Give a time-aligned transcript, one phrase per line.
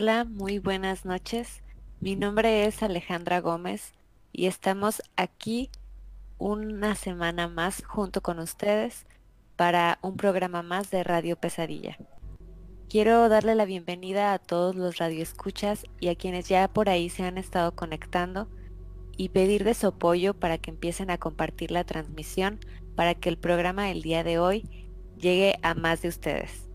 [0.00, 1.64] Hola, muy buenas noches.
[1.98, 3.94] Mi nombre es Alejandra Gómez
[4.32, 5.70] y estamos aquí
[6.38, 9.06] una semana más junto con ustedes
[9.56, 11.98] para un programa más de Radio Pesadilla.
[12.88, 17.24] Quiero darle la bienvenida a todos los radioescuchas y a quienes ya por ahí se
[17.24, 18.48] han estado conectando
[19.16, 22.60] y pedirles su apoyo para que empiecen a compartir la transmisión
[22.94, 26.67] para que el programa del día de hoy llegue a más de ustedes.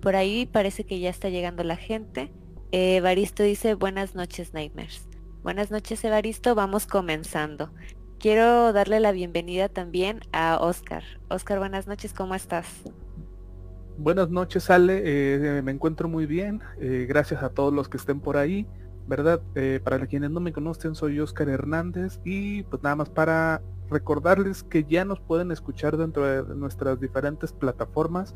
[0.00, 2.32] Por ahí parece que ya está llegando la gente.
[2.72, 5.06] Evaristo dice buenas noches Nightmares.
[5.42, 7.70] Buenas noches Evaristo, vamos comenzando.
[8.18, 11.02] Quiero darle la bienvenida también a Oscar.
[11.28, 12.66] Oscar, buenas noches, ¿cómo estás?
[13.98, 18.20] Buenas noches Ale, eh, me encuentro muy bien, eh, gracias a todos los que estén
[18.20, 18.66] por ahí,
[19.06, 19.42] ¿verdad?
[19.54, 23.60] Eh, para quienes no me conocen, soy Oscar Hernández y pues nada más para
[23.90, 28.34] recordarles que ya nos pueden escuchar dentro de nuestras diferentes plataformas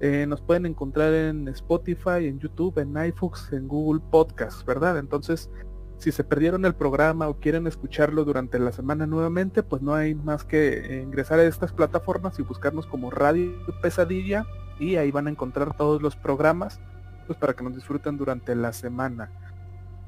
[0.00, 4.98] eh, nos pueden encontrar en Spotify, en YouTube, en iFox, en Google Podcast, ¿verdad?
[4.98, 5.50] Entonces,
[5.98, 10.14] si se perdieron el programa o quieren escucharlo durante la semana nuevamente, pues no hay
[10.14, 13.52] más que ingresar a estas plataformas y buscarnos como Radio
[13.82, 14.46] Pesadilla
[14.78, 16.80] y ahí van a encontrar todos los programas
[17.26, 19.30] pues para que nos disfruten durante la semana.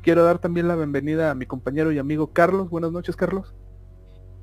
[0.03, 2.71] Quiero dar también la bienvenida a mi compañero y amigo Carlos.
[2.71, 3.55] Buenas noches, Carlos.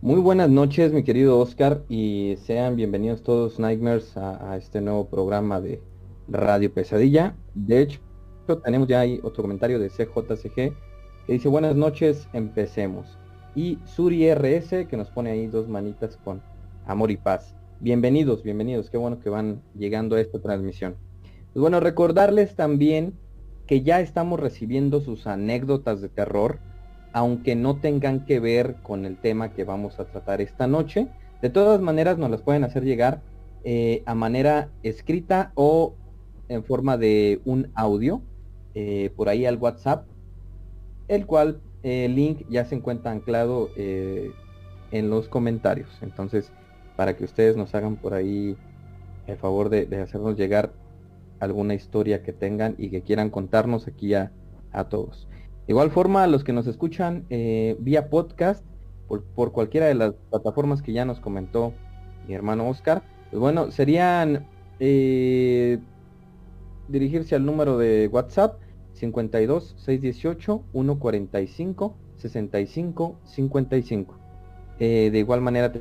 [0.02, 5.60] Muy buenas noches, mi querido Oscar, y sean bienvenidos todos Nightmares a, este nuevo programa
[5.60, 5.82] de
[6.30, 7.36] Radio Pesadilla.
[7.54, 8.00] De hecho,
[8.64, 10.74] tenemos ya ahí otro comentario de CJCG que
[11.28, 13.18] dice buenas noches, empecemos.
[13.56, 16.42] Y Suri RS que nos pone ahí dos manitas con
[16.86, 17.54] amor y paz.
[17.82, 20.96] Bienvenidos, bienvenidos, qué bueno que van llegando a esta transmisión.
[21.52, 23.16] Pues bueno, recordarles también
[23.68, 26.60] que ya estamos recibiendo sus anécdotas de terror
[27.14, 31.08] aunque no tengan que ver con el tema que vamos a tratar esta noche.
[31.42, 33.22] De todas maneras nos las pueden hacer llegar
[33.64, 35.96] eh, a manera escrita o
[36.48, 38.22] en forma de un audio
[38.76, 40.06] eh, por ahí al WhatsApp,
[41.08, 45.90] el cual eh, el link ya se encuentra anclado en los comentarios.
[46.02, 46.52] Entonces,
[46.96, 48.58] para que ustedes nos hagan por ahí
[49.28, 50.74] el favor de, hacernos llegar
[51.40, 54.32] alguna historia que tengan y que quieran contarnos aquí a
[54.90, 55.30] todos
[55.70, 58.64] igual forma, los que nos escuchan eh, vía podcast,
[59.08, 61.74] por, cualquiera de las plataformas que ya nos comentó
[62.28, 64.46] mi hermano Oscar, pues bueno, serían
[64.80, 65.80] eh,
[66.88, 68.60] dirigirse al número de WhatsApp
[68.94, 74.16] 52 618 145 65 55.
[74.78, 75.72] de igual manera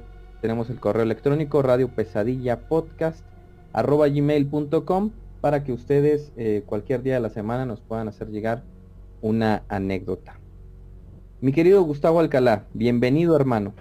[0.40, 3.24] tenemos el correo electrónico radio pesadilla podcast
[3.72, 5.10] arroba gmail.com
[5.40, 8.62] para que ustedes eh, cualquier día de la semana nos puedan hacer llegar
[9.20, 10.38] una anécdota.
[11.40, 13.74] Mi querido Gustavo Alcalá, bienvenido hermano.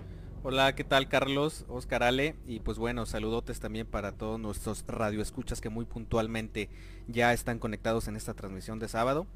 [0.43, 1.65] Hola, ¿qué tal Carlos?
[1.67, 6.69] Oscar Ale y pues bueno, saludotes también para todos nuestros radioescuchas que muy puntualmente
[7.07, 9.27] ya están conectados en esta transmisión de sábado.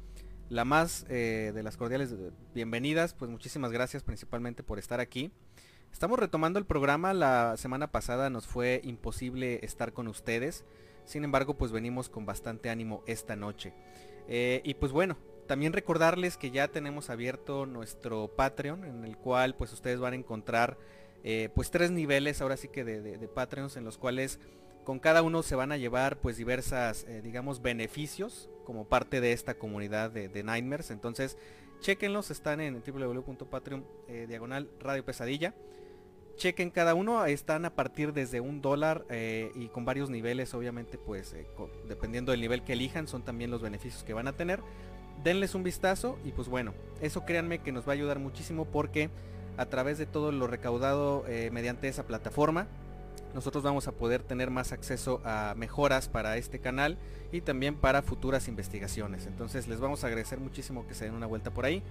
[0.48, 2.14] La más eh, de las cordiales
[2.54, 5.32] bienvenidas, pues muchísimas gracias principalmente por estar aquí.
[5.92, 10.64] Estamos retomando el programa, la semana pasada nos fue imposible estar con ustedes,
[11.04, 13.74] sin embargo pues venimos con bastante ánimo esta noche.
[14.28, 19.54] Eh, y pues bueno, también recordarles que ya tenemos abierto nuestro Patreon, en el cual
[19.54, 20.78] pues ustedes van a encontrar
[21.24, 24.40] eh, pues tres niveles ahora sí que de, Patreons en los cuales
[24.84, 29.32] con cada uno se van a llevar pues diversas eh, digamos beneficios como parte de
[29.32, 30.90] esta comunidad de, Nightmares.
[30.90, 31.36] Entonces
[31.80, 35.54] chequenlos, están en www.patreon eh, radio pesadilla.
[36.36, 39.04] Chequen cada uno, están a partir desde un dólar
[39.54, 41.36] y con varios niveles, obviamente pues
[41.86, 44.62] dependiendo del nivel que elijan son también los beneficios que van a tener
[45.22, 49.10] denles un vistazo y pues bueno, eso créanme que nos va a ayudar muchísimo porque
[49.56, 52.66] a través de todo lo recaudado eh, mediante esa plataforma,
[53.34, 56.98] nosotros vamos a poder tener más acceso a mejoras para este canal
[57.32, 59.26] y también para futuras investigaciones.
[59.26, 61.82] Entonces les vamos a agradecer muchísimo que se den una vuelta por ahí.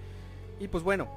[0.60, 1.08] Y pues bueno,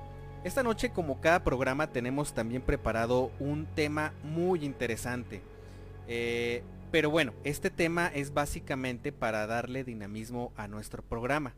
[0.44, 5.42] esta noche como cada programa tenemos también preparado un tema muy interesante.
[6.08, 11.54] Eh, pero bueno, este tema es básicamente para darle dinamismo a nuestro programa.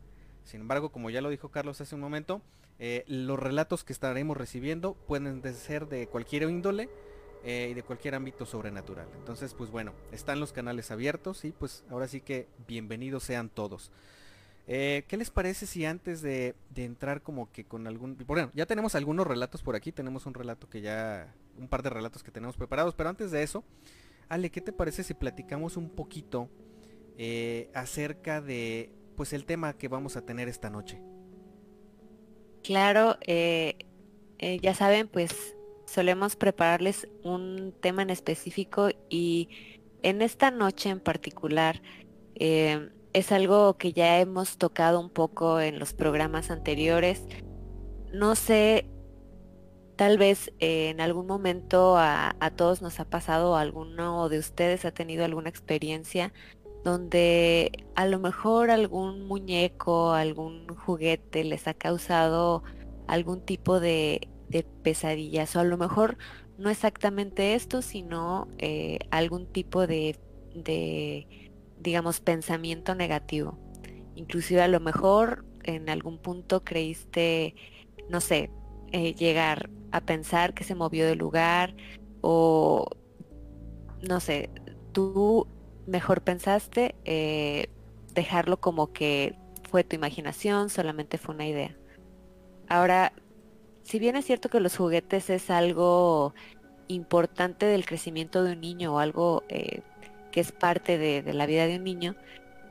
[0.48, 2.40] Sin embargo, como ya lo dijo Carlos hace un momento,
[2.78, 6.88] eh, los relatos que estaremos recibiendo pueden ser de cualquier índole
[7.44, 9.06] eh, y de cualquier ámbito sobrenatural.
[9.18, 13.92] Entonces, pues bueno, están los canales abiertos y pues ahora sí que bienvenidos sean todos.
[14.66, 18.16] Eh, ¿Qué les parece si antes de, entrar como que con algún...
[18.26, 21.34] Bueno, ya tenemos algunos relatos por aquí, tenemos un relato que ya...
[21.58, 23.64] un par de relatos que tenemos preparados, pero antes de eso,
[24.30, 26.48] Ale, ¿qué te parece si platicamos un poquito
[27.74, 31.02] acerca de pues el tema que vamos a tener esta noche?
[32.62, 35.56] Claro, ya saben, pues
[35.88, 39.48] solemos prepararles un tema en específico y
[40.02, 41.82] en esta noche en particular
[42.34, 47.26] eh, es algo que ya hemos tocado un poco en los programas anteriores.
[48.12, 48.86] No sé,
[49.96, 54.84] tal vez eh, en algún momento a, a, todos nos ha pasado, alguno de ustedes
[54.84, 56.32] ha tenido alguna experiencia
[56.84, 62.62] donde a lo mejor algún muñeco, algún juguete les ha causado
[63.06, 66.16] algún tipo de de pesadillas o a lo mejor
[66.56, 70.18] no exactamente esto, sino eh, algún tipo de,
[71.78, 73.58] digamos, pensamiento negativo.
[74.16, 77.54] Inclusive a lo mejor en algún punto creíste,
[78.08, 78.50] no sé,
[78.90, 81.76] eh, llegar a pensar que se movió de lugar
[82.22, 82.88] o,
[84.08, 84.50] no sé,
[84.92, 85.46] tú
[85.88, 87.68] mejor pensaste eh,
[88.14, 89.34] dejarlo como que
[89.68, 91.76] fue tu imaginación, solamente fue una idea.
[92.68, 93.12] Ahora,
[93.82, 96.34] si bien es cierto que los juguetes es algo
[96.88, 99.82] importante del crecimiento de un niño o algo eh,
[100.30, 102.14] que es parte de, la vida de un niño,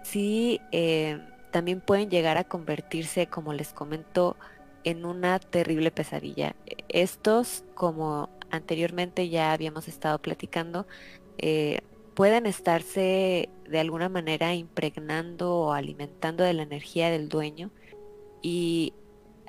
[0.03, 1.19] sí eh,
[1.51, 4.37] también pueden llegar a convertirse, como les comento,
[4.83, 6.55] en una terrible pesadilla.
[6.87, 10.87] Estos, como anteriormente ya habíamos estado platicando,
[11.37, 11.81] eh,
[12.17, 17.69] pueden estarse de alguna manera impregnando o alimentando de la energía del dueño
[18.41, 18.93] y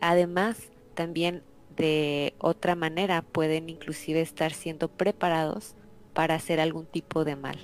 [0.02, 1.42] además también
[1.76, 5.76] de otra manera pueden inclusive estar siendo preparados
[6.12, 7.56] para hacer algún tipo de mal.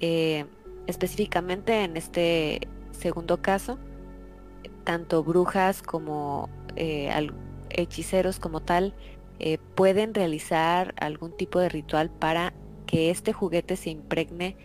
[0.00, 0.46] Eh,
[0.86, 3.78] específicamente en este segundo caso,
[4.84, 7.10] tanto brujas como eh,
[7.68, 8.94] hechiceros como tal
[9.38, 12.54] eh, pueden realizar algún tipo de ritual para
[12.94, 14.56] que este juguete se impregne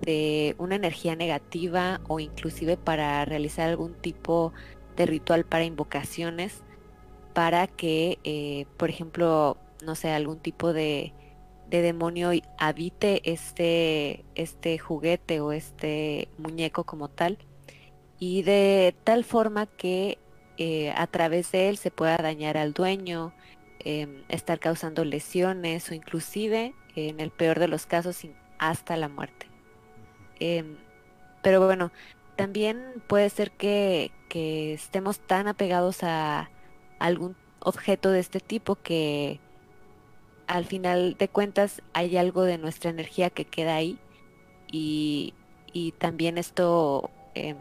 [0.00, 4.52] de una energía negativa o inclusive para realizar algún tipo
[4.96, 6.64] de ritual para invocaciones
[7.32, 11.12] para que, eh, por ejemplo, no sé, algún tipo de,
[11.70, 17.38] demonio habite este, este juguete o este muñeco como tal.
[18.18, 20.18] Y de tal forma que
[20.58, 23.32] eh, a través de él se pueda dañar al dueño,
[23.78, 28.26] em, estar causando lesiones o inclusive, en el peor de los casos,
[28.58, 29.46] hasta la muerte.
[30.40, 30.76] Em,
[31.42, 31.92] pero bueno,
[32.36, 34.12] también puede ser que,
[34.74, 36.50] estemos tan apegados a,
[36.98, 39.40] algún objeto de este tipo que
[40.46, 43.98] al final de cuentas hay algo de nuestra energía que queda ahí
[44.70, 45.34] y,
[45.98, 47.56] también esto em,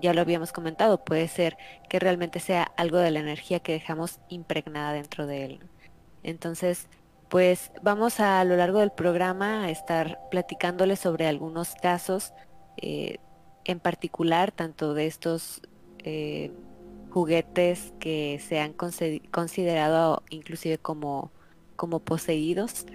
[0.00, 1.56] ya lo habíamos comentado puede ser
[1.88, 5.60] que realmente sea algo de la energía que dejamos impregnada dentro de él
[6.22, 6.88] entonces
[7.28, 12.32] pues vamos a, lo largo del programa a estar platicándoles sobre algunos casos
[12.76, 13.18] eh,
[13.64, 15.62] en particular tanto de estos
[15.98, 16.52] eh,
[17.10, 21.32] juguetes que se han considerado inclusive como,
[21.76, 22.86] como poseídos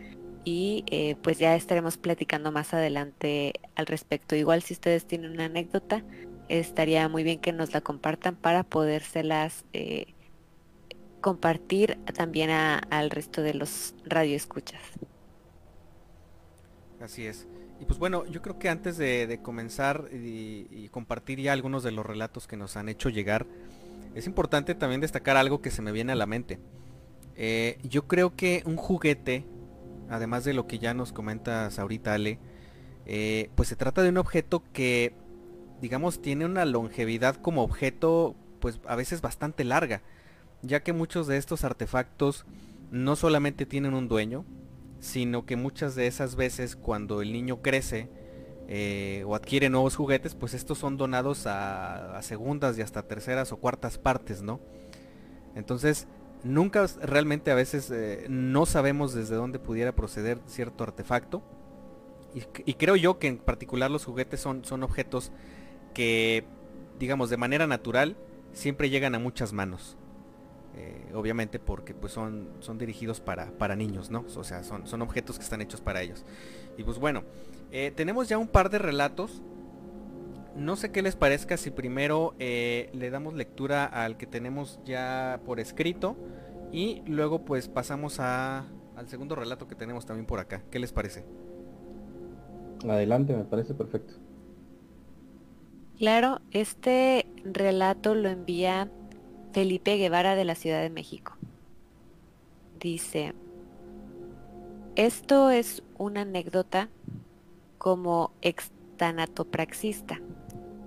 [0.43, 4.35] y eh, pues ya estaremos platicando más adelante al respecto.
[4.35, 6.03] Igual si ustedes tienen una anécdota,
[6.47, 10.15] estaría muy bien que nos la compartan para podérselas eh,
[11.21, 14.81] compartir también al resto de los radioescuchas.
[17.01, 17.47] Así es.
[17.79, 22.05] Y pues bueno, yo creo que antes de, comenzar y, compartir ya algunos de los
[22.05, 23.45] relatos que nos han hecho llegar,
[24.15, 26.59] es importante también destacar algo que se me viene a la mente.
[27.35, 29.45] Eh, yo creo que un juguete,
[30.09, 32.37] además de lo que ya nos comentas ahorita Ale,
[33.05, 35.13] eh, pues se trata de un objeto que,
[35.79, 40.01] digamos, tiene una longevidad como objeto, pues a veces bastante larga,
[40.61, 42.45] ya que muchos de estos artefactos
[42.91, 44.45] no solamente tienen un dueño,
[44.99, 48.09] sino que muchas de esas veces cuando el niño crece,
[48.67, 53.57] eh, o adquiere nuevos juguetes, pues estos son donados a, segundas y hasta terceras o
[53.57, 54.59] cuartas partes, ¿no?
[55.55, 56.07] Entonces,
[56.43, 61.41] nunca realmente a veces eh, no sabemos desde dónde pudiera proceder cierto artefacto.
[62.63, 65.31] Y, creo yo que en particular los juguetes son, son objetos
[65.95, 66.45] que,
[66.99, 68.17] digamos, de manera natural
[68.53, 69.97] siempre llegan a muchas manos.
[71.09, 74.25] Eh, obviamente porque pues son, son dirigidos para, para niños, ¿no?
[74.35, 76.25] O sea, son, son objetos que están hechos para ellos.
[76.77, 77.23] Y pues bueno,
[77.71, 79.41] eh, tenemos ya un par de relatos.
[80.55, 85.59] No sé qué les parezca si primero le damos lectura al que tenemos ya por
[85.59, 86.17] escrito
[86.71, 90.61] y luego pues pasamos a, al segundo relato que tenemos también por acá.
[90.69, 91.23] ¿Qué les parece?
[92.87, 94.15] Adelante, me parece perfecto.
[95.97, 98.89] Claro, este relato lo envía
[99.59, 101.35] Felipe Guevara de la Ciudad de México.
[102.79, 103.33] Dice,
[104.95, 106.87] esto es una anécdota
[107.77, 110.21] como extanatopraxista,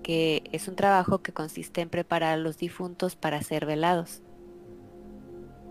[0.02, 4.22] que es un trabajo que consiste en preparar a los difuntos para ser velados.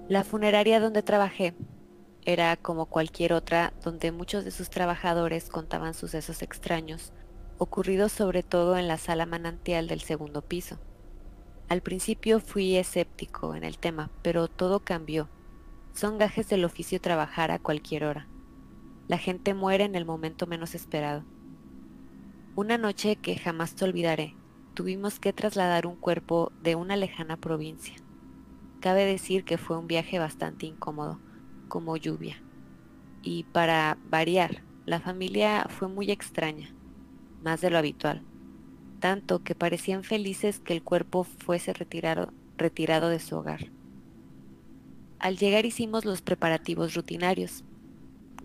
[0.08, 1.56] La funeraria donde trabajé
[2.24, 7.14] era como cualquier otra donde muchos de sus trabajadores contaban sucesos extraños,
[7.58, 10.78] ocurridos sobre todo en la sala manantial del segundo piso.
[11.72, 15.30] Al principio fui escéptico en el tema, pero todo cambió.
[15.94, 18.28] Son gajes del oficio trabajar a cualquier hora.
[19.08, 21.24] La gente muere en el momento menos esperado.
[22.58, 24.36] Una noche que jamás te olvidaré,
[24.74, 27.96] tuvimos que trasladar un cuerpo de una lejana provincia.
[28.82, 31.20] Cabe decir que fue un viaje bastante incómodo
[31.70, 32.36] como lluvia.
[33.22, 36.76] Y para variar, la familia fue muy extraña,
[37.42, 38.26] más de lo habitual,
[39.02, 43.72] tanto que parecían felices que el cuerpo fuese retirado, retirado de su hogar.
[45.20, 47.66] Al llegar hicimos los preparativos rutinarios,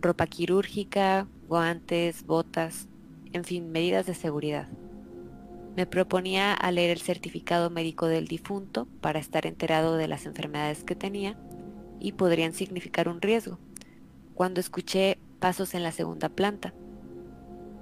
[0.01, 2.89] ropa quirúrgica, guantes, botas,
[3.31, 4.67] en fin, medidas de seguridad.
[5.75, 10.83] Me proponía a leer el certificado médico del difunto para estar enterado de las enfermedades
[10.83, 11.37] que tenía
[11.99, 13.59] y podrían significar un riesgo,
[14.33, 16.73] cuando escuché pasos en la segunda planta.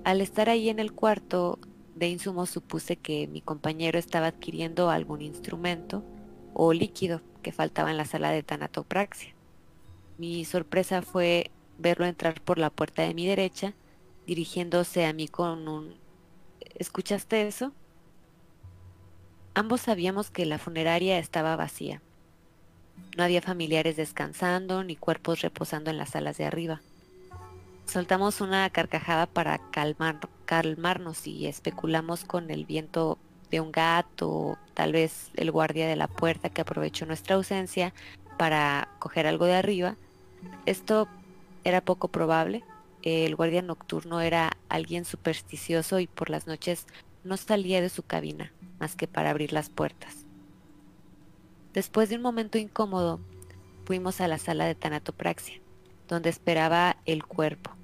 [0.03, 1.58] Al estar ahí en el cuarto
[1.96, 6.04] de insumos supuse que mi compañero estaba adquiriendo algún instrumento
[6.54, 9.34] o líquido que faltaba en la sala de tanatopraxia.
[10.18, 13.74] Mi sorpresa fue verlo entrar por la puerta de mi derecha,
[14.28, 15.96] dirigiéndose a mí con un
[16.75, 17.72] ¿Escuchaste eso?
[19.54, 22.02] Ambos sabíamos que la funeraria estaba vacía.
[23.16, 26.82] No había familiares descansando ni cuerpos reposando en las salas de arriba.
[27.86, 33.18] Soltamos una carcajada para calmar, calmarnos y especulamos con el viento
[33.52, 37.94] de un gato, tal vez el guardia de la puerta que aprovechó nuestra ausencia
[38.38, 39.96] para coger algo de arriba.
[40.66, 41.08] Esto
[41.64, 42.64] era poco probable.
[43.02, 46.88] El guardia nocturno era alguien supersticioso y por las noches
[47.24, 50.25] no salía de su cabina más que para abrir las puertas.
[51.74, 53.20] Después de un momento incómodo,
[53.86, 55.60] fuimos a la sala de tanatopraxia,
[56.08, 57.75] donde esperaba el cuerpo.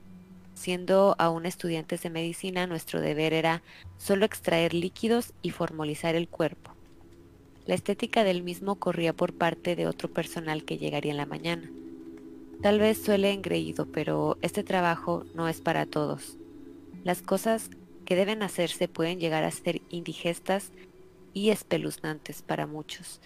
[0.61, 3.63] Siendo aún estudiantes de medicina, nuestro deber era
[3.97, 6.75] solo extraer líquidos y formalizar el cuerpo.
[7.65, 11.67] La estética del mismo corría por parte de otro personal que llegaría en la mañana.
[12.61, 16.37] Tal vez suele engreído, pero este trabajo no es para todos.
[17.03, 17.71] Las cosas
[18.05, 20.71] que deben hacerse pueden llegar a ser indigestas
[21.33, 23.19] y espeluznantes para muchos,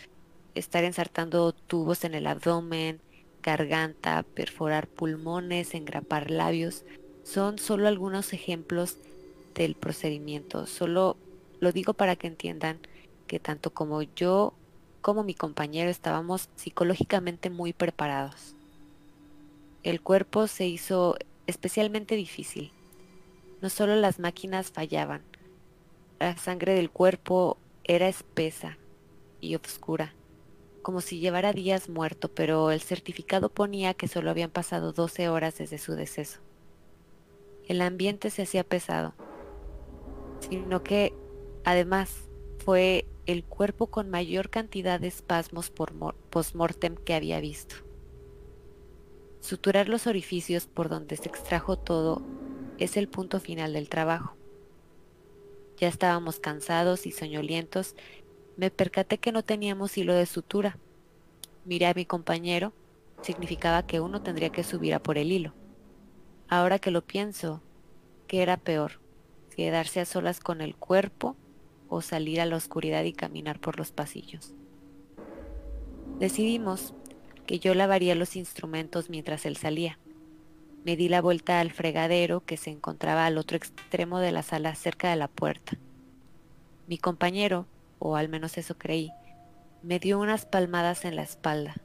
[0.53, 3.01] estar ensartando tubos en el abdomen,
[3.43, 6.85] garganta, perforar pulmones, engrapar labios,
[7.25, 8.97] son solo algunos ejemplos
[9.55, 10.67] del procedimiento.
[10.67, 11.17] Solo
[11.59, 12.79] lo digo para que entiendan
[13.27, 14.53] que tanto como yo
[15.01, 18.55] como mi compañero estábamos psicológicamente muy preparados.
[19.83, 21.17] El cuerpo se hizo
[21.47, 22.71] especialmente difícil.
[23.61, 25.23] No solo las máquinas fallaban,
[26.19, 28.77] la sangre del cuerpo era espesa
[29.41, 30.13] y oscura
[30.85, 35.57] como si llevara días muerto, pero el certificado ponía que solo habían pasado 12 horas
[35.57, 36.44] desde su deceso.
[37.67, 39.13] El ambiente se hacía pesado,
[40.49, 41.13] sino que
[41.63, 42.29] además
[42.63, 47.75] fue el cuerpo con mayor cantidad de espasmos post-mortem que había visto.
[49.39, 52.21] Suturar los orificios por donde se extrajo todo
[52.77, 54.35] es el punto final del trabajo.
[55.77, 57.95] Ya estábamos cansados y soñolientos
[58.57, 60.77] me percaté que no teníamos hilo de sutura.
[61.65, 62.73] Miré a mi compañero,
[63.21, 65.53] significaba que uno tendría que subir a por el hilo.
[66.47, 67.61] Ahora que lo pienso,
[68.27, 69.01] ¿qué era peor?
[69.55, 71.35] ¿Quedarse a solas con el cuerpo
[71.89, 74.53] o salir a la oscuridad y caminar por los pasillos?
[76.19, 76.93] Decidimos
[77.45, 79.99] que yo lavaría los instrumentos mientras él salía.
[80.83, 84.75] Me di la vuelta al fregadero que se encontraba al otro extremo de la sala
[84.75, 85.77] cerca de la puerta.
[86.87, 89.11] Mi compañero o al menos eso creí,
[89.81, 91.75] me dio unas palmadas en la espalda.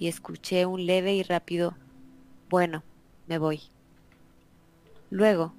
[0.00, 1.76] y escuché un leve y rápido
[2.48, 2.84] bueno,
[3.28, 3.60] me voy.
[5.10, 5.52] Luego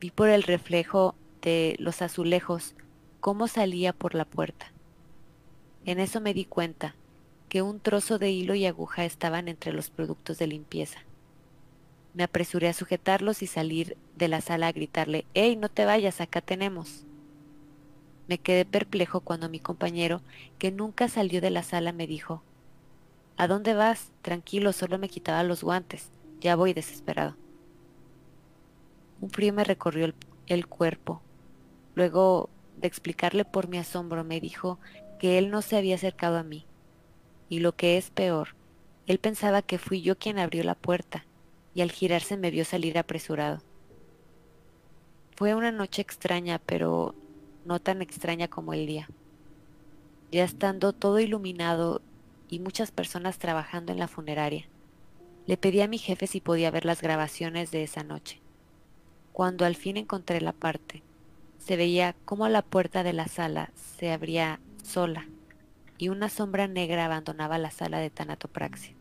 [0.00, 2.74] vi por el reflejo de los azulejos
[3.20, 4.72] cómo salía por la puerta.
[5.84, 6.94] En eso me di cuenta
[7.48, 11.00] que un trozo de hilo y aguja estaban entre los productos de limpieza.
[12.14, 16.20] Me apresuré a sujetarlos y salir de la sala a gritarle, ¡Ey, no te vayas,
[16.20, 17.04] acá tenemos!
[18.26, 20.22] Me quedé perplejo cuando mi compañero,
[20.58, 22.42] que nunca salió de la sala, me dijo,
[23.36, 24.10] ¿A dónde vas?
[24.22, 26.10] Tranquilo, solo me quitaba los guantes.
[26.46, 27.34] Ya voy desesperado.
[29.20, 30.14] Un frío me recorrió el,
[30.46, 31.20] el cuerpo.
[31.96, 34.78] Luego de explicarle por mi asombro, me dijo
[35.18, 36.64] que él no se había acercado a mí.
[37.48, 38.50] Y lo que es peor,
[39.08, 41.26] él pensaba que fui yo quien abrió la puerta
[41.74, 43.58] y al girarse me vio salir apresurado.
[45.34, 47.16] Fue una noche extraña, pero
[47.64, 49.08] no tan extraña como el día.
[50.30, 52.02] Ya estando todo iluminado
[52.48, 54.68] y muchas personas trabajando en la funeraria,
[55.46, 58.40] le pedí a mi jefe si podía ver las grabaciones de esa noche.
[59.32, 61.02] Cuando al fin encontré la parte,
[61.58, 65.26] se veía cómo la puerta de la sala se abría sola
[65.98, 68.94] y una sombra negra abandonaba la sala de tanatopraxia.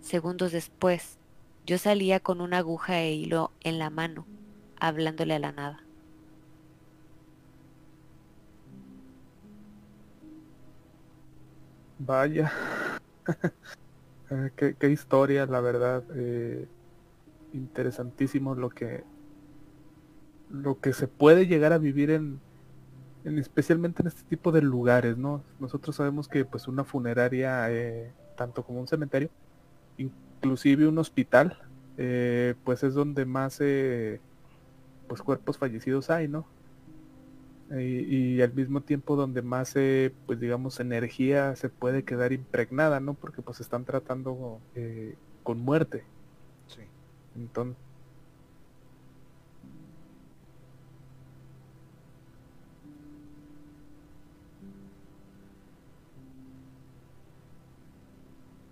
[0.00, 1.18] Segundos después,
[1.66, 4.26] yo salía con una aguja e hilo en la mano,
[4.78, 5.84] hablándole a la nada.
[11.98, 12.50] Vaya,
[14.30, 16.04] eh, qué, historia, la verdad.
[16.14, 16.68] Eh,
[17.52, 19.02] interesantísimo lo que
[20.50, 22.40] lo que se puede llegar a vivir en,
[23.24, 25.42] en, especialmente en este tipo de lugares, ¿no?
[25.60, 29.30] Nosotros sabemos que pues una funeraria, eh, tanto como un cementerio,
[29.96, 31.58] inclusive un hospital,
[32.64, 33.58] pues es donde más
[35.06, 36.46] pues cuerpos fallecidos hay, ¿no?
[37.70, 43.14] Y, al mismo tiempo donde más eh, pues digamos energía se puede quedar impregnada, ¿no?
[43.14, 44.58] Porque pues están tratando
[45.42, 46.04] con muerte.
[46.66, 46.82] Sí.
[47.36, 47.76] Entonces.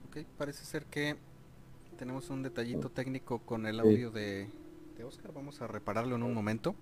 [0.08, 1.16] Ok, parece ser que
[1.98, 4.48] tenemos un detallito técnico con el audio de,
[5.04, 5.32] Oscar.
[5.32, 6.74] Vamos a repararlo en un momento.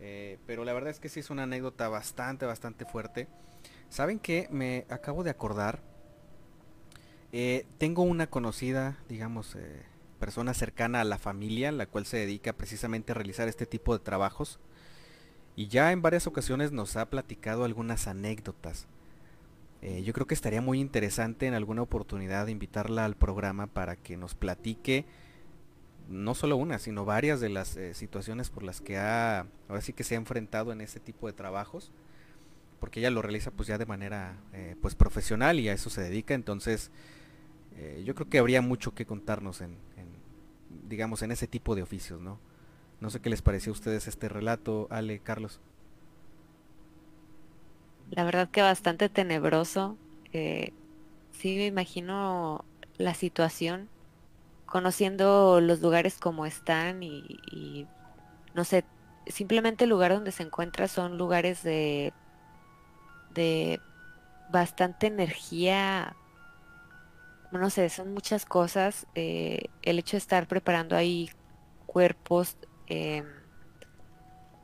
[0.00, 3.28] Eh, pero la verdad es que sí es una anécdota bastante, bastante fuerte.
[3.88, 4.48] ¿Saben qué?
[4.50, 5.80] Me acabo de acordar.
[7.32, 9.82] Eh, tengo una conocida, digamos, eh,
[10.18, 14.04] persona cercana a la familia, la cual se dedica precisamente a realizar este tipo de
[14.04, 14.60] trabajos.
[15.56, 18.86] Y ya en varias ocasiones nos ha platicado algunas anécdotas.
[19.80, 24.34] Yo creo que estaría muy interesante en alguna oportunidad invitarla al programa para que nos
[24.34, 25.06] platique
[26.08, 29.92] no solo una, sino varias de las eh, situaciones por las que ha, ahora sí
[29.92, 31.92] que se ha enfrentado en este tipo de trabajos,
[32.80, 36.00] porque ella lo realiza pues ya de manera eh, pues profesional y a eso se
[36.00, 36.90] dedica, entonces
[38.04, 40.08] yo creo que habría mucho que contarnos en, en,
[40.88, 42.40] digamos, en ese tipo de oficios, ¿no?
[43.00, 45.60] No sé qué les pareció a ustedes este relato, Ale, Carlos
[48.10, 49.96] la verdad que bastante tenebroso.
[50.32, 50.72] Eh,
[51.32, 52.64] sí me imagino
[52.96, 53.88] la situación,
[54.70, 57.86] conociendo los lugares como están y,
[58.54, 58.84] no sé,
[59.26, 62.12] simplemente el lugar donde se encuentra son lugares de,
[63.34, 63.80] de
[64.50, 66.16] bastante energía,
[67.50, 69.06] no sé, son muchas cosas.
[69.14, 71.30] Eh, el hecho de estar preparando ahí
[71.86, 72.56] cuerpos,
[72.88, 73.24] eh,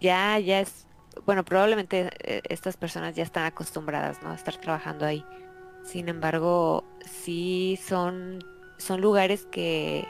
[0.00, 0.86] ya, ya es
[1.24, 4.30] bueno, probablemente eh, estas personas ya están acostumbradas, ¿no?
[4.30, 5.24] A estar trabajando ahí.
[5.84, 8.44] Sin embargo, sí son,
[8.78, 10.06] son lugares que,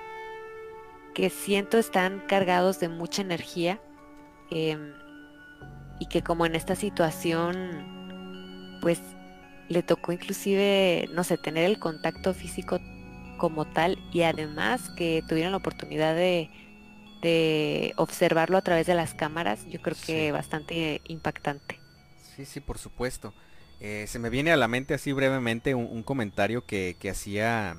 [1.14, 3.80] que siento están cargados de mucha energía
[4.50, 4.92] em,
[6.00, 9.00] y que como en esta situación, pues
[9.68, 12.80] le tocó inclusive, no sé, tener el contacto físico
[13.38, 16.50] como tal y además que tuvieron la oportunidad de,
[17.22, 21.80] de observarlo a través de las cámaras, yo creo que bastante impactante.
[22.36, 23.32] Sí, sí, por supuesto.
[23.80, 27.76] Eh, se me viene a la mente así brevemente un, comentario que, hacía,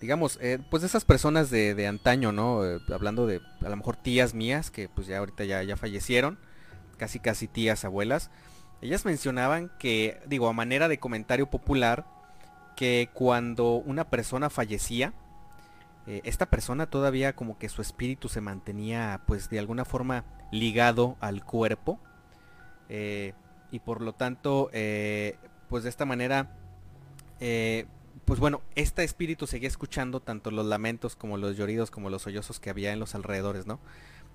[0.00, 2.64] digamos, eh, pues de esas personas de, antaño, ¿no?
[2.64, 6.38] Eh, hablando de a lo mejor tías mías que pues ya ahorita ya, ya fallecieron,
[6.96, 8.30] casi casi tías, abuelas.
[8.80, 12.06] Ellas mencionaban que, digo, a manera de comentario popular,
[12.76, 15.12] que cuando una persona fallecía,
[16.06, 21.16] eh, esta persona todavía como que su espíritu se mantenía pues de alguna forma ligado
[21.20, 22.00] al cuerpo
[22.88, 24.70] y por lo tanto
[25.68, 26.56] pues de esta manera
[28.24, 32.60] pues bueno este espíritu seguía escuchando tanto los lamentos como los lloridos como los sollozos
[32.60, 33.80] que había en los alrededores no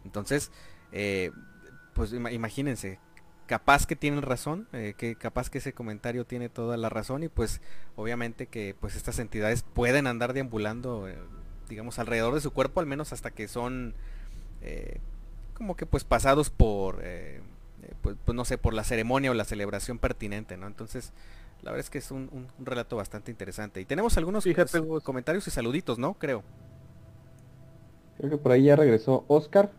[0.04, 0.52] entonces
[1.94, 3.00] pues imagínense
[3.46, 7.30] capaz que tienen razón, eh, que capaz que ese comentario tiene toda la razón y
[7.30, 7.62] pues
[7.96, 11.18] obviamente que pues estas entidades pueden andar deambulando, eh,
[11.70, 13.94] digamos, alrededor de su cuerpo, al menos hasta que son
[14.62, 15.00] eh,
[15.54, 17.04] como que pues pasados por,
[18.02, 20.68] pues, pues, no sé, por la ceremonia o la celebración pertinente, ¿no?
[20.68, 21.14] Entonces,
[21.66, 23.82] la verdad es que es un, relato bastante interesante.
[23.82, 26.14] Y tenemos algunos pues, comentarios y saluditos, ¿no?
[26.14, 26.44] Creo.
[28.18, 29.72] Creo que por ahí ya regresó Oscar.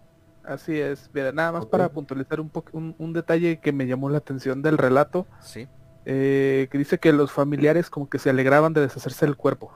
[0.43, 4.19] Así es, mira, nada más para puntualizar un, poco, un, detalle que me llamó la
[4.19, 5.29] atención del relato.
[5.41, 5.69] Sí.
[6.05, 9.73] Eh, que dice que los familiares como que se alegraban de deshacerse del cuerpo.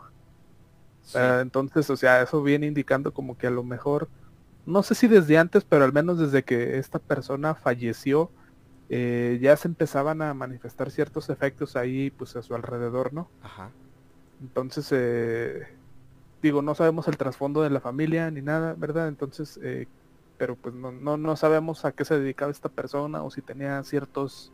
[1.15, 4.09] Entonces, o sea, eso viene indicando como que a lo mejor,
[4.67, 8.31] no sé si desde antes, pero al menos desde que esta persona falleció,
[8.93, 13.29] eh, ya se empezaban a manifestar ciertos efectos ahí, pues a su alrededor, ¿no?
[13.41, 13.71] Ajá.
[14.43, 15.69] Entonces, eh,
[16.43, 19.07] digo, no sabemos el trasfondo de la familia ni nada, ¿verdad?
[19.07, 19.87] Entonces, eh,
[20.39, 23.81] pero pues no, no, no sabemos a qué se dedicaba esta persona o si tenía
[23.85, 24.53] ciertos,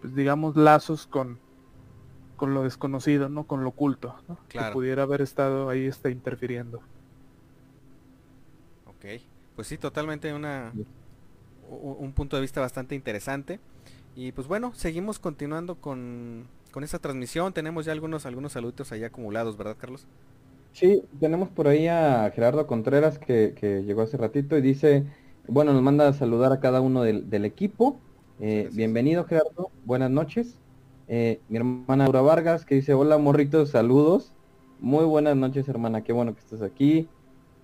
[0.00, 1.38] pues digamos, lazos con,
[2.36, 3.44] con lo desconocido, ¿no?
[3.44, 4.38] Con lo oculto, ¿no?
[4.48, 6.78] Que pudiera haber estado ahí está interfiriendo.
[8.86, 9.20] Ok,
[9.54, 10.72] pues sí, totalmente una
[11.68, 13.60] un punto de vista bastante interesante.
[14.14, 17.52] Y pues bueno, seguimos continuando con, con esta transmisión.
[17.52, 20.06] Tenemos ya algunos, algunos saludos ahí acumulados, ¿verdad, Carlos?
[20.72, 25.06] Sí, tenemos por ahí a Gerardo Contreras que, llegó hace ratito y dice,
[25.48, 27.98] bueno, nos manda a saludar a cada uno del, equipo.
[28.40, 30.58] Eh, bienvenido Gerardo, buenas noches.
[31.08, 34.34] Eh, mi hermana Laura Vargas que dice, hola morritos, saludos.
[34.78, 37.08] Muy buenas noches hermana, qué bueno que estás aquí.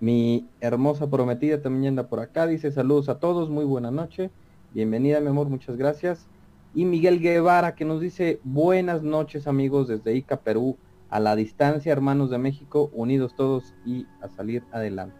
[0.03, 4.31] Mi hermosa prometida también anda por acá, dice saludos a todos, muy buena noche.
[4.73, 6.27] Bienvenida mi amor, muchas gracias.
[6.75, 10.75] Y Miguel Guevara que nos dice, buenas noches amigos desde Ica, Perú
[11.09, 15.15] a la distancia, hermanos de México, unidos todos y a salir adelante.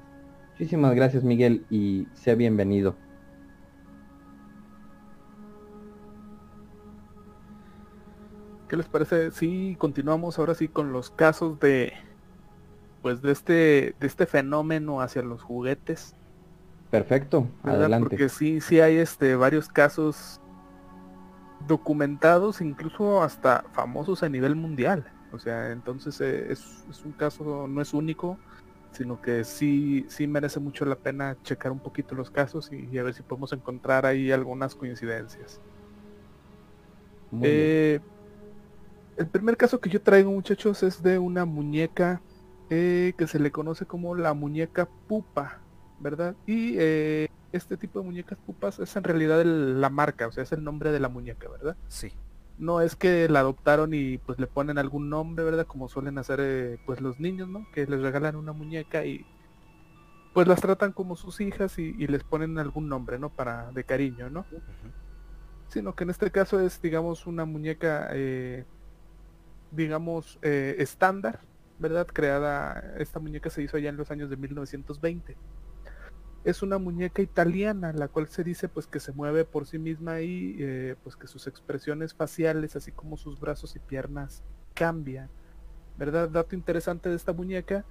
[0.51, 2.93] Muchísimas gracias Miguel y sea bienvenido.
[8.67, 11.93] ¿Qué les parece si continuamos ahora sí con los casos de
[13.03, 16.15] pues de este de este fenómeno hacia los juguetes?
[16.89, 18.09] Perfecto, adelante.
[18.09, 20.41] Porque sí sí hay este varios casos
[21.67, 25.05] documentados, incluso hasta famosos a nivel mundial.
[25.31, 28.37] O sea, entonces eh, es, un caso, no es único,
[28.91, 33.03] sino que sí, sí merece mucho la pena checar un poquito los casos y, a
[33.03, 35.59] ver si podemos encontrar ahí algunas coincidencias.
[37.41, 37.99] Eh,
[39.17, 42.21] el primer caso que yo traigo muchachos es de una muñeca
[42.69, 45.61] eh, que se le conoce como la muñeca pupa,
[45.99, 46.35] ¿verdad?
[46.45, 46.77] Y
[47.51, 50.91] este tipo de muñecas pupas es en realidad la marca, o sea, es el nombre
[50.91, 51.77] de la muñeca, ¿verdad?
[51.87, 52.13] Sí
[52.57, 55.65] no es que la adoptaron y pues le ponen algún nombre, ¿verdad?
[55.65, 57.65] Como suelen hacer eh, pues los niños, ¿no?
[57.73, 59.25] Que les regalan una muñeca y
[60.33, 63.29] pues las tratan como sus hijas y, les ponen algún nombre, ¿no?
[63.29, 64.45] Para de cariño, ¿no?
[65.67, 68.65] Sino que en este caso es, digamos, una muñeca, eh,
[69.71, 71.39] digamos, eh, estándar,
[71.83, 72.07] ¿verdad?
[72.07, 75.37] Creada, esta muñeca se hizo allá en los años de 1920
[76.43, 80.21] es una muñeca italiana, la cual se dice pues que se mueve por sí misma
[80.21, 84.43] y eh, pues que sus expresiones faciales, así como sus brazos y piernas,
[84.73, 85.29] cambian.
[85.97, 86.29] ¿Verdad?
[86.29, 87.85] Dato interesante de esta muñeca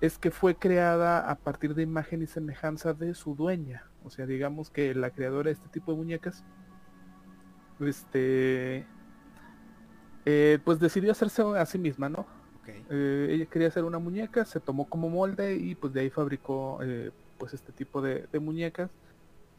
[0.00, 3.84] es que fue creada a partir de imagen y semejanza de su dueña.
[4.02, 6.44] O sea, digamos que la creadora de este tipo de muñecas,
[7.80, 8.86] este,
[10.26, 12.26] eh, pues decidió hacerse a sí misma, ¿no?
[12.66, 16.80] Eh, ella quería hacer una muñeca, se tomó como molde y pues de ahí fabricó
[17.38, 18.90] pues este tipo de, muñecas.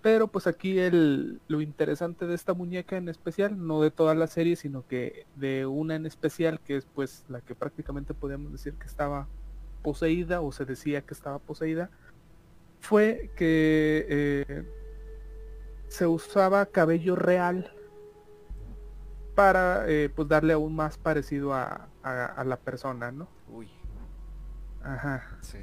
[0.01, 4.27] Pero pues aquí el, lo interesante de esta muñeca en especial, no de toda la
[4.27, 8.73] serie, sino que de una en especial, que es pues la que prácticamente podemos decir
[8.73, 9.27] que estaba
[9.81, 11.89] poseída o se decía que estaba poseída,
[12.81, 14.63] fue que eh,
[15.87, 17.74] se usaba cabello real
[19.35, 23.27] para eh, pues darle aún más parecido a, a, la persona, ¿no?
[23.49, 23.69] Uy.
[24.81, 25.37] Ajá.
[25.41, 25.59] Sí.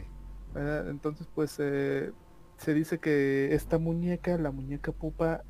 [0.54, 2.12] Entonces, pues eh,
[2.58, 5.42] se dice que esta muñeca, la muñeca pupa,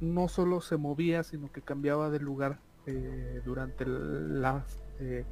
[0.00, 4.82] no solo se movía, sino que cambiaba de lugar eh, durante las...
[4.98, 5.24] Eh,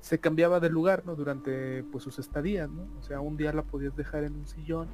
[0.00, 1.14] se cambiaba de lugar, ¿no?
[1.16, 2.88] Durante pues sus estadías, ¿no?
[2.98, 4.88] O sea, un día la podías dejar en un sillón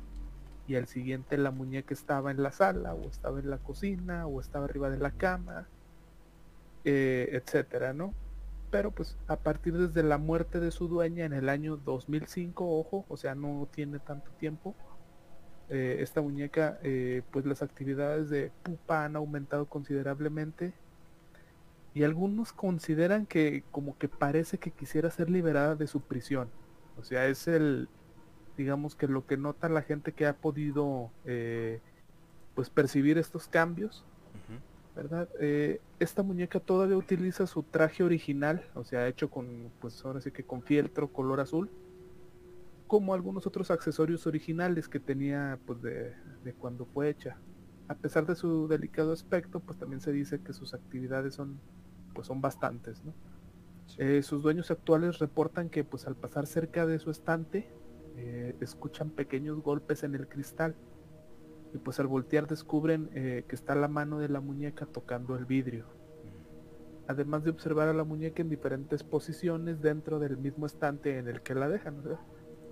[0.67, 4.41] y al siguiente la muñeca estaba en la sala o estaba en la cocina o
[4.41, 5.69] estaba arriba de la cama,
[6.87, 8.15] etcétera, ¿no?
[8.71, 13.05] pero pues a partir desde la muerte de su dueña en el año 2005, ojo,
[13.09, 14.75] o sea, no tiene tanto tiempo,
[15.69, 20.75] eh, esta muñeca, eh, pues las actividades de pupa han aumentado considerablemente
[21.95, 26.51] y algunos consideran que como que parece que quisiera ser liberada de su prisión.
[26.99, 27.89] O sea, es el,
[28.57, 31.81] digamos que lo que nota la gente que ha podido, eh,
[32.55, 34.05] pues percibir estos cambios
[34.97, 35.29] ¿verdad?
[35.39, 40.31] Eh, esta muñeca todavía utiliza su traje original, o sea, hecho con, pues ahora sí
[40.31, 41.71] que con fieltro color azul,
[42.87, 46.15] como algunos otros accesorios originales que tenía pues de,
[46.59, 47.37] cuando fue hecha.
[47.89, 51.61] A pesar de su delicado aspecto, pues también se dice que sus actividades son,
[52.15, 53.13] pues son bastantes, ¿no?
[53.99, 57.69] Eh, sus dueños actuales reportan que pues al pasar cerca de su estante,
[58.17, 60.75] eh, escuchan pequeños golpes en el cristal
[61.77, 65.45] y pues al voltear descubren eh, que está la mano de la muñeca tocando el
[65.45, 65.85] vidrio.
[67.07, 71.43] Además de observar a la muñeca en diferentes posiciones dentro del mismo estante en el
[71.43, 72.03] que la dejan.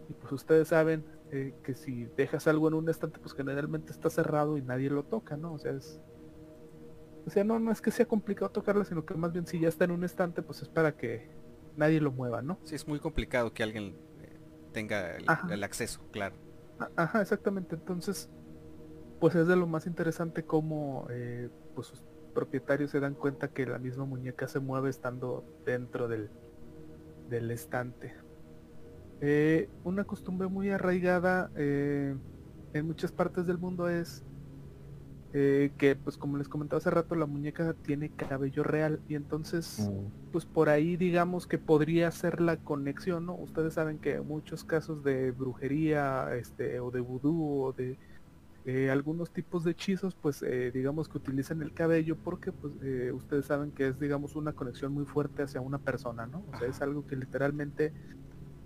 [0.09, 4.09] Y pues ustedes saben eh, que si dejas algo en un estante, pues generalmente está
[4.09, 5.53] cerrado y nadie lo toca, ¿no?
[5.53, 6.01] O sea, es...
[7.27, 9.69] O sea, no, no es que sea complicado tocarla, sino que más bien si ya
[9.69, 11.29] está en un estante, pues es para que
[11.77, 12.59] nadie lo mueva, ¿no?
[12.65, 14.39] Sí, es muy complicado que alguien eh,
[14.73, 15.17] tenga
[15.51, 16.37] el acceso, claro.
[16.97, 17.77] Ajá, exactamente.
[17.77, 18.31] Entonces,
[19.25, 23.65] pues es de lo más interesante como eh, pues sus propietarios se dan cuenta que
[23.65, 26.29] la misma muñeca se mueve estando dentro del,
[27.31, 28.13] del estante.
[29.23, 32.15] Eh, una costumbre muy arraigada eh,
[32.75, 34.23] en muchas partes del mundo es
[35.33, 40.31] que pues como les comentaba hace rato la muñeca tiene cabello real y entonces mm.
[40.33, 43.35] pues por ahí digamos que podría ser la conexión, ¿no?
[43.35, 47.99] Ustedes saben que muchos casos de brujería este o de vudú o de
[48.67, 53.13] eh, algunos tipos de hechizos, pues eh, digamos que utilizan el cabello porque pues eh,
[53.13, 56.43] ustedes saben que es digamos una conexión muy fuerte hacia una persona, ¿no?
[56.51, 57.93] O sea, es algo que literalmente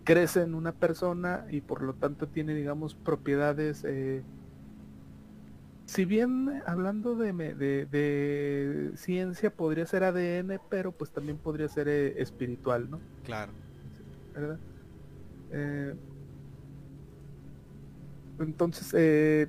[0.04, 3.84] crece en una persona y por lo tanto tiene digamos propiedades
[5.86, 11.88] si bien hablando de, de, de, ciencia podría ser ADN, pero pues también podría ser
[11.88, 13.00] espiritual, ¿no?
[13.24, 13.50] Claro.
[14.32, 14.58] ¿Verdad?
[18.38, 19.48] entonces,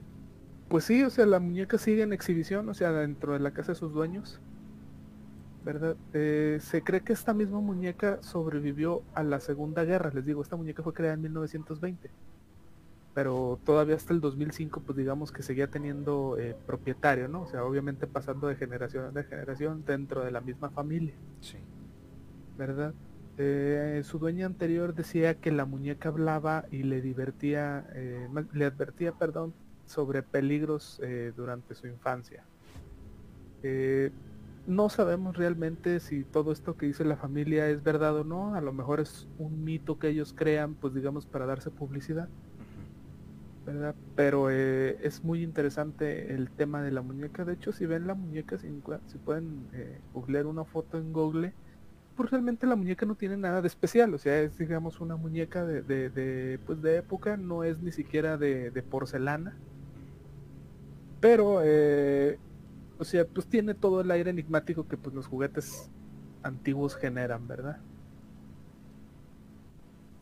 [0.70, 3.72] pues sí, o sea, la muñeca sigue en exhibición, o sea, dentro de la casa
[3.72, 4.40] de sus dueños.
[5.66, 5.98] ¿Verdad?
[6.14, 10.12] Eh, se cree que esta misma muñeca sobrevivió a la Segunda Guerra.
[10.14, 12.10] Les digo, esta muñeca fue creada en 1920.
[13.14, 17.42] Pero todavía hasta el 2005, pues digamos que seguía teniendo eh, propietario, ¿no?
[17.42, 21.16] O sea, obviamente pasando de generación a generación dentro de la misma familia.
[21.42, 21.58] Sí.
[22.58, 22.94] ¿Verdad?
[23.38, 27.86] Eh, su dueña anterior decía que la muñeca hablaba y le divertía,
[28.54, 29.54] le advertía, perdón,
[29.90, 32.44] sobre peligros eh, durante su infancia.
[33.64, 34.12] Eh,
[34.68, 38.62] no sabemos realmente si todo esto que dice la familia es verdad o no, a
[38.62, 42.30] lo mejor es un mito que ellos crean, pues digamos, para darse publicidad.
[43.66, 43.96] ¿verdad?
[44.16, 47.44] Pero eh, es muy interesante el tema de la muñeca.
[47.44, 48.68] De hecho, si ven la muñeca, si,
[49.18, 49.68] pueden
[50.14, 51.54] googlear una foto en Google,
[52.16, 54.14] pues realmente la muñeca no tiene nada de especial.
[54.14, 58.38] O sea, es digamos una muñeca de, de, pues de época, no es ni siquiera
[58.38, 59.56] de, de porcelana.
[61.20, 62.40] Pero, eh,
[62.98, 65.90] o sea, pues tiene todo el aire enigmático que pues los juguetes
[66.44, 67.80] antiguos generan, ¿verdad?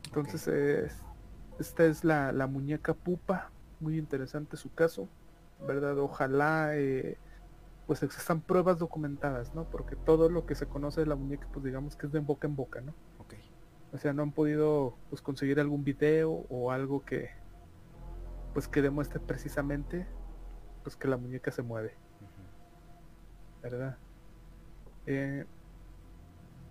[0.05, 0.91] Entonces,
[1.59, 5.07] esta es la, muñeca pupa, muy interesante su caso,
[5.67, 5.97] ¿verdad?
[5.99, 7.17] Ojalá, eh,
[7.85, 9.65] pues existan pruebas documentadas, ¿no?
[9.65, 12.47] Porque todo lo que se conoce de la muñeca, pues digamos que es de boca
[12.47, 12.93] en boca, ¿no?
[13.19, 13.35] Ok.
[13.93, 17.29] O sea, no han podido pues conseguir algún video o algo que
[18.53, 20.07] pues que demuestre precisamente
[20.87, 21.95] pues, que la muñeca se mueve.
[23.61, 23.97] ¿Verdad?
[25.05, 25.43] Eh,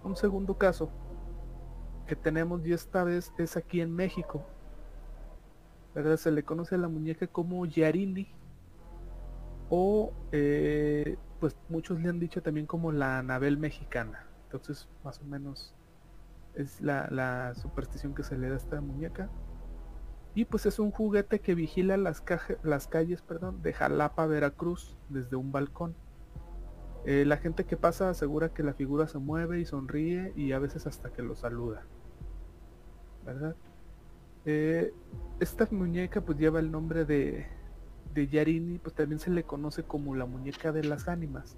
[0.03, 0.91] un segundo caso
[2.07, 4.43] que tenemos y esta vez es aquí en México.
[5.95, 6.17] ¿Verdad?
[6.17, 8.33] Se le conoce a la muñeca como Yarini.
[9.69, 14.27] O eh, pues muchos le han dicho también como la Anabel mexicana.
[14.45, 15.75] Entonces más o menos
[16.55, 19.29] es la, la superstición que se le da a esta muñeca.
[20.37, 22.23] Y pues es un juguete que vigila las,
[22.63, 25.95] las calles perdón, de Jalapa, Veracruz, desde un balcón.
[27.07, 30.59] Eh, la gente que pasa asegura que la figura se mueve y sonríe y a
[30.59, 31.87] veces hasta que lo saluda.
[33.25, 33.57] ¿Verdad?
[34.45, 34.93] Eh,
[35.41, 37.47] esta muñeca pues lleva el nombre de,
[38.13, 41.57] de Yarini, pues también se le conoce como la muñeca de las ánimas.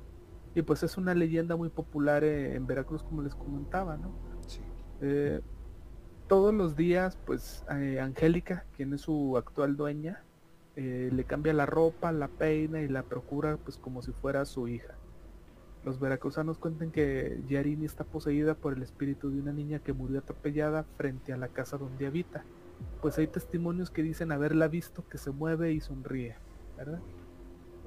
[0.54, 4.12] Y pues es una leyenda muy popular eh, en Veracruz como les comentaba, ¿no?
[4.46, 4.60] Sí
[6.28, 10.22] todos los días, pues eh, Angélica, quien es su actual dueña,
[10.76, 14.68] eh, le cambia la ropa, la peina y la procura pues como si fuera su
[14.68, 14.94] hija.
[15.84, 20.18] Los veracruzanos cuentan que Yarini está poseída por el espíritu de una niña que murió
[20.18, 22.44] atropellada frente a la casa donde habita.
[23.00, 26.36] Pues hay testimonios que dicen haberla visto que se mueve y sonríe,
[26.76, 27.00] ¿verdad?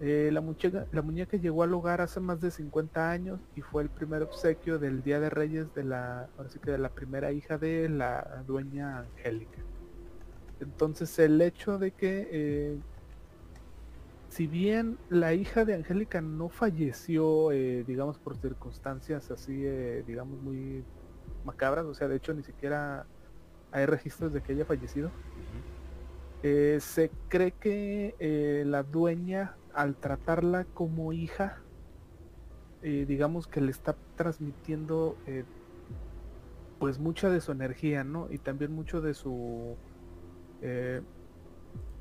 [0.03, 3.83] Eh, la, muñeca, la muñeca llegó al hogar hace más de 50 años y fue
[3.83, 6.27] el primer obsequio del Día de Reyes de la,
[6.63, 9.59] que de la primera hija de la dueña Angélica.
[10.59, 12.79] Entonces el hecho de que eh,
[14.29, 19.53] si bien la hija de Angélica no falleció, eh, digamos, por circunstancias así,
[20.07, 20.83] digamos, muy
[21.45, 23.05] macabras, o sea, de hecho ni siquiera
[23.71, 25.11] hay registros de que haya fallecido,
[26.41, 31.61] se cree que la dueña, al tratarla como hija,
[32.81, 35.15] digamos que le está transmitiendo
[36.79, 38.27] pues mucha de su energía, ¿no?
[38.31, 39.75] Y también mucho de su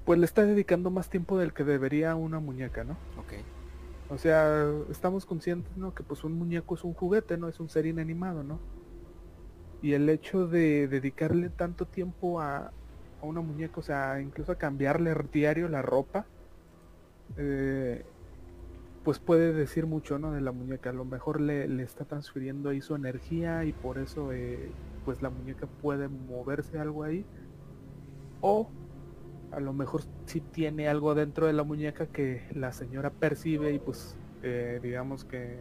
[0.05, 2.95] pues le está dedicando más tiempo del que debería una muñeca, ¿no?
[3.19, 3.35] Ok.
[4.09, 5.95] O sea, estamos conscientes, ¿no?
[5.95, 7.47] Que pues un muñeco es un juguete, ¿no?
[7.47, 8.59] Es un ser inanimado, ¿no?
[9.83, 12.73] Y el hecho de dedicarle tanto tiempo a,
[13.23, 16.27] una muñeca, o sea, incluso a cambiarle diario la ropa,
[17.37, 18.05] eh,
[19.05, 20.33] pues puede decir mucho, ¿no?
[20.33, 20.91] De la muñeca.
[20.91, 24.71] A lo mejor le, está transfiriendo ahí su energía y por eso, eh,
[25.05, 27.25] pues la muñeca puede moverse algo ahí.
[28.41, 28.69] O
[29.53, 33.79] a lo mejor sí tiene algo dentro de la muñeca que la señora percibe y
[33.79, 35.59] pues eh, digamos que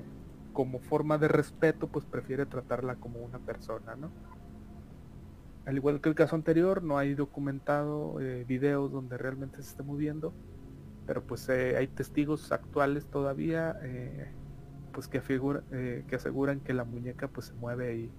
[0.53, 4.12] como forma de respeto pues prefiere tratarla como una persona, ¿no?
[5.65, 8.15] Al igual que el caso anterior, no hay documentado
[8.47, 10.34] videos donde realmente se esté moviendo,
[11.10, 13.76] pero pues eh, hay testigos actuales todavía
[14.93, 18.12] pues que, figura, que aseguran que la muñeca pues se mueve y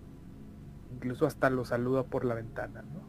[0.92, 3.00] incluso hasta lo saluda por la ventana, ¿no?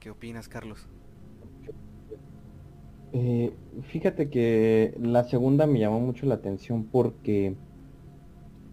[0.00, 0.88] ¿Qué opinas, Carlos?
[3.12, 3.54] Eh,
[3.90, 7.54] fíjate que la segunda me llamó mucho la atención porque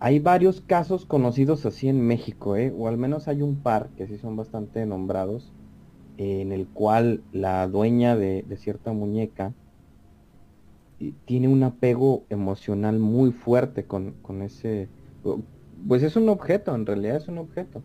[0.03, 2.73] hay varios casos conocidos así en México, ¿eh?
[2.77, 5.53] o al menos hay un par que sí son bastante nombrados,
[6.17, 9.53] en el cual la dueña de, cierta muñeca
[10.99, 14.89] eh, tiene un apego emocional muy fuerte con, ese,
[15.87, 17.81] pues es un objeto, en realidad es un objeto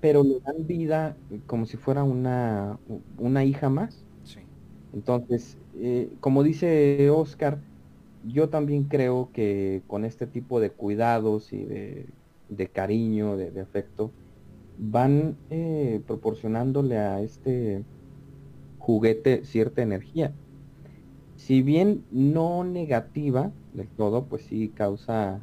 [0.00, 1.16] pero le dan vida
[1.46, 2.78] como si fuera una,
[3.18, 4.04] una hija más.
[4.94, 7.58] Entonces, eh, como dice Oscar,
[8.28, 14.10] yo también creo que con este tipo de cuidados y de, cariño, de, afecto,
[14.78, 17.84] van eh, proporcionándole a este
[18.78, 20.32] juguete cierta energía.
[21.36, 25.40] Si bien no negativa del todo, pues sí causa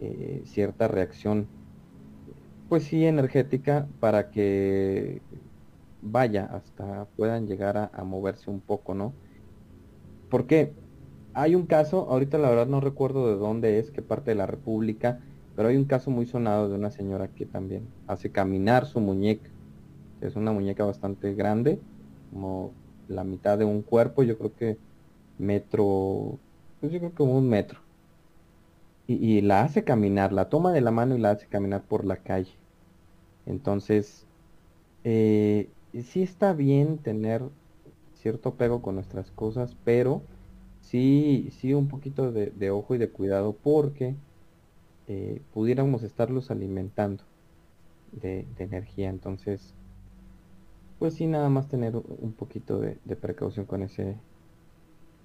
[0.00, 1.46] eh, cierta reacción
[2.72, 5.20] pues sí, energética para que
[6.00, 9.12] vaya, hasta puedan llegar a, moverse un poco, ¿no?
[10.30, 10.72] Porque
[11.34, 14.46] hay un caso, ahorita la verdad no recuerdo de dónde es, qué parte de la
[14.46, 19.00] República, pero hay un caso muy sonado de una señora que también hace caminar su
[19.00, 19.50] muñeca.
[20.20, 21.80] Es una muñeca bastante grande,
[22.30, 22.74] como
[23.08, 24.78] la mitad de un cuerpo, yo creo que
[25.38, 26.40] metro,
[26.80, 27.80] pues yo creo que como un metro.
[29.06, 32.22] Y, la hace caminar, la toma de la mano y la hace caminar por la
[32.22, 32.58] calle.
[33.46, 34.28] Entonces,
[35.04, 35.72] eh,
[36.04, 37.42] sí está bien tener
[38.14, 40.24] cierto apego con nuestras cosas, pero
[40.82, 44.14] sí, sí un poquito de, ojo y de cuidado porque
[45.08, 47.24] eh, pudiéramos estarlos alimentando
[48.12, 49.08] de, energía.
[49.08, 49.74] Entonces,
[50.98, 54.16] pues sí, nada más tener un poquito de, precaución con ese,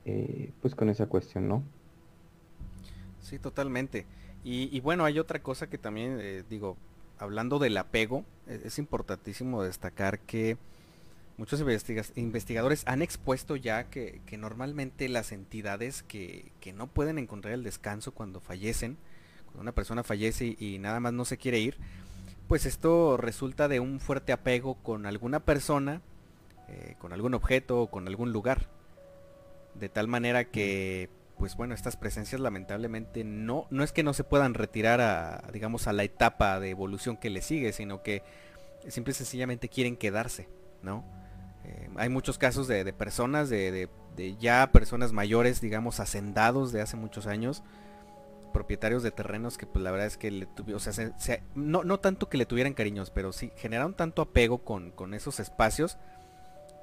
[0.05, 1.63] eh, pues con esa cuestión, ¿no?
[3.21, 4.05] Sí, totalmente.
[4.43, 6.77] Y, bueno, hay otra cosa que también, digo,
[7.19, 10.57] hablando del apego, e-, es, importantísimo destacar que
[11.37, 11.63] muchos
[12.15, 18.39] investigadores han expuesto ya que, normalmente las entidades que, no pueden encontrar el descanso cuando
[18.39, 18.97] fallecen,
[19.45, 21.77] cuando una persona fallece y, nada más no se quiere ir,
[22.47, 26.01] pues esto resulta de un fuerte apego con alguna persona,
[26.67, 28.67] eh, con algún objeto o con algún lugar.
[29.75, 34.23] De tal manera que pues bueno, estas presencias lamentablemente no, no es que no se
[34.23, 38.23] puedan retirar a, digamos, a la etapa de evolución que le sigue, sino que
[38.87, 40.49] simple y sencillamente quieren quedarse,
[40.81, 41.05] ¿no?
[41.67, 43.89] Eh, hay muchos casos de, personas, de,
[44.39, 47.63] ya personas mayores, digamos, hacendados de hace muchos años,
[48.53, 50.47] propietarios de terrenos que pues la verdad es que
[51.53, 55.97] no, tanto que le tuvieran cariños, pero sí generaron tanto apego con, con esos espacios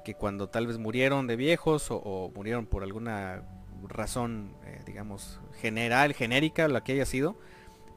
[0.05, 3.43] que cuando tal vez murieron de viejos o murieron por alguna
[3.87, 7.37] razón, eh, digamos, general, genérica, la que haya sido,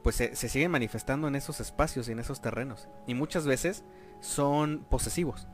[0.03, 2.87] pues se, siguen manifestando en esos espacios y en esos terrenos.
[3.07, 3.83] Y muchas veces
[4.21, 5.47] son posesivos.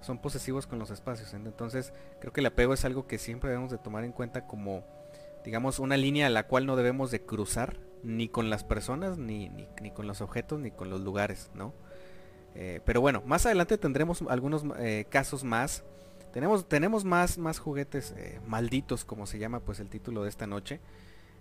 [0.00, 1.34] Son posesivos con los espacios.
[1.34, 4.84] Entonces, creo que el apego es algo que siempre debemos de tomar en cuenta como,
[5.44, 9.48] digamos, una línea a la cual no debemos de cruzar, ni con las personas, ni,
[9.48, 11.72] ni, con los objetos, ni con los lugares, ¿no?
[12.54, 15.84] Eh, pero bueno, más adelante tendremos algunos eh, casos más
[16.36, 20.46] tenemos, tenemos más, más juguetes eh, malditos, como se llama pues el título de esta
[20.46, 20.80] noche.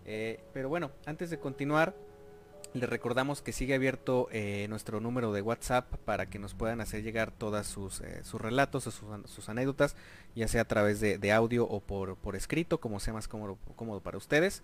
[0.06, 1.94] Eh, pero bueno, antes de continuar,
[2.76, 7.04] Les recordamos que sigue abierto eh, nuestro número de WhatsApp para que nos puedan hacer
[7.04, 9.96] llegar todas sus, eh, sus relatos o sus, anécdotas,
[10.36, 14.02] ya sea a través de, audio o por, por, escrito, como sea más cómodo, cómodo,
[14.02, 14.62] para ustedes.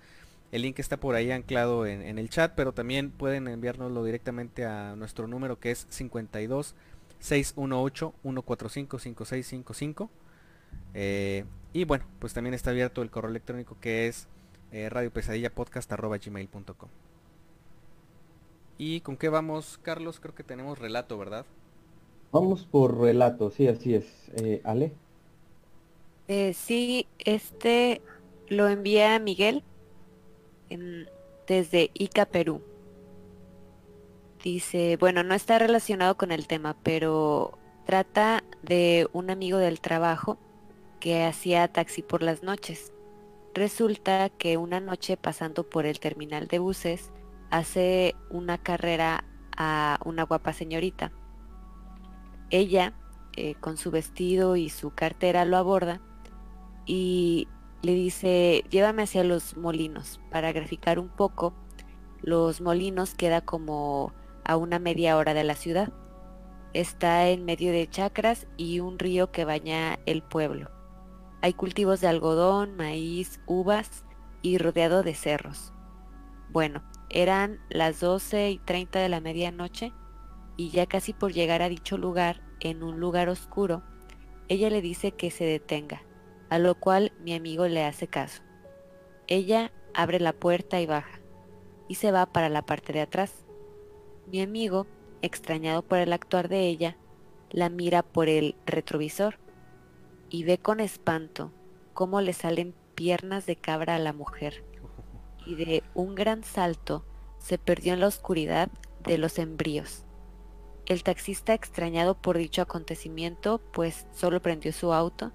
[0.52, 4.98] El link está por ahí anclado en, el chat, pero también pueden enviárnoslo directamente a
[4.98, 6.76] nuestro número que es 52
[7.20, 10.10] 618 145 5655.
[11.72, 14.28] y bueno, pues también está abierto el correo electrónico que es
[14.74, 16.90] eh, radiopesadillapodcast.gmail.com
[18.84, 20.20] ¿Y con qué vamos, Carlos?
[20.20, 21.46] Creo que tenemos relato, ¿verdad?
[22.32, 24.32] Vamos por relato, sí, así es.
[24.38, 24.92] Eh, Ale.
[26.28, 28.02] Eh, sí, este
[28.48, 29.64] lo envía Miguel
[31.46, 32.64] desde Ica, Perú.
[34.44, 40.40] Dice, bueno, no está relacionado con el tema, pero trata de un amigo del trabajo
[41.00, 42.94] que hacía taxi por las noches.
[43.54, 47.12] Resulta que una noche pasando por el terminal de buses,
[47.52, 49.26] hace una carrera
[49.56, 51.12] a una guapa señorita.
[52.50, 52.94] Ella,
[53.36, 56.02] eh, con su vestido y su cartera, lo aborda
[56.86, 57.48] y
[57.82, 60.20] le dice, llévame hacia los molinos.
[60.32, 61.54] Para graficar un poco,
[62.22, 65.94] los molinos queda como a una media hora de la ciudad.
[66.74, 70.72] Está en medio de chacras y un río que baña el pueblo.
[71.42, 74.06] Hay cultivos de algodón, maíz, uvas
[74.42, 75.74] y rodeado de cerros.
[76.50, 76.84] Bueno,
[77.14, 79.94] eran las 12 y 30 de la medianoche
[80.58, 83.82] y ya casi por llegar a dicho lugar, en un lugar oscuro,
[84.48, 86.04] ella le dice que se detenga,
[86.50, 88.44] a lo cual mi amigo le hace caso.
[89.28, 91.20] Ella abre la puerta y baja,
[91.88, 93.46] y se va para la parte de atrás.
[94.28, 94.86] Mi amigo,
[95.22, 96.98] extrañado por el actuar de ella,
[97.50, 99.38] la mira por el retrovisor
[100.30, 101.52] y ve con espanto
[101.94, 104.64] cómo le salen piernas de cabra a la mujer
[105.52, 107.04] y de un gran salto
[107.38, 108.70] se perdió en la oscuridad
[109.04, 110.06] de los embrios.
[110.86, 115.32] El taxista extrañado por dicho acontecimiento, pues solo prendió su auto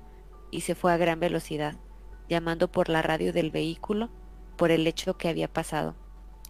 [0.51, 1.77] y se fue a gran velocidad,
[2.29, 4.09] llamando por la radio del vehículo
[4.57, 5.95] por el hecho que había pasado,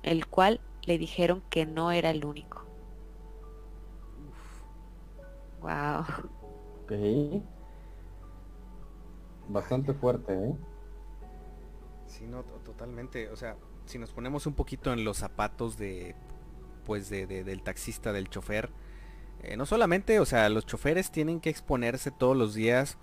[0.04, 2.64] el cual le dijeron que no era el único.
[5.60, 6.04] Wow.
[6.84, 7.42] Ok.
[9.48, 10.54] Bastante fuerte, ¿eh?
[12.16, 13.28] Sí, no, totalmente.
[13.28, 16.14] O sea, si nos ponemos un poquito en los zapatos de,
[16.86, 18.70] pues, de, del taxista, del chofer,
[19.42, 22.96] eh, no solamente, o sea, los choferes tienen que exponerse todos los días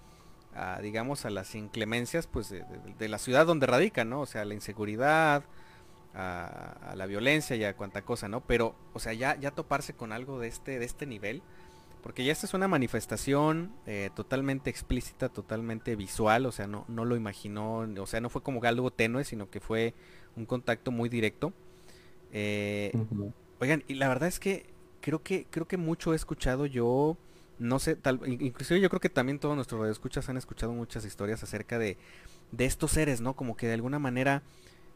[0.55, 4.21] a, digamos, a las inclemencias, pues, de, la ciudad donde radican, ¿no?
[4.21, 5.43] O sea, la inseguridad,
[6.15, 8.41] a, la violencia y a cuanta cosa, ¿no?
[8.41, 11.43] Pero, o sea, ya, ya toparse con algo de este, de este nivel,
[12.03, 17.05] porque ya esta es una manifestación eh, totalmente explícita, totalmente visual, o sea, no, no
[17.05, 19.93] lo imaginó, o sea, no fue como algo tenue, sino que fue
[20.35, 21.53] un contacto muy directo.
[22.33, 22.91] Eh,
[23.59, 24.65] oigan, y la verdad es que
[24.99, 27.17] creo que creo que mucho he escuchado yo,
[27.57, 31.41] no sé, tal, inclusive yo creo que también todos nuestros radioescuchas han escuchado muchas historias
[31.41, 31.97] acerca de,
[32.51, 33.33] de estos seres, ¿no?
[33.35, 34.43] Como que de alguna manera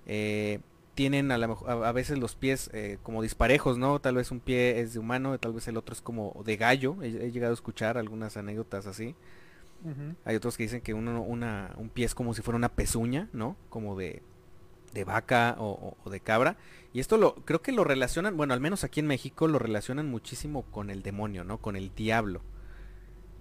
[0.05, 0.59] eh,
[0.97, 4.01] tienen a, a, veces los pies eh, como disparejos, ¿no?
[4.01, 6.97] Tal vez un pie es de humano, tal vez el otro es como de gallo.
[7.03, 9.15] He, llegado a escuchar algunas anécdotas así.
[10.25, 13.29] Hay otros que dicen que uno, una, un pie es como si fuera una pezuña,
[13.31, 13.55] ¿no?
[13.69, 14.23] Como de,
[14.91, 16.57] de vaca o, de cabra.
[16.93, 20.09] Y esto lo creo que lo relacionan, bueno, al menos aquí en México lo relacionan
[20.09, 21.59] muchísimo con el demonio, ¿no?
[21.59, 22.41] Con el diablo.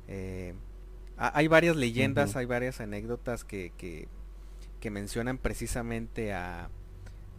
[0.08, 0.52] Eh,
[1.16, 4.08] hay varias leyendas, hay varias anécdotas que, que,
[4.78, 6.68] que mencionan precisamente a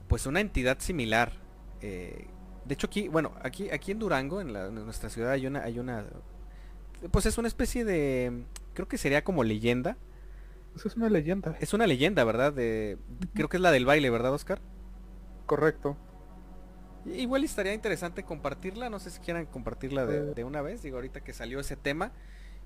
[0.08, 1.34] pues una entidad similar.
[1.82, 2.28] Eh,
[2.66, 6.06] de hecho aquí, bueno, aquí, aquí en Durango, en, nuestra ciudad hay una, hay una,
[7.12, 9.98] pues es una especie de, creo que sería como leyenda.
[10.74, 11.58] Pues es una leyenda.
[11.60, 12.54] Es una leyenda, ¿verdad?
[12.54, 12.98] De,
[13.34, 14.62] creo que es la del baile, ¿verdad, Oscar?
[15.46, 15.98] Correcto.
[17.06, 21.34] Igual estaría interesante compartirla, no sé si quieran compartirla de, una vez, digo ahorita que
[21.34, 22.12] salió ese tema.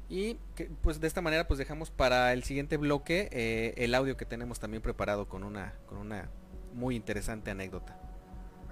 [0.10, 4.18] Y que, pues de esta manera pues dejamos para el siguiente bloque eh, el audio
[4.18, 6.30] que tenemos también preparado con una, con una
[6.74, 7.98] muy interesante anécdota.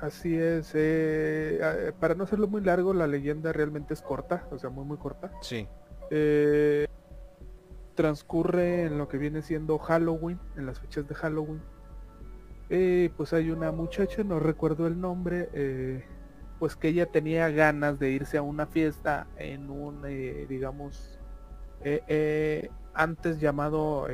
[0.02, 4.70] Así es, eh, para no hacerlo muy largo, la leyenda realmente es corta, o sea,
[4.70, 5.30] muy muy corta.
[5.42, 5.68] Sí.
[6.10, 6.88] Eh,
[7.96, 11.62] transcurre en lo que viene siendo Halloween, en las fechas de Halloween.
[12.70, 15.50] Eh, pues hay una muchacha, no recuerdo el nombre,
[16.60, 20.04] pues que ella tenía ganas de irse a una fiesta en un,
[20.48, 21.20] digamos,
[22.94, 24.08] antes llamado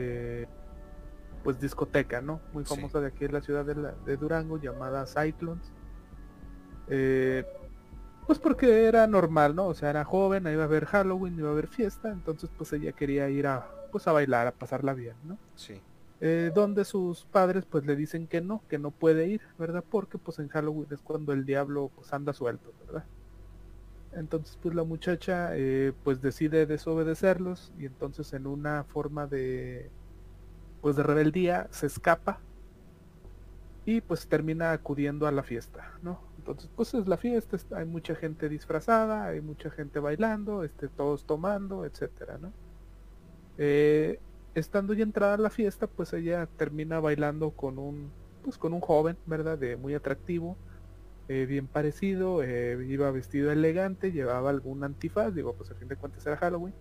[1.45, 2.41] pues discoteca, ¿no?
[2.53, 5.71] Muy famosa de aquí en la ciudad de, Durango, llamada Cyclones.
[6.87, 7.45] Eh,
[8.25, 9.67] pues porque era normal, ¿no?
[9.67, 12.93] O sea, era joven, iba a haber Halloween, iba a haber fiesta, entonces pues ella
[12.93, 15.37] quería ir a, pues a bailar, a pasarla bien, ¿no?
[15.53, 15.79] Sí.
[16.19, 19.83] eh, donde sus padres pues le dicen que no, que no puede ir, ¿verdad?
[19.87, 23.05] Porque pues en Halloween es cuando el diablo pues anda suelto, ¿verdad?
[24.13, 29.91] Entonces pues la muchacha eh, pues decide desobedecerlos y entonces en una forma de
[30.85, 32.37] pues de rebeldía se escapa
[33.85, 36.21] y pues termina acudiendo a la fiesta, ¿no?
[36.37, 41.25] Entonces pues es la fiesta, hay mucha gente disfrazada, hay mucha gente bailando, este, todos
[41.25, 42.53] tomando, etcétera, ¿no?
[43.57, 44.19] Eh,
[44.53, 48.11] estando ya entrada a la fiesta, pues ella termina bailando con un,
[48.43, 49.57] pues con un joven, ¿verdad?
[49.57, 50.55] De muy atractivo,
[51.29, 55.95] eh, bien parecido, eh, iba vestido elegante, llevaba algún antifaz, digo, pues a fin de
[55.95, 56.75] cuentas era Halloween,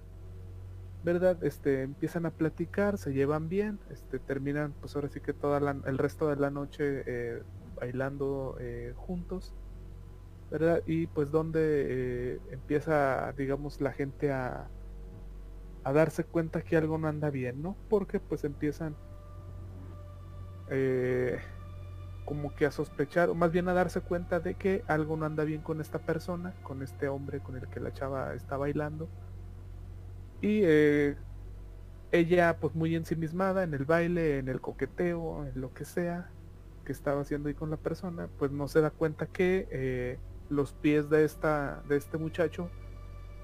[1.04, 1.42] ¿verdad?
[1.44, 5.98] Este, empiezan a platicar, se llevan bien, este, terminan, pues ahora sí que todo el
[5.98, 7.42] resto de la noche eh,
[7.76, 8.58] bailando
[8.96, 9.54] juntos,
[10.50, 10.82] ¿verdad?
[10.86, 14.68] Y pues donde empieza, digamos, la gente a
[15.84, 17.76] a darse cuenta que algo no anda bien, ¿no?
[17.90, 18.96] Porque pues empiezan
[20.70, 21.38] eh,
[22.24, 25.44] como que a sospechar, o más bien a darse cuenta de que algo no anda
[25.44, 29.08] bien con esta persona, con este hombre con el que la chava está bailando.
[30.44, 31.16] Y eh,
[32.12, 36.28] ella pues muy ensimismada en el baile, en el coqueteo, en lo que sea
[36.84, 40.18] que estaba haciendo ahí con la persona, pues no se da cuenta que eh,
[40.50, 42.68] los pies de esta de este muchacho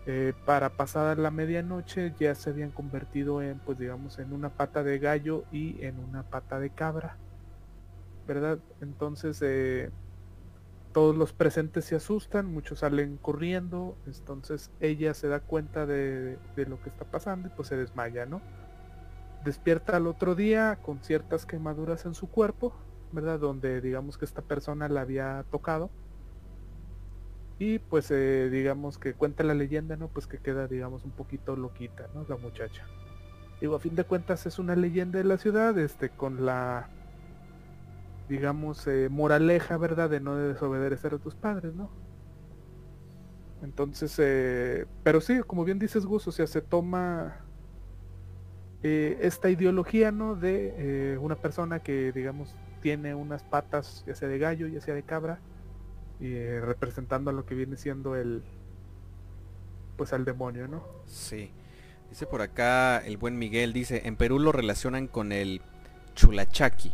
[0.05, 4.83] eh, para pasada la medianoche ya se habían convertido en, pues digamos, en una pata
[4.83, 7.17] de gallo y en una pata de cabra,
[8.27, 8.59] ¿verdad?
[8.83, 9.89] Entonces eh,
[10.93, 16.67] todos los presentes se asustan, muchos salen corriendo, entonces ella se da cuenta de, de
[16.67, 18.41] lo que está pasando y pues se desmaya, ¿no?
[19.45, 22.75] Despierta al otro día con ciertas quemaduras en su cuerpo,
[23.13, 23.39] ¿verdad?
[23.39, 25.91] Donde digamos que esta persona la había tocado
[27.61, 30.09] y pues eh, digamos que cuenta la leyenda, ¿no?
[30.09, 32.25] Pues que queda digamos un poquito loquita, ¿no?
[32.29, 32.87] La muchacha.
[33.61, 36.89] Digo, a fin de cuentas es una leyenda de la ciudad, este, con la
[38.31, 40.09] digamos eh, moraleja, ¿verdad?
[40.09, 41.91] De no desobedecer a tus padres, ¿no?
[43.63, 47.45] Entonces, eh, pero sí, como bien dices Gus, o sea, se toma
[48.83, 50.37] esta ideología, ¿no?
[50.37, 55.03] De una persona que, digamos, tiene unas patas, ya sea de gallo, ya sea de
[55.03, 55.39] cabra,
[56.19, 58.43] y eh, representando a lo que viene siendo el
[59.97, 60.83] pues al demonio, ¿no?
[61.05, 61.51] Sí.
[62.09, 65.61] Dice por acá el buen Miguel, dice, en Perú lo relacionan con el
[66.15, 66.93] chulachaki.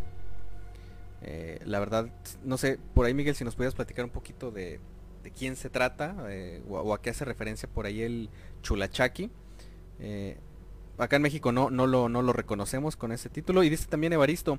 [1.22, 2.08] Eh, la verdad,
[2.44, 4.80] no sé, por ahí Miguel, si nos pudieras platicar un poquito de,
[5.22, 8.30] de quién se trata eh, o, a qué hace referencia por ahí el
[8.62, 9.30] chulachaki.
[10.98, 13.62] acá en México no, no, lo, no lo reconocemos con ese título.
[13.62, 14.58] Y dice también Evaristo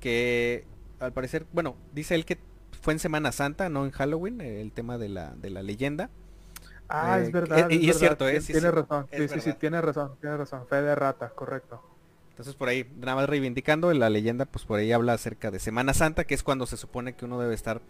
[0.00, 0.64] que
[1.00, 2.38] al parecer, bueno, dice él que
[2.80, 6.10] fue en Semana Santa, no en Halloween, el tema de la, de la leyenda.
[6.88, 7.70] Ah, es eh, verdad.
[7.70, 10.94] y es, cierto, es, tiene razón, sí, sí, sí, tiene razón, tiene razón, fe de
[10.94, 11.82] rata, correcto.
[12.34, 15.94] Entonces por ahí, nada más reivindicando, la leyenda pues por ahí habla acerca de Semana
[15.94, 17.80] Santa, que es cuando se supone que uno debe estar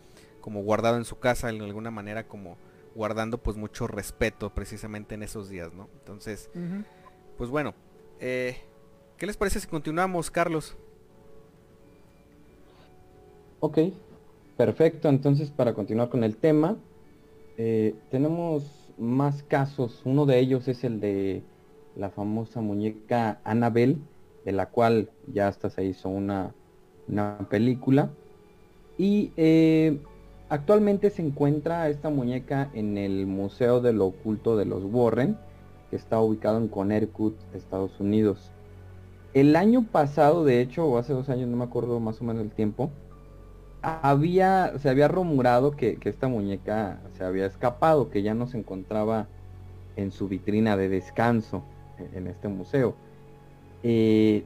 [0.41, 2.59] como guardado en su casa, en alguna manera como
[2.95, 5.89] guardando pues mucho respeto precisamente en esos días, ¿no?
[5.99, 6.51] Entonces,
[7.39, 7.75] pues bueno,
[8.21, 8.59] eh,
[9.17, 10.77] ¿qué les parece si continuamos, Carlos?
[13.61, 13.79] Ok,
[14.57, 16.77] Perfecto, entonces para continuar con el tema,
[17.59, 18.65] eh, tenemos
[18.99, 20.03] más casos.
[20.05, 21.43] Uno de ellos es el de
[21.97, 23.99] la famosa muñeca Annabelle,
[24.45, 26.55] de la cual ya hasta se hizo una,
[27.09, 28.11] una película.
[28.99, 29.99] Y eh,
[30.49, 35.37] actualmente se encuentra esta muñeca en el Museo de lo Oculto de los Warren,
[35.91, 38.51] que está ubicado en Connecticut, Estados Unidos.
[39.33, 42.43] El año pasado, de hecho, o hace dos años, no me acuerdo más o menos
[42.43, 42.91] el tiempo,
[43.83, 49.27] había, se había rumorado que, esta muñeca se había escapado, que ya no se encontraba
[49.97, 51.65] en su vitrina de descanso
[52.15, 52.95] en, este museo.
[53.87, 54.45] Eh,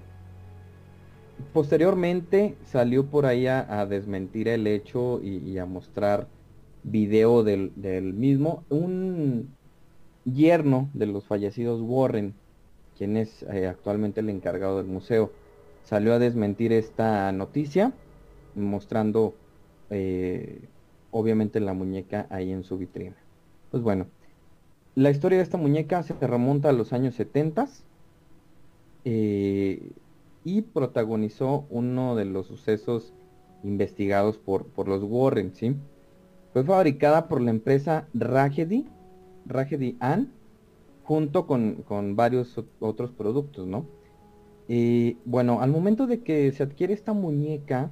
[1.52, 6.26] posteriormente salió por ahí a, desmentir el hecho y, a mostrar
[6.82, 7.72] video del,
[8.14, 8.64] mismo.
[8.68, 9.54] Un
[10.24, 12.34] yerno de los fallecidos Warren,
[12.98, 15.32] quien es eh, actualmente el encargado del museo,
[15.84, 17.92] salió a desmentir esta noticia
[18.56, 19.34] mostrando
[19.90, 20.62] eh,
[21.12, 23.16] obviamente la muñeca ahí en su vitrina.
[23.70, 24.08] Pues bueno,
[24.96, 27.68] la historia de esta muñeca se remonta a los años 70
[29.04, 29.92] eh,
[30.44, 33.12] y protagonizó uno de los sucesos
[33.62, 35.76] investigados por, por los Warren, ¿sí?
[36.52, 38.86] Fue fabricada por la empresa Raggedy,
[39.46, 40.32] Raggedy Ann,
[41.04, 43.86] junto con, con varios otros productos, ¿no?
[44.68, 47.90] Y bueno, al momento de que se adquiere esta muñeca,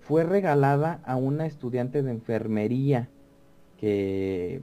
[0.00, 3.08] fue regalada a una estudiante de enfermería
[3.78, 4.60] que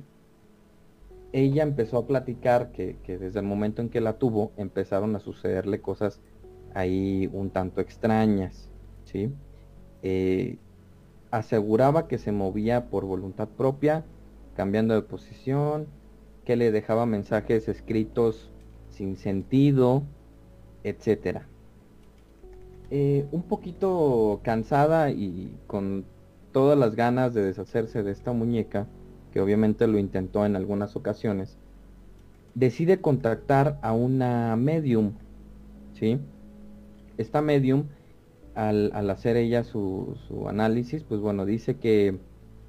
[1.34, 5.82] ella empezó a platicar que, desde el momento en que la tuvo empezaron a sucederle
[5.82, 6.20] cosas
[6.74, 8.70] ahí un tanto extrañas,
[9.06, 9.32] ¿sí?
[10.04, 10.58] Eh,
[11.32, 14.06] aseguraba que se movía por voluntad propia,
[14.56, 15.88] cambiando de posición,
[16.46, 18.50] que le dejaba mensajes escritos
[18.90, 20.04] sin sentido,
[20.84, 21.48] etcétera.
[22.90, 26.06] Eh, un poquito cansada y con
[26.54, 28.88] todas las ganas de deshacerse de esta muñeca,
[29.32, 31.58] que obviamente lo intentó en algunas ocasiones,
[32.58, 35.14] decide contactar a una medium,
[35.94, 36.20] ¿sí?
[37.18, 37.86] Esta medium,
[38.56, 40.18] al, hacer ella su,
[40.48, 42.18] análisis, pues bueno, dice que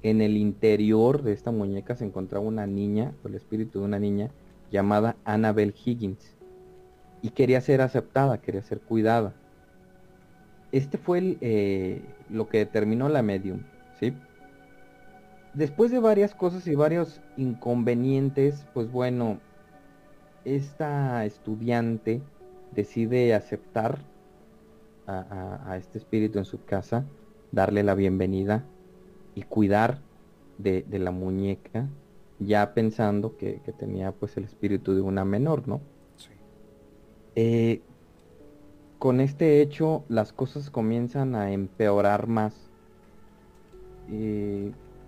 [0.03, 4.29] en el interior de esta muñeca se encontraba una niña, el espíritu de una niña,
[4.71, 6.35] llamada Annabel Higgins,
[7.23, 9.33] y quería ser aceptada, quería ser cuidada.
[10.71, 13.61] Este fue eh, lo que determinó la medium,
[13.99, 14.13] ¿sí?
[15.53, 19.39] Después de varias cosas y varios inconvenientes, pues bueno,
[20.45, 22.21] esta estudiante
[22.71, 23.99] decide aceptar
[25.07, 27.03] a, este espíritu en su casa,
[27.51, 28.63] darle la bienvenida
[29.33, 30.01] y cuidar
[30.59, 31.87] de, la muñeca,
[32.37, 35.81] ya pensando que, tenía pues el espíritu de una menor, ¿no?
[36.17, 36.29] Sí.
[37.35, 37.81] Eh,
[38.99, 42.69] con este hecho las cosas comienzan a empeorar más.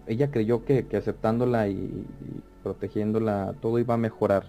[0.08, 2.06] Ella creyó que, aceptándola y, y,
[2.64, 4.46] protegiéndola todo iba a mejorar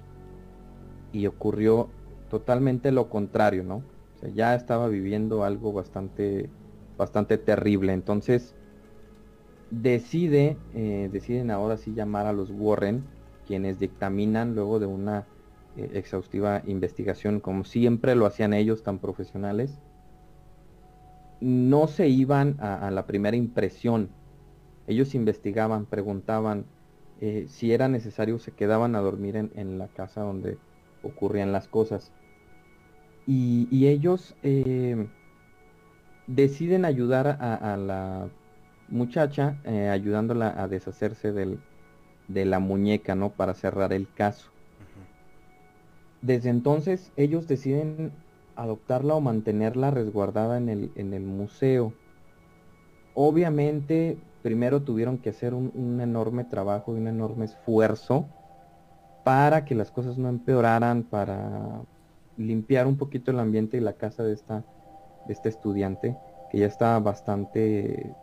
[1.12, 1.88] y ocurrió
[2.30, 3.76] totalmente lo contrario, ¿no?
[4.16, 6.50] O sea, ya estaba viviendo algo bastante,
[6.96, 7.92] bastante terrible.
[7.92, 8.54] Entonces,
[9.72, 13.04] decide, eh, deciden ahora sí llamar a los Warren,
[13.46, 15.26] quienes dictaminan luego de una
[15.76, 19.78] eh, exhaustiva investigación, como siempre lo hacían ellos tan profesionales,
[21.40, 24.10] no se iban a, la primera impresión.
[24.92, 26.66] Ellos investigaban, preguntaban
[27.22, 30.58] eh, si era necesario, se quedaban a dormir en, en la casa donde
[31.02, 32.12] ocurrían las cosas.
[33.26, 35.06] Y, ellos eh,
[36.26, 38.28] deciden ayudar a, la
[38.88, 41.60] muchacha, eh, ayudándola a deshacerse del,
[42.28, 43.30] de la muñeca, ¿no?
[43.30, 44.50] Para cerrar el caso.
[46.20, 48.12] Desde entonces ellos deciden
[48.56, 51.94] adoptarla o mantenerla resguardada en el, en el museo.
[53.14, 58.26] Obviamente, primero tuvieron que hacer un, enorme trabajo y un enorme esfuerzo
[59.24, 61.82] para que las cosas no empeoraran, para
[62.36, 64.64] limpiar un poquito el ambiente y la casa de esta,
[65.26, 66.16] de este estudiante,
[66.50, 68.14] que ya estaba bastante,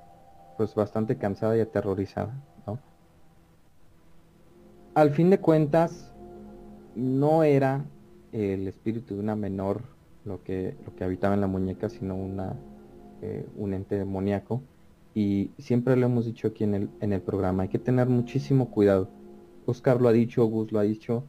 [0.58, 2.34] pues bastante cansada y aterrorizada,
[4.96, 6.14] Al fin de cuentas,
[6.96, 7.86] no era
[8.34, 9.84] el espíritu de una menor
[10.26, 12.56] lo que, lo que habitaba en la muñeca, sino una,
[13.22, 14.62] eh, un ente demoníaco.
[15.16, 18.70] Y siempre lo hemos dicho aquí en el, en el programa, hay que tener muchísimo
[18.70, 19.10] cuidado
[19.70, 21.24] Oscar lo ha dicho, Gus lo ha dicho,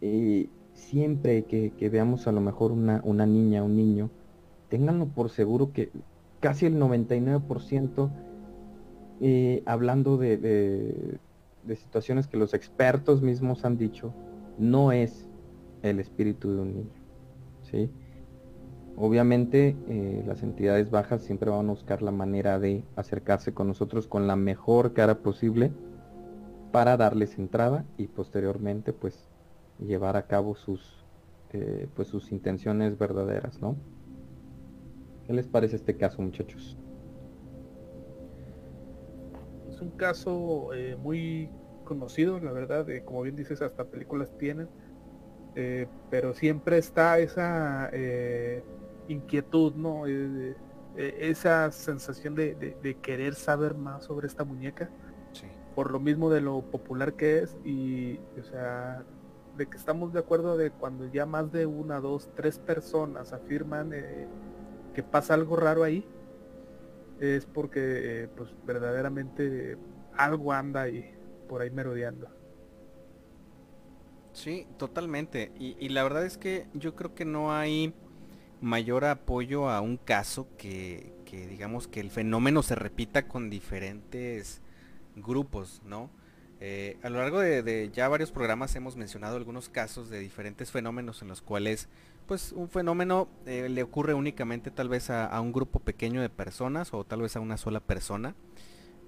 [0.00, 4.10] eh, siempre que, veamos a lo mejor una, una niña, un niño,
[4.68, 5.90] ténganlo por seguro que
[6.40, 8.10] casi el 99%
[9.20, 14.12] eh, hablando de, de, situaciones que los expertos mismos han dicho,
[14.58, 15.28] no es
[15.82, 16.90] el espíritu de un niño.
[17.62, 17.90] ¿sí?
[18.98, 24.06] Obviamente eh, las entidades bajas siempre van a buscar la manera de acercarse con nosotros
[24.06, 25.70] con la mejor cara posible
[26.72, 29.28] para darles entrada y posteriormente pues
[29.78, 31.04] llevar a cabo sus
[31.52, 33.76] eh, pues sus intenciones verdaderas, ¿no?
[35.26, 36.78] ¿Qué les parece este caso, muchachos?
[39.68, 41.50] Es un caso eh, muy
[41.84, 44.68] conocido, la verdad, como bien dices, hasta películas tienen,
[46.10, 47.90] pero siempre está esa
[49.08, 50.04] inquietud, ¿no?
[50.96, 54.90] esa sensación de querer saber más sobre esta muñeca
[55.76, 59.04] por lo mismo de lo popular que es y, o sea,
[59.58, 63.92] de que estamos de acuerdo de cuando ya más de una, dos, tres personas afirman
[63.92, 64.26] eh,
[64.94, 66.02] que pasa algo raro ahí,
[67.20, 69.76] es porque eh, pues verdaderamente
[70.16, 71.14] algo anda ahí
[71.46, 72.28] por ahí merodeando.
[74.32, 75.52] Sí, totalmente.
[75.58, 77.94] Y, y, la verdad es que yo creo que no hay
[78.66, 84.60] mayor apoyo a un caso que, que digamos que el fenómeno se repita con diferentes
[85.16, 86.10] grupos, ¿no?
[86.58, 91.20] Eh, a lo largo de, ya varios programas hemos mencionado algunos casos de diferentes fenómenos
[91.20, 91.88] en los cuales
[92.26, 96.94] pues un fenómeno eh, le ocurre únicamente tal vez a, un grupo pequeño de personas
[96.94, 98.34] o tal vez a una sola persona.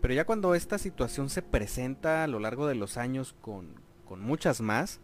[0.01, 3.75] Pero ya cuando esta situación se presenta a lo largo de los años con,
[4.21, 5.01] muchas más,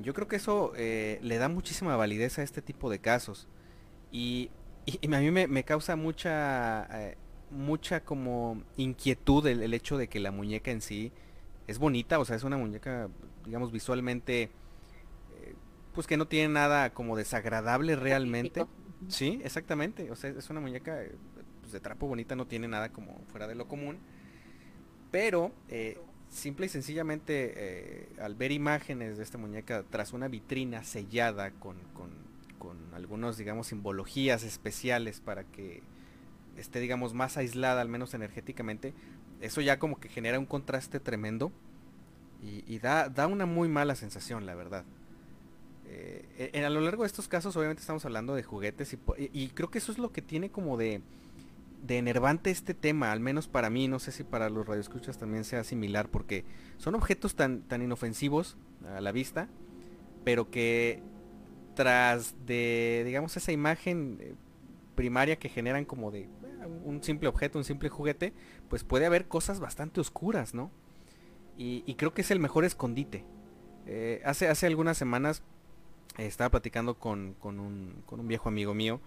[0.00, 3.48] yo creo que eso eh, le da muchísima validez a este tipo de casos.
[4.10, 4.50] Y,
[5.04, 6.88] a mí me, me causa mucha
[7.52, 11.12] mucha como inquietud el, hecho de que la muñeca en sí
[11.66, 13.08] es bonita, o sea, es una muñeca,
[13.44, 15.54] digamos, visualmente, eh,
[15.94, 18.66] pues que no tiene nada como desagradable realmente.
[19.08, 20.10] Sí, exactamente.
[20.10, 21.14] O sea, es una muñeca eh,
[21.60, 23.98] pues, de trapo bonita, no tiene nada como fuera de lo común.
[25.10, 25.98] Pero, eh,
[26.32, 31.76] simple y sencillamente, eh, al ver imágenes de esta muñeca tras una vitrina sellada con,
[31.94, 32.10] con,
[32.58, 35.82] con algunos, digamos, simbologías especiales para que
[36.56, 38.94] esté, digamos, más aislada, al menos energéticamente,
[39.40, 41.52] eso ya como que genera un contraste tremendo
[42.44, 44.84] y, da, da, una muy mala sensación, la verdad.
[45.86, 48.96] Eh, en, a lo largo de estos casos, obviamente estamos hablando de juguetes
[49.32, 51.02] y, creo que eso es lo que tiene como de,
[51.82, 55.44] de enervante este tema, al menos para mí, no sé si para los radioescuchas también
[55.44, 56.44] sea similar, porque
[56.78, 58.56] son objetos tan, tan inofensivos
[58.86, 59.48] a la vista,
[60.24, 61.02] pero que
[61.74, 64.34] tras de, digamos, esa imagen eh,
[64.94, 66.28] primaria que generan como de
[66.84, 68.32] un simple objeto, un simple juguete,
[68.68, 70.70] pues puede haber cosas bastante oscuras, ¿no?
[71.58, 73.24] Y, creo que es el mejor escondite.
[73.86, 75.42] Eh, hace, hace algunas semanas
[76.18, 79.00] eh, estaba platicando con, un, viejo amigo mío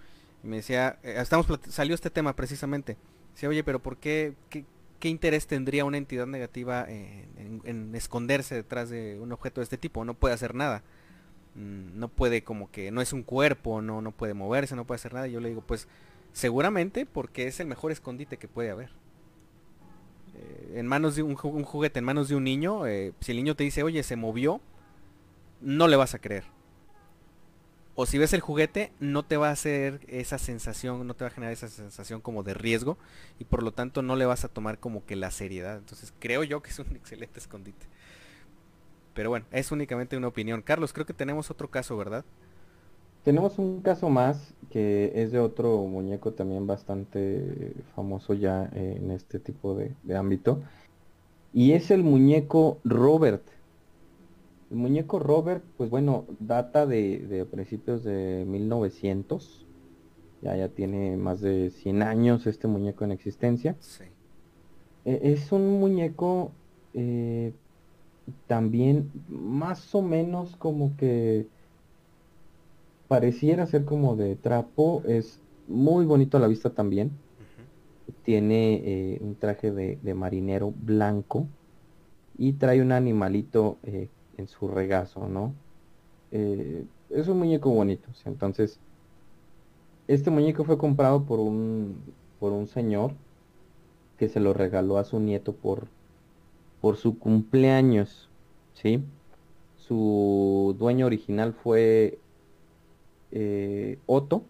[0.46, 2.98] me decía, eh, estamos salió este tema precisamente.
[3.34, 4.66] Decía, oye, pero ¿por qué, qué,
[5.10, 10.04] interés tendría una entidad negativa en, esconderse detrás de un objeto de este tipo?
[10.04, 10.82] No puede hacer nada.
[11.54, 14.96] Mm, no puede como que, no es un cuerpo, no, no puede moverse, no puede
[14.96, 15.28] hacer nada.
[15.28, 15.88] Y yo le digo, pues
[16.36, 18.90] Seguramente porque es el mejor escondite que puede haber.
[20.36, 23.56] Eh, en manos de un, juguete, en manos de un niño, eh, si el niño
[23.56, 24.60] te dice, oye, se movió,
[25.62, 26.44] no le vas a creer.
[27.96, 31.30] O si ves el juguete, no te va a hacer esa sensación, no te va
[31.30, 32.98] a generar esa sensación como de riesgo
[33.40, 35.78] y por lo tanto no le vas a tomar como que la seriedad.
[35.78, 37.86] Entonces creo yo que es un excelente escondite.
[39.14, 40.62] Pero bueno, es únicamente una opinión.
[40.62, 42.26] Carlos, creo que tenemos otro caso, ¿verdad?
[43.24, 49.40] Tenemos un caso más que es de otro muñeco también bastante famoso ya en este
[49.40, 50.62] tipo de, ámbito.
[51.54, 53.42] Y es el muñeco Robert.
[54.72, 59.66] El muñeco Robert, pues bueno, data de, principios de 1900.
[60.42, 63.76] Ya, ya tiene más de 100 años este muñeco en existencia.
[65.06, 66.52] E, es un muñeco
[66.94, 67.54] eh,
[68.48, 71.48] también más o menos como que
[73.08, 77.12] pareciera ser como de trapo, es muy bonito a la vista también.
[78.24, 81.48] Tiene eh, un traje de, marinero blanco
[82.38, 85.54] y trae un animalito eh, en su regazo, ¿no?
[86.32, 88.80] Eh, es un muñeco bonito, entonces
[90.08, 91.98] este muñeco fue comprado por un
[92.40, 93.14] por un señor
[94.18, 95.88] que se lo regaló a su nieto por
[96.82, 98.30] por su cumpleaños,
[98.74, 99.04] ¿sí?
[99.78, 102.20] Su dueño original fue
[103.32, 104.46] eh, Otto.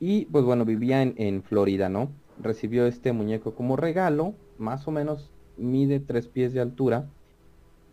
[0.00, 2.10] Y pues bueno, vivía en, Florida, ¿no?
[2.40, 7.08] Recibió este muñeco como regalo, más o menos mide tres pies de altura.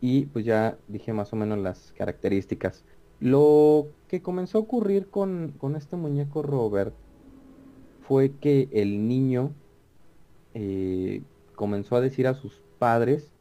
[0.02, 2.86] Y pues ya dije más o menos las características.
[3.20, 6.94] Lo que comenzó a ocurrir con, este muñeco Robert
[8.02, 9.52] fue que el niño
[10.54, 11.22] eh,
[11.56, 13.32] comenzó a decir a sus padres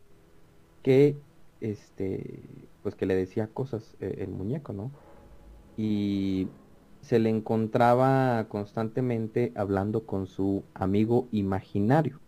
[0.82, 1.16] que
[1.60, 2.42] este
[2.82, 4.90] pues que le decía cosas eh, el muñeco, ¿no?
[5.78, 6.48] y
[7.00, 12.20] se le encontraba constantemente hablando con su amigo imaginario.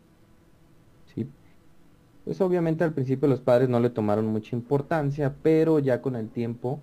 [2.25, 6.29] Pues obviamente al principio los padres no le tomaron mucha importancia, pero ya con el
[6.31, 6.81] tiempo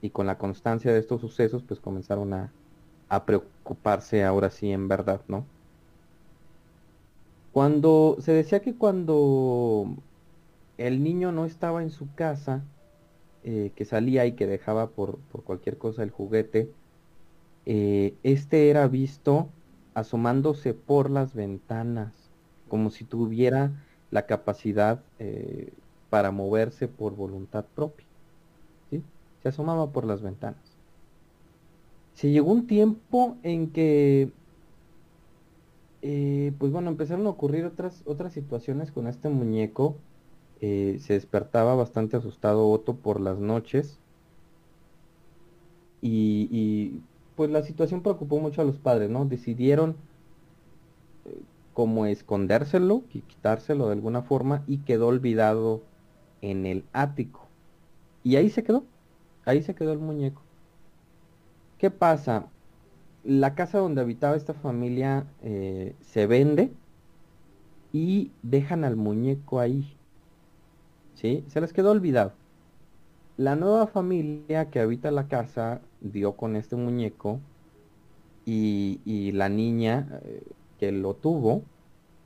[0.00, 2.52] y con la constancia de estos sucesos, pues comenzaron a,
[3.08, 5.46] a preocuparse ahora sí en verdad, ¿no?
[7.52, 9.86] Cuando se decía que cuando
[10.76, 12.64] el niño no estaba en su casa,
[13.44, 16.74] eh, que salía y que dejaba por, cualquier cosa el juguete,
[17.66, 19.54] eh, este era visto
[19.94, 22.32] asomándose por las ventanas,
[22.68, 23.83] como si tuviera
[24.14, 25.74] la capacidad eh,
[26.08, 28.06] para moverse por voluntad propia.
[29.42, 30.78] Se asomaba por las ventanas.
[32.14, 34.30] Se llegó un tiempo en que,
[36.00, 39.96] pues bueno, empezaron a ocurrir otras, otras situaciones con este muñeco
[40.66, 43.98] eh, se despertaba bastante asustado Otto por las noches.
[46.00, 47.00] Y,
[47.36, 49.26] pues la situación preocupó mucho a los padres, ¿no?
[49.26, 49.94] Decidieron eh,
[51.74, 55.82] como escondérselo y quitárselo de alguna forma y quedó olvidado
[56.40, 57.46] en el ático.
[58.22, 58.84] Y ahí se quedó,
[59.44, 60.40] ahí se quedó el muñeco.
[61.78, 62.46] ¿Qué pasa?
[63.24, 66.70] La casa donde habitaba esta familia eh, se vende
[67.92, 69.96] y dejan al muñeco ahí.
[71.14, 71.44] ¿sí?
[71.48, 72.32] Se les quedó olvidado.
[73.36, 77.40] La nueva familia que habita la casa dio con este muñeco
[78.46, 80.42] y, la niña eh,
[80.76, 81.70] que lo tuvo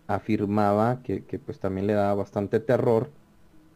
[0.06, 3.14] afirmaba que, pues también le daba bastante terror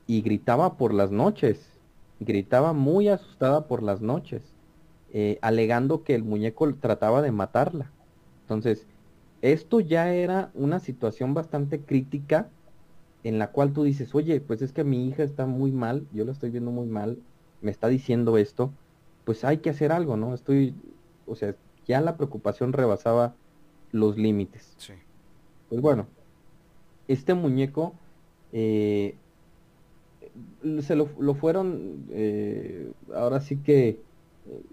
[0.06, 1.80] y gritaba por las noches,
[2.18, 4.56] gritaba muy asustada por las noches.
[5.14, 7.94] eh, alegando que el muñeco trataba de matarla.
[8.42, 8.88] Entonces,
[9.42, 12.54] esto ya era una situación bastante crítica
[13.22, 16.24] en la cual tú dices, oye, pues es que mi hija está muy mal, yo
[16.24, 17.24] la estoy viendo muy mal,
[17.60, 18.78] me está diciendo esto,
[19.24, 20.34] pues hay que hacer algo, ¿no?
[20.34, 20.80] Estoy,
[21.24, 23.38] o sea, ya la preocupación rebasaba
[23.92, 24.74] los límites.
[24.76, 24.94] Sí.
[25.68, 26.06] Pues bueno,
[27.08, 27.94] este muñeco
[28.52, 29.14] eh,
[30.80, 33.98] se lo, fueron, eh, ahora sí que eh,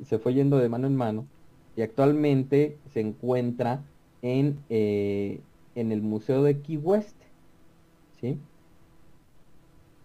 [0.06, 1.26] se fue yendo de mano en mano
[1.76, 3.84] y actualmente se encuentra
[4.22, 7.16] en, en el Museo de Key West.
[8.20, 8.38] ¿sí?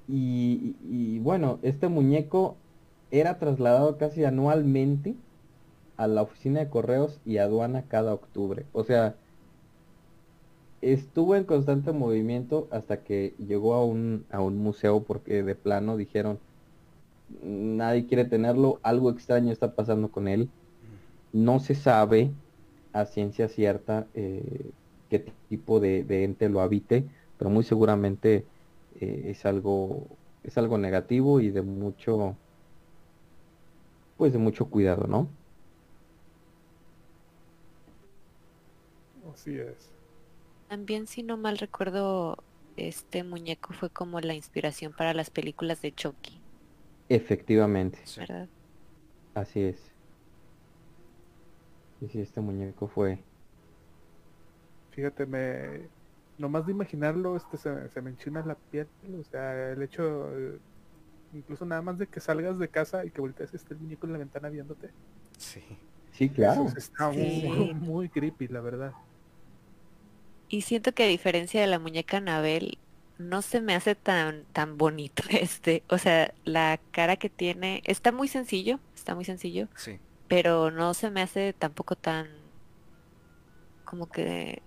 [0.06, 2.56] Y, bueno, este muñeco
[3.10, 5.14] era trasladado casi anualmente
[5.96, 8.66] a la oficina de correos y aduana cada octubre.
[8.72, 9.14] O sea,
[10.80, 15.96] estuvo en constante movimiento hasta que llegó a un, a un museo porque de plano
[15.96, 16.38] dijeron,
[17.42, 20.48] nadie quiere tenerlo, algo extraño está pasando con él.
[21.32, 22.30] No se sabe
[22.92, 24.70] a ciencia cierta eh,
[25.10, 27.04] qué tipo de, ente lo habite
[27.38, 28.44] pero muy seguramente
[29.00, 30.06] eh, es algo
[30.44, 32.36] es algo negativo y de mucho
[34.16, 35.28] pues de mucho cuidado, ¿no?
[39.44, 39.90] Así es.
[40.70, 42.42] También si no mal recuerdo,
[42.78, 46.40] este muñeco fue como la inspiración para las películas de Chucky.
[47.10, 47.98] Efectivamente.
[48.16, 48.48] ¿Verdad?
[49.34, 49.92] Así es.
[52.00, 53.18] Y si este muñeco fue.
[54.92, 55.90] Fíjate, me,
[56.38, 58.88] nomás de imaginarlo, este se, me enchina la piel,
[59.20, 60.30] o sea, el hecho,
[61.34, 64.18] incluso nada más de que salgas de casa y que voltees este muñeco en la
[64.20, 64.88] ventana viéndote.
[65.36, 65.62] Sí.
[66.12, 66.66] Sí, claro.
[66.74, 68.94] está Muy, muy creepy, la verdad.
[70.54, 72.78] Y siento que a diferencia de la muñeca Anabel,
[73.18, 75.82] no se me hace tan, tan bonito este.
[75.88, 79.66] O sea, la cara que tiene, está muy sencillo, está muy sencillo.
[79.74, 79.98] Sí.
[80.28, 82.28] Pero no se me hace tampoco tan
[83.84, 84.62] como que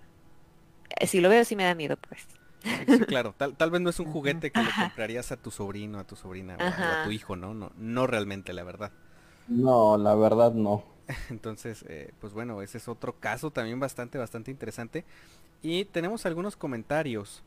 [1.00, 2.28] eh, si lo veo sí me da miedo, pues.
[3.08, 6.04] claro, tal, tal vez no es un juguete que le comprarías a tu sobrino, a
[6.04, 7.54] tu sobrina o a tu hijo, ¿no?
[7.54, 7.72] ¿no?
[7.78, 8.92] No realmente, la verdad.
[9.48, 10.84] No, la verdad no.
[11.30, 15.05] Entonces, eh, pues bueno, ese es otro caso también bastante, bastante interesante.
[15.62, 17.43] Y tenemos algunos comentarios.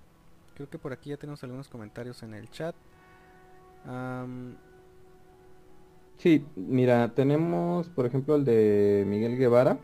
[0.55, 2.75] Creo que por aquí ya tenemos algunos comentarios en el chat.
[6.19, 9.79] Sí, mira, tenemos por ejemplo el de Miguel Guevara.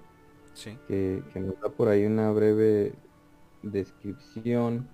[0.55, 0.77] Sí.
[0.89, 2.95] Que, que nos da por ahí una breve
[3.63, 4.89] descripción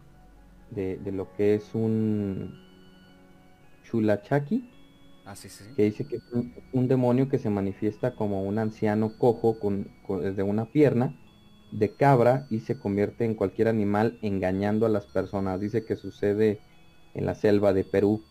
[0.75, 2.55] de, lo que es un
[3.85, 4.71] chulachaki,
[5.27, 5.35] ah,
[5.77, 6.23] que dice que es
[6.73, 9.89] un, demonio que se manifiesta como un anciano cojo con,
[10.21, 11.17] desde una pierna
[11.71, 15.61] de cabra y se convierte en cualquier animal engañando a las personas.
[15.61, 16.61] Dice que sucede
[17.15, 18.23] en la selva de Perú.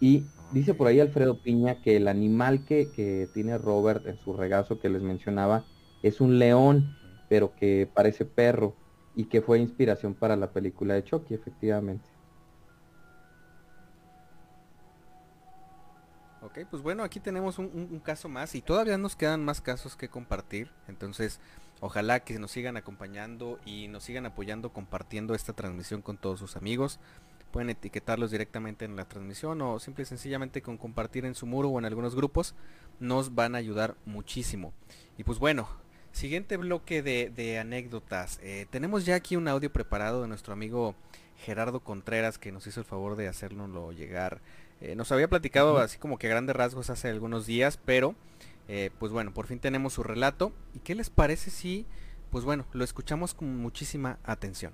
[0.00, 4.32] Y dice por ahí Alfredo Piña que el animal que, que tiene Robert en su
[4.32, 5.64] regazo que les mencionaba
[6.02, 6.96] es un león,
[7.28, 8.74] pero que parece perro
[9.14, 12.08] y que fue inspiración para la película de Chucky, efectivamente.
[16.50, 20.08] Ok, pues bueno, aquí tenemos un, caso más y todavía nos quedan más casos que
[20.08, 20.68] compartir.
[20.88, 21.38] Entonces,
[21.78, 26.56] ojalá que nos sigan acompañando y nos sigan apoyando compartiendo esta transmisión con todos sus
[26.56, 26.98] amigos.
[27.52, 31.68] Pueden etiquetarlos directamente en la transmisión o simple y sencillamente con compartir en su muro
[31.68, 32.56] o en algunos grupos.
[32.98, 34.72] Nos van a ayudar muchísimo.
[35.16, 35.68] Y pues bueno,
[36.12, 38.40] Siguiente bloque de, anécdotas.
[38.42, 40.96] Eh, tenemos ya aquí un audio preparado de nuestro amigo
[41.38, 44.40] Gerardo Contreras que nos hizo el favor de hacérnoslo llegar.
[44.80, 48.14] Eh, nos había platicado así como que grandes rasgos hace algunos días, pero
[48.68, 50.52] eh, pues bueno, por fin tenemos su relato.
[50.74, 51.86] ¿Y qué les parece si,
[52.30, 54.72] pues bueno, lo escuchamos con muchísima atención?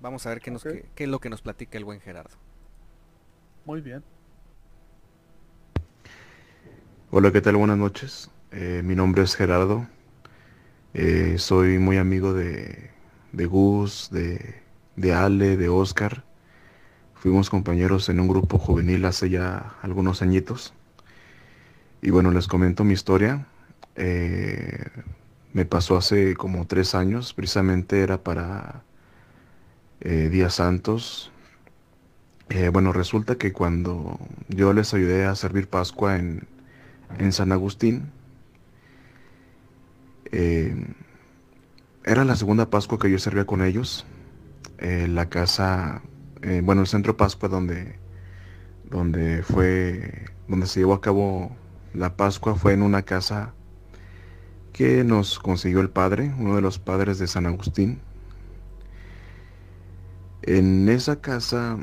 [0.00, 2.36] Vamos a ver qué, nos, qué es lo que nos platica el buen Gerardo.
[3.64, 4.02] Muy bien.
[7.10, 7.56] Hola, ¿qué tal?
[7.56, 8.30] Buenas noches.
[8.50, 9.86] mi nombre es Gerardo.
[10.94, 12.90] Eh, soy muy amigo de,
[13.32, 16.24] Gus, de, Ale, de Oscar.
[17.22, 20.74] Fuimos compañeros en un grupo juvenil hace ya algunos añitos.
[22.02, 23.46] Y bueno, les comento mi historia.
[23.94, 24.84] Eh,
[25.52, 28.82] me pasó hace como tres años, precisamente era para
[30.00, 31.30] eh, Días Santos.
[32.72, 34.18] bueno, resulta que cuando
[34.48, 36.48] yo les ayudé a servir Pascua en,
[37.20, 38.10] en San Agustín,
[40.32, 40.74] eh,
[42.04, 44.06] era la segunda Pascua que yo servía con ellos.
[44.78, 46.02] Eh, la casa,
[46.42, 47.98] eh, bueno, el centro Pascua donde,
[48.90, 51.56] donde fue, donde se llevó a cabo
[51.94, 53.54] la Pascua fue en una casa
[54.72, 58.00] que nos consiguió el padre, uno de los padres de San Agustín.
[60.42, 61.78] En esa casa,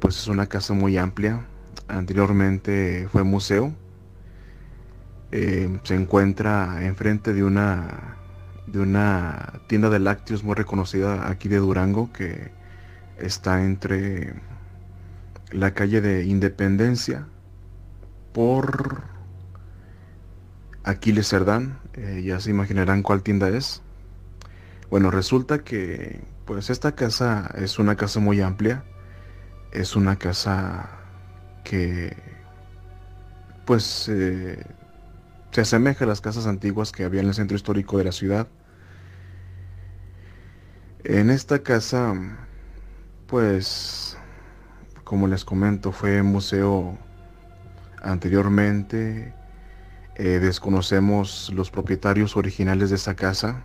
[0.00, 1.46] pues es una casa muy amplia.
[1.88, 3.72] Anteriormente fue museo
[5.32, 8.18] eh, se encuentra enfrente de una
[8.66, 12.52] de una tienda de lácteos muy reconocida aquí de Durango que
[13.22, 14.34] está entre
[15.50, 17.26] la calle de Independencia
[18.32, 19.02] por
[20.84, 23.82] Aquiles Cerdán, eh, ya se imaginarán cuál tienda es.
[24.90, 28.84] Bueno, resulta que pues esta casa es una casa muy amplia,
[29.72, 30.90] es una casa
[31.64, 32.16] que
[33.64, 34.62] pues eh,
[35.52, 38.48] se asemeja a las casas antiguas que había en el centro histórico de la ciudad.
[41.04, 42.14] En esta casa,
[43.32, 44.18] pues,
[45.04, 46.98] como les comento, fue museo
[48.02, 49.32] anteriormente.
[50.16, 53.64] Eh, desconocemos los propietarios originales de esta casa.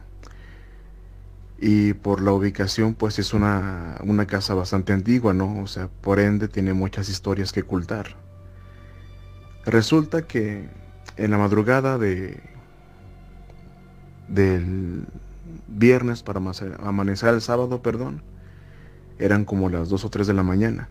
[1.60, 5.62] Y por la ubicación, pues es una, una casa bastante antigua, ¿no?
[5.62, 8.16] O sea, por ende tiene muchas historias que ocultar.
[9.66, 10.70] Resulta que
[11.18, 12.42] en la madrugada de
[14.30, 15.08] del
[15.68, 16.40] viernes para
[16.80, 18.22] amanecer el sábado, perdón,
[19.20, 20.90] eran como las 2 o 3 de la mañana.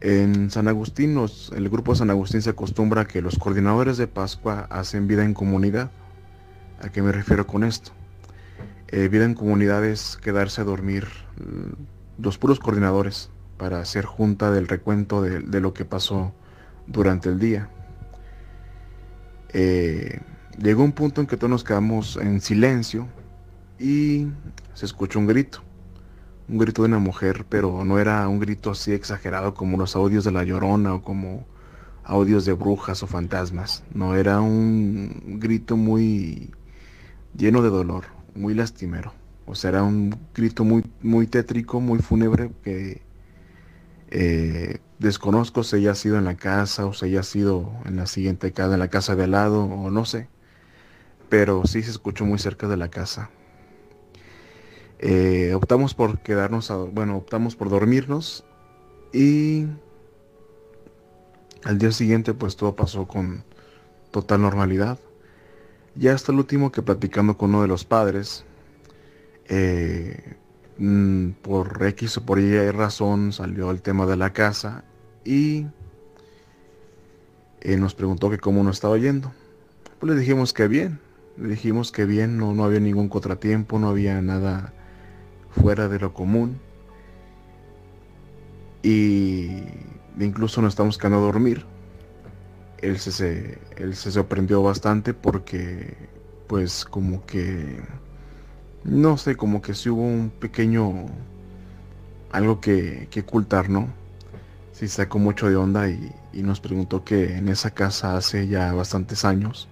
[0.00, 1.18] En San Agustín,
[1.56, 5.24] el grupo de San Agustín se acostumbra a que los coordinadores de Pascua hacen vida
[5.24, 5.90] en comunidad.
[6.80, 7.90] ¿A qué me refiero con esto?
[8.88, 11.06] Eh, vida en comunidad es quedarse a dormir
[11.36, 16.32] mm, los puros coordinadores para hacer junta del recuento de lo que pasó
[16.86, 17.68] durante el día.
[19.50, 20.20] Eh,
[20.58, 23.08] llegó un punto en que todos nos quedamos en silencio
[23.78, 24.28] y
[24.74, 25.62] se escuchó un grito.
[26.48, 30.24] Un grito de una mujer, pero no era un grito así exagerado como los audios
[30.24, 31.46] de la llorona o como
[32.04, 33.84] audios de brujas o fantasmas.
[33.92, 36.50] No, era un grito muy
[37.36, 39.12] lleno de dolor, muy lastimero.
[39.46, 43.02] O sea, era un grito muy, muy tétrico, muy fúnebre que
[44.10, 48.52] eh, Desconozco si haya sido en la casa o si haya sido en la siguiente
[48.52, 50.28] casa, en la casa de al lado o no sé.
[51.28, 53.30] Pero sí se escuchó muy cerca de la casa.
[55.00, 58.44] Eh, optamos por quedarnos, bueno, optamos por dormirnos
[59.12, 59.66] y
[61.64, 63.44] al día siguiente pues todo pasó con
[64.10, 64.98] total normalidad.
[65.94, 68.44] Ya hasta el último que platicando con uno de los padres,
[69.48, 70.36] eh,
[70.78, 74.84] mm, por X o por Y razón salió el tema de la casa
[75.24, 75.66] y
[77.60, 79.32] eh, nos preguntó que cómo nos estaba yendo.
[80.00, 81.00] Pues le dijimos que bien,
[81.36, 84.72] le dijimos que bien, no, no había ningún contratiempo, no había nada
[85.60, 86.58] fuera de lo común.
[88.82, 89.62] Y
[90.18, 91.64] incluso nos estamos quedando a dormir.
[92.78, 95.96] Él se, él se sorprendió bastante porque
[96.46, 97.82] pues como que
[98.84, 101.06] no sé, como que si hubo un pequeño
[102.30, 103.88] algo que, que ocultar, ¿no?
[104.78, 109.24] sí sacó mucho de onda y, nos preguntó que en esa casa hace ya bastantes
[109.24, 109.68] años,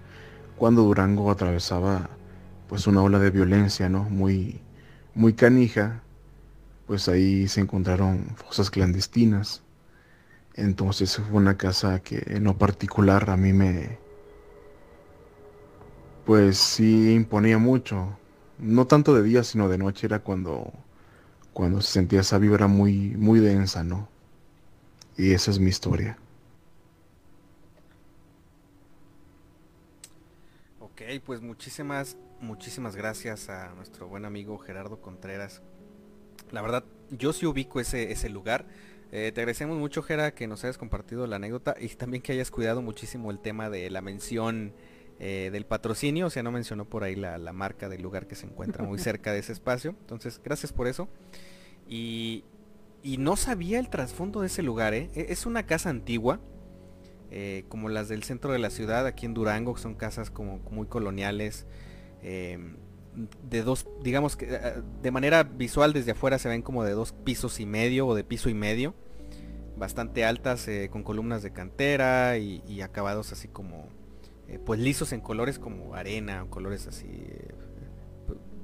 [0.57, 2.11] cuando Durango atravesaba
[2.69, 4.03] pues una ola de violencia, ¿no?
[4.11, 4.61] Muy,
[5.17, 6.03] muy canija,
[6.87, 9.63] pues ahí se encontraron fosas clandestinas.
[10.55, 13.99] Entonces fue una casa que en lo particular a mí me,
[16.27, 18.19] pues sí imponía mucho.
[18.59, 20.73] No tanto de día, sino de noche era cuando,
[21.53, 24.09] cuando se sentía esa vibra muy, muy densa, ¿no?
[25.17, 26.19] Y esa es mi historia.
[30.81, 35.63] Ok, pues muchísimas, muchísimas gracias a nuestro buen amigo Gerardo Contreras.
[36.51, 38.67] La verdad, yo sí ubico ese, ese lugar.
[39.13, 42.51] Eh, te agradecemos mucho, Gera, que nos hayas compartido la anécdota y también que hayas
[42.51, 44.75] cuidado muchísimo el tema de la mención
[45.19, 46.27] eh, del patrocinio.
[46.27, 48.99] O sea, no mencionó por ahí la, la marca del lugar que se encuentra muy
[49.01, 49.91] cerca de ese espacio.
[50.01, 51.09] Entonces, gracias por eso.
[51.89, 52.45] Y,
[53.03, 55.11] y no sabía el trasfondo de ese lugar, ¿eh?
[55.15, 56.41] E, es una casa antigua,
[57.31, 60.87] eh, como las del centro de la ciudad, aquí en Durango, son casas como muy
[60.87, 61.67] coloniales,
[62.27, 62.77] em,
[63.49, 67.13] de dos, digamos que eh, de manera visual desde afuera se ven como de dos
[67.13, 68.95] pisos y medio o de piso y medio,
[69.77, 73.89] bastante altas, con columnas de cantera y, y acabados así como,
[74.65, 77.07] pues lisos en colores como arena, o colores así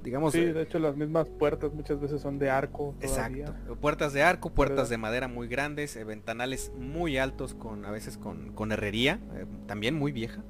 [0.02, 0.32] digamos...
[0.32, 2.94] Sí, eh, de hecho las mismas puertas muchas veces son de arco.
[3.00, 3.54] Exacto.
[3.80, 8.18] Puertas de arco, puertas de madera muy grandes, eh, ventanales muy altos con a veces
[8.18, 10.42] con, herrería, eh, también muy vieja.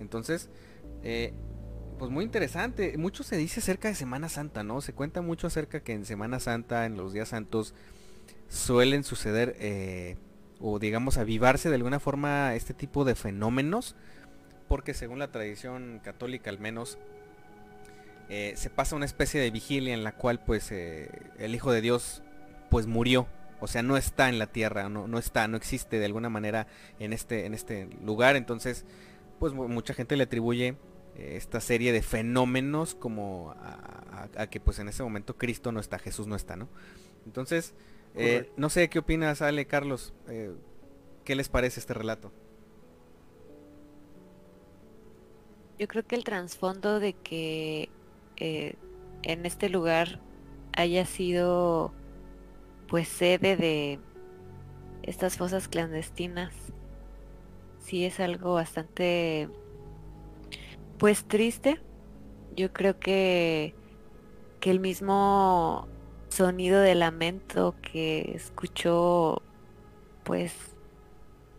[0.00, 0.50] Entonces,
[1.98, 2.96] pues muy interesante.
[2.96, 4.80] Mucho se dice acerca de Semana Santa, ¿no?
[4.80, 7.74] Se cuenta mucho acerca que en Semana Santa, en los días santos,
[8.48, 10.16] suelen suceder
[10.60, 13.94] o digamos avivarse de alguna forma este tipo de fenómenos
[14.68, 16.98] porque según la tradición católica al menos
[18.28, 21.80] eh, se pasa una especie de vigilia en la cual pues eh, el Hijo de
[21.80, 22.22] Dios
[22.70, 23.26] pues murió.
[23.60, 26.68] O sea, no está en la tierra, no, no está, no existe de alguna manera
[27.00, 28.36] en este, en este lugar.
[28.36, 28.84] Entonces,
[29.40, 30.76] pues mucha gente le atribuye eh,
[31.18, 36.26] esta serie de fenómenos como a, que pues en ese momento Cristo no está, Jesús
[36.26, 36.68] no está, ¿no?
[37.26, 37.74] Entonces,
[38.14, 40.52] eh, no sé qué opinas, Ale, Carlos, eh,
[41.24, 42.32] ¿qué les parece este relato?
[45.78, 47.88] Yo creo que el trasfondo de que
[48.36, 50.20] en este lugar
[50.72, 51.92] haya sido
[52.88, 53.98] pues sede de
[55.02, 56.54] estas fosas clandestinas
[57.80, 59.48] sí es algo bastante
[60.98, 61.80] pues triste.
[62.56, 63.74] Yo creo que,
[64.60, 65.88] que el mismo
[66.28, 69.42] sonido de lamento que escuchó,
[70.24, 70.52] pues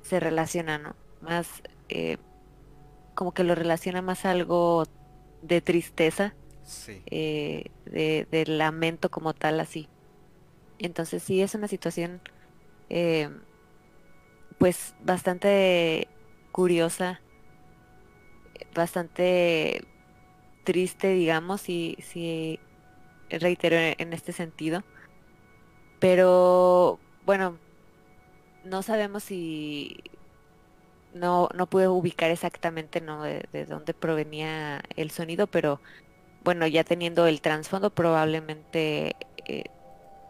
[0.02, 0.96] se relaciona, ¿no?
[1.22, 2.18] Más eh,
[3.16, 4.86] como que lo relaciona más algo
[5.42, 6.36] de tristeza,
[7.06, 9.88] eh, de, lamento como tal, así.
[10.78, 12.22] Entonces sí es una situación,
[12.90, 13.30] eh,
[14.58, 16.08] pues bastante
[16.52, 17.22] curiosa
[18.74, 19.82] bastante
[20.64, 22.60] triste, digamos, si, si
[23.30, 24.84] reitero en este sentido.
[25.99, 27.57] Pero bueno,
[28.64, 30.03] no sabemos si
[31.14, 33.24] no, no pude ubicar exactamente ¿no?
[33.24, 35.82] de, dónde provenía el sonido, pero
[36.43, 39.64] bueno, ya teniendo el trasfondo probablemente eh,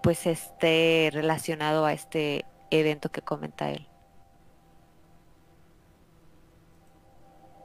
[0.02, 3.88] pues esté relacionado a este evento que comenta él.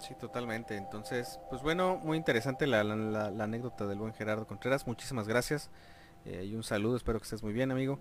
[0.06, 0.76] Sí, totalmente.
[0.76, 4.86] Entonces, pues bueno, muy interesante la, anécdota del buen Gerardo Contreras.
[4.86, 5.70] Muchísimas gracias
[6.26, 6.96] eh, y un saludo.
[6.96, 7.98] Espero que estés muy bien, amigo.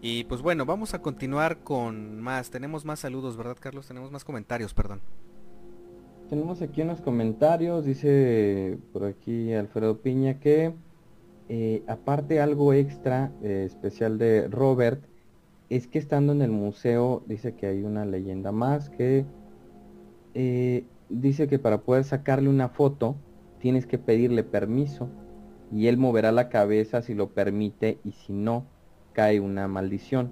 [0.00, 2.50] Y pues bueno, vamos a continuar con más.
[2.50, 3.88] Tenemos más saludos, ¿verdad, Carlos?
[3.88, 5.00] Tenemos más comentarios, perdón.
[6.30, 7.84] Tenemos aquí unos comentarios.
[7.86, 10.72] Dice por aquí Alfredo Piña que
[11.48, 15.02] eh, aparte algo extra eh, especial de Robert
[15.70, 19.24] es que estando en el museo dice que hay una leyenda más que
[21.12, 23.16] dice que para poder sacarle una foto
[23.60, 25.08] tienes que pedirle permiso
[25.70, 28.66] y él moverá la cabeza si lo permite y si no
[29.12, 30.30] cae una maldición.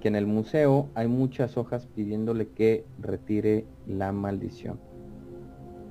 [0.00, 4.78] Que en el museo hay muchas hojas pidiéndole que retire la maldición.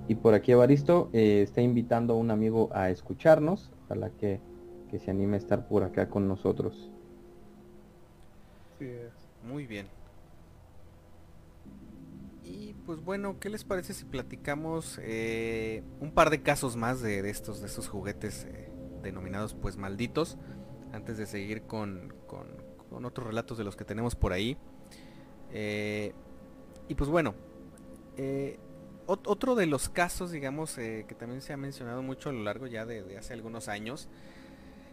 [0.08, 4.40] Y por aquí Evaristo eh, está invitando a un amigo a escucharnos, ojalá que,
[4.90, 6.90] que se anime a estar por acá con nosotros.
[9.44, 9.97] Muy bien
[12.88, 17.62] pues bueno, ¿qué les parece si platicamos eh, un par de casos más de, estos,
[17.62, 18.72] de juguetes eh,
[19.04, 20.38] denominados pues malditos?
[20.94, 22.14] Antes de seguir con,
[22.90, 24.56] otros relatos de los que tenemos por ahí.
[25.52, 26.14] Eh,
[26.88, 27.36] y pues bueno,
[29.06, 32.86] otro de los casos, digamos, que también se ha mencionado mucho a lo largo ya
[32.86, 34.08] de, hace algunos años,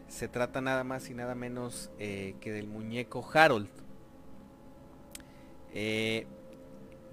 [0.08, 3.68] se trata nada más y nada menos que del muñeco Harold.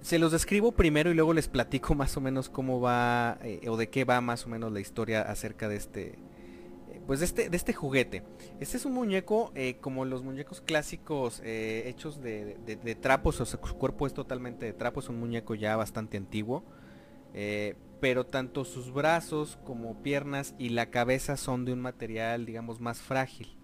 [0.02, 3.76] Se los describo primero y luego les platico más o menos cómo va eh, o
[3.76, 6.18] de qué va más o menos la historia acerca de este
[6.90, 8.24] eh, pues de este, de este juguete.
[8.58, 13.76] Este es un muñeco eh, como los muñecos clásicos hechos de, trapos, o sea, su
[13.76, 16.64] cuerpo es totalmente de trapo, es un muñeco ya bastante antiguo.
[18.00, 23.00] pero tanto sus brazos como piernas y la cabeza son de un material, digamos, más
[23.00, 23.56] frágil.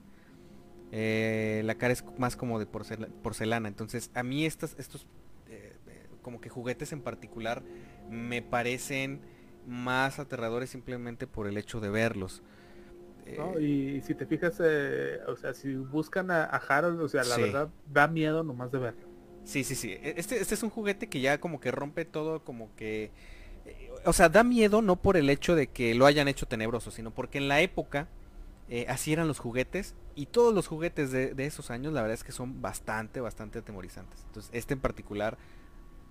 [0.93, 3.69] la cara es más como de porcelana.
[3.69, 4.77] Entonces, a mí estos
[6.29, 7.63] como que juguetes en particular
[8.11, 9.23] me parecen
[9.67, 12.43] más aterradores simplemente por el hecho de verlos.
[13.25, 17.39] Eh, y si te fijas, eh, o sea, si buscan a, Harold, o sea, la
[17.39, 19.09] verdad da miedo nomás de verlo.
[19.45, 19.93] Sí, sí, sí.
[19.93, 23.11] E, este, este es un juguete que ya como que rompe todo, como que...
[23.65, 26.91] Eh, o sea, da miedo no por el hecho de que lo hayan hecho tenebroso,
[26.91, 28.07] sino porque en la época
[28.87, 32.23] así eran los juguetes y todos los juguetes de, de, esos años la verdad es
[32.23, 34.25] que son bastante, bastante atemorizantes.
[34.27, 35.39] Entonces este en particular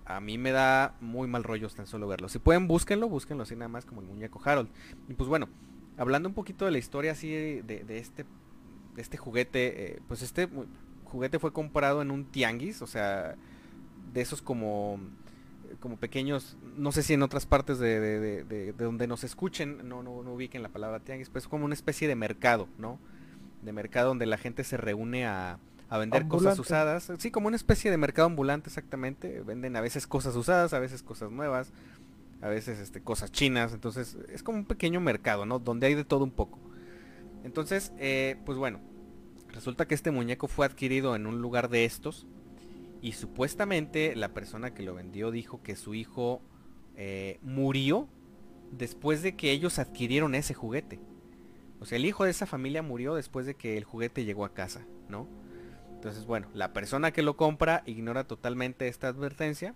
[0.07, 2.29] a mí me da muy mal rollo tan solo verlo.
[2.29, 4.69] Si pueden, búsquenlo, búsquenlo así nada más como el muñeco Harold.
[5.09, 5.49] Y pues bueno,
[5.97, 8.25] hablando un poquito de la historia así de, este,
[8.95, 10.47] este juguete, eh, pues este
[11.03, 13.35] juguete fue comprado en un tianguis, o sea,
[14.13, 14.99] de esos como
[15.81, 20.23] como pequeños, no sé si en otras partes de, de, donde nos escuchen, no, no,
[20.23, 22.99] no, ubiquen la palabra tianguis, pues como una especie de mercado, ¿no?
[23.63, 25.59] De mercado donde la gente se reúne a,
[25.89, 27.11] a vender cosas usadas.
[27.17, 29.41] Sí, como una especie de mercado ambulante exactamente.
[29.41, 31.71] Venden a veces cosas usadas, a veces cosas nuevas,
[32.41, 33.73] a veces este, cosas chinas.
[33.73, 35.59] Entonces es como un pequeño mercado, ¿no?
[35.59, 36.59] Donde hay de todo un poco.
[37.43, 38.81] Entonces, eh, pues bueno,
[39.53, 42.27] resulta que este muñeco fue adquirido en un lugar de estos.
[43.01, 46.41] Y supuestamente la persona que lo vendió dijo que su hijo
[46.95, 48.09] eh, murió
[48.71, 50.99] después de que ellos adquirieron ese juguete.
[51.79, 54.53] O sea, el hijo de esa familia murió después de que el juguete llegó a
[54.53, 55.27] casa, ¿no?
[55.97, 59.73] Entonces, bueno, la persona que lo compra ignora totalmente esta advertencia,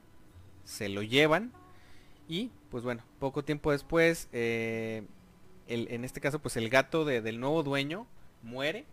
[0.63, 1.51] se lo llevan
[2.27, 5.03] Y pues bueno, poco tiempo después, eh,
[5.67, 8.05] en este caso pues el gato del nuevo dueño
[8.43, 8.85] muere.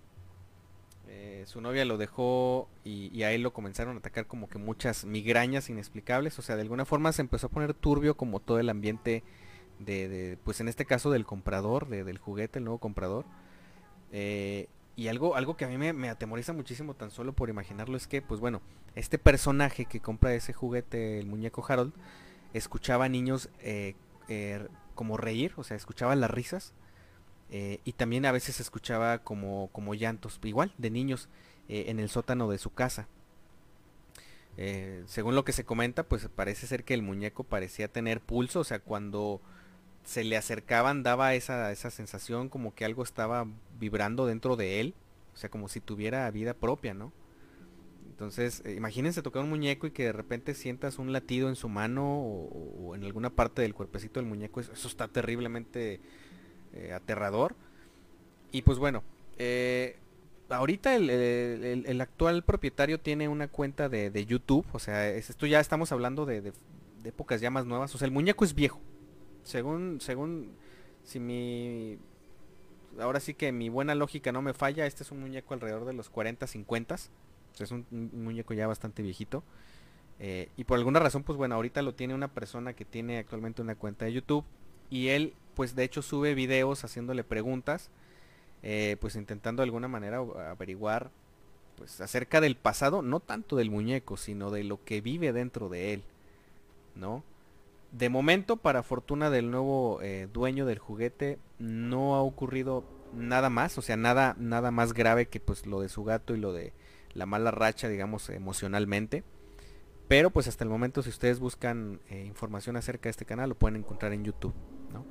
[1.07, 5.05] Eh, su novia lo dejó y, a él lo comenzaron a atacar como que muchas
[5.05, 6.39] migrañas inexplicables.
[6.39, 9.23] O sea, de alguna forma se empezó a poner turbio como todo el ambiente
[9.79, 13.27] de, pues en este caso del comprador, del juguete, el nuevo comprador.
[14.13, 14.69] Eh,
[14.99, 18.21] y algo, algo que a mí me, atemoriza muchísimo tan solo por imaginarlo es que,
[18.21, 18.61] pues bueno,
[18.97, 21.93] este personaje que compra ese juguete, el muñeco Harold,
[22.53, 23.95] escuchaba a niños eh,
[24.97, 26.75] como reír, o sea, escuchaba las risas.
[27.51, 31.29] Eh, y también a veces escuchaba como, como llantos, igual, de niños
[31.69, 33.07] eh, en el sótano de su casa.
[34.57, 38.59] Eh, según lo que se comenta, pues parece ser que el muñeco parecía tener pulso,
[38.59, 39.41] o sea, cuando
[40.09, 43.47] se le acercaban daba esa, esa sensación como que algo estaba
[43.79, 44.95] vibrando dentro de él,
[45.35, 47.13] o sea, como si tuviera vida propia, ¿no?
[48.09, 52.07] Entonces, imagínense tocar un muñeco y que de repente sientas un latido en su mano
[52.11, 54.61] o, en alguna parte del cuerpecito del muñeco.
[54.61, 56.01] Eso, está terriblemente
[56.73, 57.55] eh, aterrador.
[58.51, 59.05] Y pues bueno,
[59.37, 59.99] eh,
[60.49, 64.65] ahorita el, actual propietario tiene una cuenta de, YouTube.
[64.73, 66.53] O sea, esto ya estamos hablando de, de,
[67.05, 67.95] épocas ya más nuevas.
[67.95, 68.81] O sea, el muñeco es viejo.
[69.49, 70.51] Según, según,
[71.05, 71.99] si mi...
[73.01, 75.93] Ahora sí que mi buena lógica no me falla, este es un muñeco alrededor de
[75.93, 76.97] los 40, 50
[77.65, 79.43] es un, muñeco ya bastante viejito.
[80.21, 83.63] Eh, y por alguna razón, pues bueno, ahorita lo tiene una persona que tiene actualmente
[83.63, 84.45] una cuenta de YouTube.
[84.91, 87.91] Y él, pues de hecho, sube videos haciéndole preguntas.
[88.63, 90.19] Eh, pues intentando de alguna manera
[90.51, 91.11] averiguar
[91.77, 95.95] pues acerca del pasado, no tanto del muñeco, sino de lo que vive dentro de
[95.95, 96.03] él,
[96.97, 97.23] ¿no?
[97.93, 102.85] De momento, para fortuna del nuevo eh, dueño del juguete, no ha ocurrido
[103.15, 106.39] nada más, o sea, nada, nada más grave que pues lo de su gato y
[106.39, 106.75] lo de
[107.15, 109.25] la mala racha, digamos, emocionalmente.
[110.09, 113.55] Pero pues hasta el momento si ustedes buscan eh, información acerca de este canal lo
[113.55, 114.55] pueden encontrar en YouTube.
[114.93, 115.05] ¿no?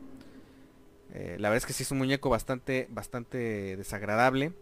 [1.11, 4.53] Eh, la verdad es que sí es un muñeco bastante, bastante desagradable.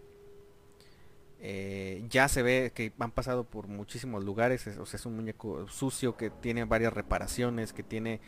[1.40, 4.66] Eh, ya se ve que han pasado por muchísimos lugares.
[4.68, 8.22] o sea, es un muñeco sucio que tiene varias reparaciones, que tiene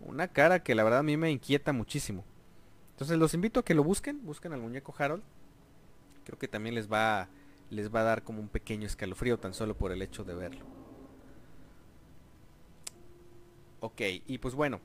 [0.00, 2.24] una cara que la verdad a mí me inquieta muchísimo.
[2.90, 5.22] Entonces los invito a que lo busquen, busquen al muñeco Harold.
[6.24, 7.28] Creo que también les va
[7.70, 10.64] les va a dar como un pequeño escalofrío tan solo por el hecho de verlo.
[13.80, 14.80] Ok, y pues bueno,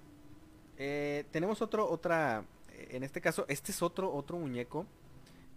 [0.78, 2.46] eh, tenemos otro, otra,
[2.90, 4.86] en este caso, este es otro, otro muñeco.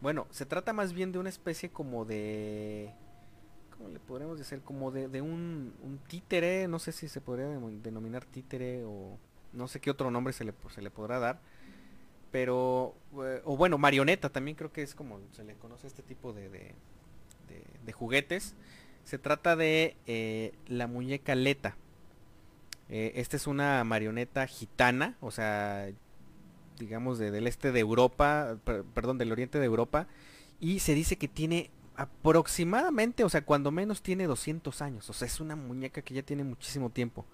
[0.03, 2.93] Bueno, se trata más bien de una especie como de,
[3.79, 4.61] ¿cómo le podríamos decir?
[4.63, 5.73] Como de, un,
[6.09, 9.17] títere, no sé si se podría denominar títere o
[9.53, 11.39] no sé qué otro nombre se le, se le podrá dar.
[12.33, 16.33] Pero, eh, o bueno, marioneta también creo que es como se le conoce este tipo
[16.33, 18.57] de, de, juguetes.
[19.05, 21.77] Se trata de eh, la muñeca Leta.
[22.89, 25.93] Eh, esta es una marioneta gitana, o sea,
[26.79, 28.57] digamos del este de Europa,
[28.95, 30.07] perdón, del oriente de Europa.
[30.61, 35.11] Y se dice que tiene aproximadamente, o sea, cuando menos tiene 200 años.
[35.11, 37.27] O sea, es una muñeca que ya tiene muchísimo tiempo.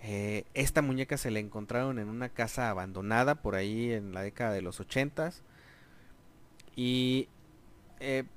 [0.00, 4.52] Eh, esta muñeca se la encontraron en una casa abandonada por ahí en la década
[4.52, 5.32] de los 80
[6.76, 7.28] Y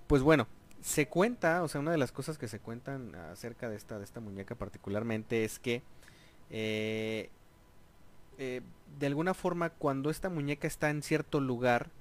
[0.08, 0.48] pues bueno,
[0.82, 4.04] se cuenta, o sea, una de las cosas que se cuentan acerca de esta, de
[4.04, 5.84] esta muñeca particularmente es que
[6.50, 7.30] eh,
[8.44, 8.62] eh,
[9.00, 11.92] de alguna forma cuando esta muñeca está en cierto lugar,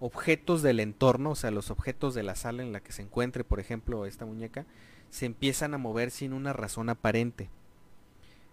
[0.00, 3.44] objetos del entorno, o sea, los objetos de la sala en la que se encuentre,
[3.44, 4.66] por ejemplo, esta muñeca,
[5.10, 7.50] se empiezan a mover sin una razón aparente.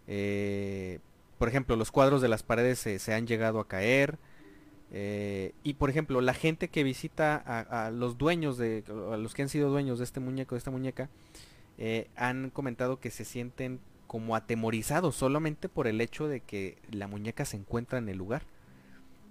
[0.05, 0.99] Eh,
[1.39, 4.19] por ejemplo, los cuadros de las paredes se han llegado a caer,
[4.91, 9.41] eh, y por ejemplo, la gente que visita a, los dueños de, a los que
[9.41, 11.09] han sido dueños de este muñeco, de esta muñeca,
[12.15, 13.79] han comentado que se sienten
[14.13, 18.43] como atemorizados solamente por el hecho de que la muñeca se encuentra en el lugar.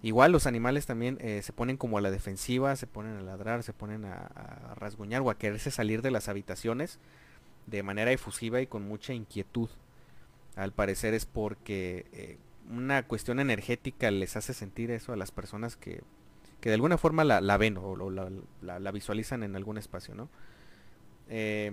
[0.03, 3.63] Igual los animales también eh, se ponen como a la defensiva, se ponen a ladrar,
[3.63, 6.99] se ponen a, rasguñar o a quererse salir de las habitaciones
[7.69, 9.69] de manera efusiva y con mucha inquietud.
[10.57, 16.03] Al parecer es porque una cuestión energética les hace sentir eso a las personas que,
[16.61, 20.29] de alguna forma la, ven o, la, visualizan en algún espacio, ¿no?
[21.29, 21.71] Eh,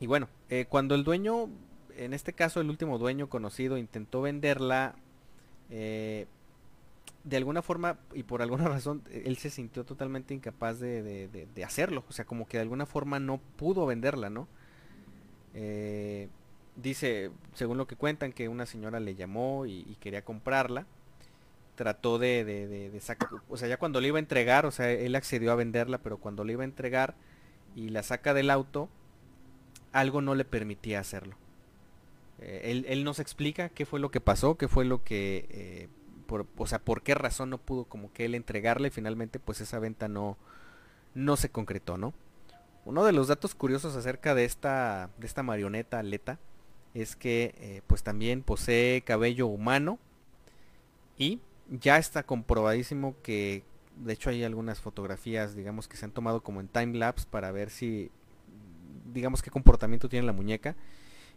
[0.00, 1.50] y bueno, eh, cuando el dueño,
[1.96, 4.94] en este caso el último dueño conocido, intentó venderla,
[5.70, 6.26] eh,
[7.24, 12.04] de alguna forma y por alguna razón, él se sintió totalmente incapaz de, hacerlo.
[12.08, 14.48] O sea, como que de alguna forma no pudo venderla, ¿no?
[16.76, 20.86] dice, según lo que cuentan, que una señora le llamó y, quería comprarla.
[21.76, 25.16] Trató de, de, sacar, o sea, ya cuando le iba a entregar, o sea, él
[25.16, 27.16] accedió a venderla, pero cuando le iba a entregar
[27.74, 28.88] y la saca del auto,
[29.92, 31.36] algo no le permitía hacerlo.
[32.62, 35.88] Él, él, nos explica qué fue lo que pasó, qué fue lo que,
[36.26, 38.90] por, o sea, por qué razón no pudo como que él entregarle.
[38.90, 40.36] Finalmente, pues esa venta no,
[41.14, 42.12] no se concretó, ¿no?
[42.84, 46.38] Uno de los datos curiosos acerca de esta, de esta marioneta aleta
[46.92, 49.98] es que pues también posee cabello humano
[51.18, 53.64] y ya está comprobadísimo que
[53.96, 57.50] de hecho hay algunas fotografías digamos que se han tomado como en time lapse para
[57.52, 58.10] ver si
[59.12, 60.76] digamos qué comportamiento tiene la muñeca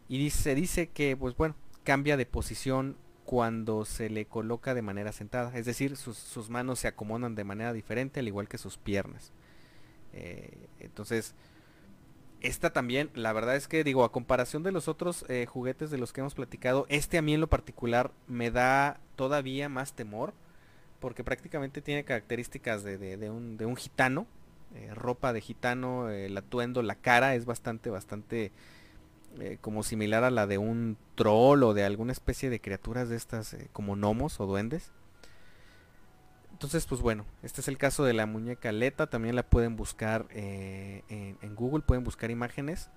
[0.09, 5.11] y se dice que pues bueno cambia de posición cuando se le coloca de manera
[5.11, 5.57] sentada.
[5.57, 9.31] Es decir sus, manos se acomodan de manera diferente al igual que sus piernas.
[10.13, 11.35] Eh, entonces
[12.41, 15.97] esta también, la verdad es que digo, a comparación de los otros eh, juguetes de
[15.97, 20.33] los que hemos platicado, este a mí en lo particular me da todavía más temor,
[20.99, 24.27] porque prácticamente tiene características de, un, de un, gitano,
[24.75, 28.51] eh, ropa de gitano, el atuendo, la cara es bastante, bastante
[29.39, 33.15] eh, como similar a la de un troll o de alguna especie de criaturas de
[33.15, 34.91] estas como gnomos o duendes.
[36.57, 39.05] Entonces, pues bueno, este es el caso de la muñeca Leta.
[39.05, 42.89] También la pueden buscar eh, en, Google, pueden buscar imágenes.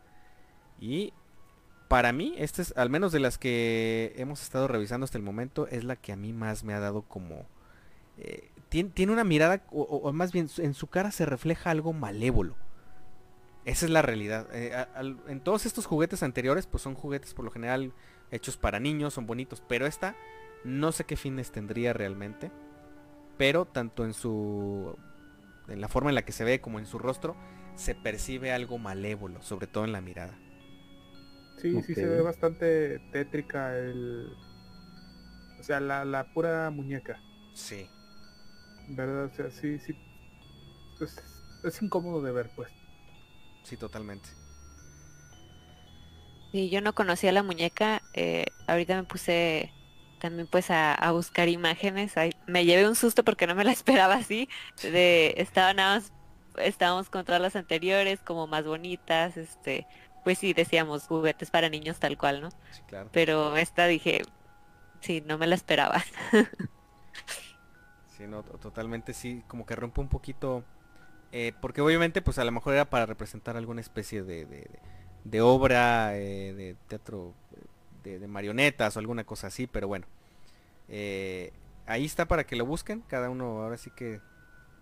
[0.81, 1.13] Y
[1.87, 5.67] para mí, este es, al menos de las que hemos estado revisando hasta el momento,
[5.67, 7.45] es la que a mí más me ha dado como...
[8.17, 12.57] Eh, tiene, una mirada, o, más bien en su cara se refleja algo malévolo.
[13.65, 14.49] Esa es la realidad.
[14.53, 14.73] Eh,
[15.29, 17.93] en todos estos juguetes anteriores, pues son juguetes por lo general
[18.31, 19.63] hechos para niños, son bonitos.
[19.69, 20.17] Pero esta,
[20.65, 22.51] no sé qué fines tendría realmente
[23.41, 24.95] pero tanto en su
[25.69, 27.35] en la forma en la que se ve como en su rostro
[27.75, 30.39] se percibe algo malévolo, sobre todo en la mirada.
[31.57, 34.29] Sí, sí se ve bastante tétrica el
[35.59, 37.19] o sea, la, pura muñeca.
[37.55, 37.89] Sí.
[38.91, 39.25] ¿Verdad?
[39.25, 39.95] O sea, sí, sí.
[41.65, 42.71] Es, incómodo de ver, pues.
[43.71, 44.29] Sí, totalmente.
[46.51, 48.03] Sí, yo no conocía la muñeca.
[48.15, 49.73] Eh, ahorita me puse
[50.19, 52.15] también pues a, buscar imágenes.
[52.49, 54.49] me llevé un susto porque no me la esperaba así.
[54.83, 56.13] De, estaba nada más,
[56.57, 59.87] estábamos con todas las anteriores como más bonitas, este,
[60.25, 62.51] pues sí decíamos juguetes para niños tal cual, ¿no?
[62.73, 63.09] Sí, claro.
[63.13, 64.23] Pero esta dije,
[64.99, 66.03] sí, no me la esperaba.
[68.19, 70.65] sí, no, totalmente sí, como que rompe un poquito,
[71.33, 74.47] eh, porque obviamente pues a lo mejor era para representar alguna especie de,
[75.25, 77.35] de, obra, eh, de teatro
[78.03, 80.07] de, marionetas o alguna cosa así, pero bueno.
[80.89, 81.53] Eh,
[81.87, 84.21] ahí está para que lo busquen, cada uno ahora sí que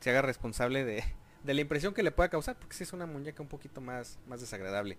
[0.01, 1.05] se haga responsable de,
[1.45, 4.41] la impresión que le pueda causar, porque si es una muñeca un poquito más, más
[4.41, 4.97] desagradable.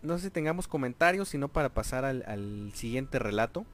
[0.00, 3.66] No sé si tengamos comentarios, sino para pasar al, siguiente relato.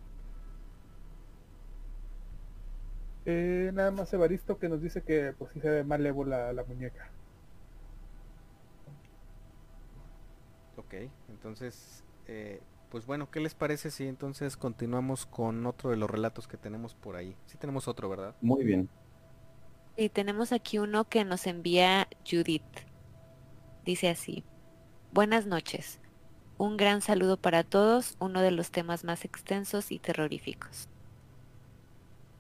[3.31, 7.11] Eh, nada más Evaristo que nos dice que pues sí se ve malévola la muñeca.
[10.77, 10.95] Ok,
[11.29, 12.05] entonces
[12.91, 16.95] pues bueno, ¿qué les parece si entonces continuamos con otro de los relatos que tenemos
[16.95, 17.37] por ahí?
[17.47, 18.35] Sí tenemos otro, ¿verdad?
[18.41, 18.89] Muy bien.
[19.97, 22.65] Y tenemos aquí uno que nos envía Judith.
[23.85, 24.45] Dice así.
[25.13, 26.01] Buenas noches.
[26.59, 30.89] Un gran saludo para todos, uno de los temas más extensos y terroríficos.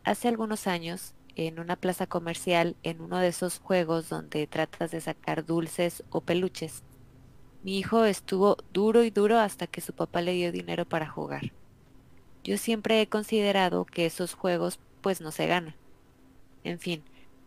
[0.02, 5.00] Hace algunos años, en una plaza comercial, en uno de esos juegos donde tratas de
[5.00, 6.82] sacar dulces o peluches,
[7.62, 11.52] mi hijo estuvo duro y duro hasta que su papá le dio dinero para jugar.
[12.42, 15.74] Yo siempre he considerado que esos juegos pues no se ganan.
[16.64, 17.02] En fin,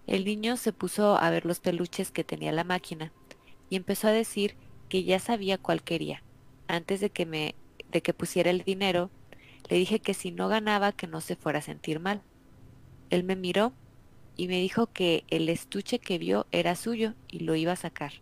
[0.06, 3.12] el niño se puso a ver los peluches que tenía la máquina
[3.72, 4.56] y empezó a decir
[4.90, 6.22] que ya sabía cuál quería.
[6.68, 7.56] Antes de que me
[7.92, 9.10] de que pusiera el dinero,
[9.70, 12.22] le dije que si no ganaba que no se fuera a sentir mal.
[13.14, 13.74] Él me miró
[14.36, 18.14] y me dijo que el estuche que vio era suyo y lo iba a sacar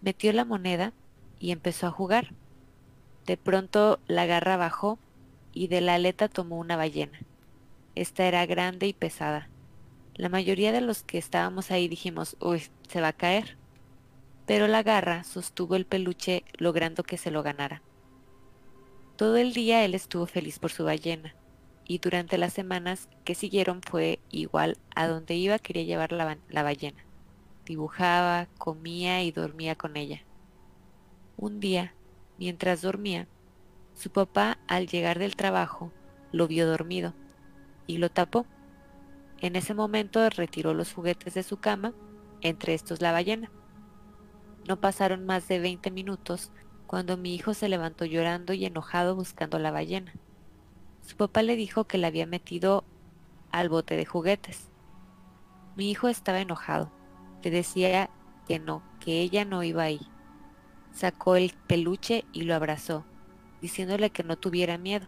[0.00, 0.92] metió la moneda
[1.38, 2.34] y empezó a jugar.
[3.26, 4.98] De pronto la garra bajó
[5.52, 7.18] y de la aleta tomó una ballena.
[7.94, 9.48] Esta era grande y pesada.
[10.14, 13.56] La mayoría de los que estábamos ahí dijimos, uy, se va a caer.
[14.46, 17.82] Pero la garra sostuvo el peluche logrando que se lo ganara.
[19.16, 21.34] Todo el día él estuvo feliz por su ballena,
[21.88, 26.62] y durante las semanas que siguieron fue igual a donde iba quería llevar la, la
[26.62, 27.08] ballena
[27.68, 30.22] dibujaba, comía y dormía con ella.
[31.36, 31.94] Un día,
[32.38, 33.28] mientras dormía,
[33.94, 35.92] su papá al llegar del trabajo
[36.32, 37.14] lo vio dormido
[37.86, 38.46] y lo tapó.
[39.40, 41.92] En ese momento retiró los juguetes de su cama,
[42.40, 43.50] entre estos la ballena.
[44.66, 46.50] No pasaron más de 20 minutos
[46.86, 50.14] cuando mi hijo se levantó llorando y enojado buscando la ballena.
[51.08, 52.84] Su papá le dijo que la había metido
[53.50, 54.68] al bote de juguetes.
[55.74, 56.92] Mi hijo estaba enojado
[57.42, 58.10] le decía
[58.46, 60.00] que no, que ella no iba ahí.
[60.92, 63.06] Sacó el peluche y lo abrazó.
[63.62, 65.06] diciéndole que no tuviera miedo.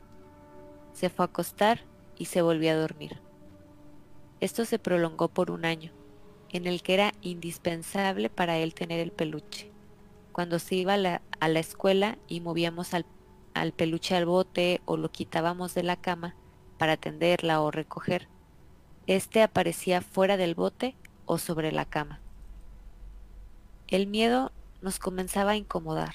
[0.94, 1.84] Se fue a acostar
[2.16, 3.20] y se volvió a dormir.
[4.40, 5.92] Esto se prolongó por un año,
[6.48, 9.70] en el que era indispensable para él tener el peluche.
[10.32, 13.04] Cuando se iba a la, escuela y movíamos al,
[13.54, 16.34] al peluche al bote o lo quitábamos de la cama
[16.78, 18.28] para tenderla o recoger,
[19.06, 20.96] este aparecía fuera del bote
[21.26, 22.20] o sobre la cama.
[23.88, 24.52] El miedo
[24.82, 26.14] nos comenzaba a incomodar.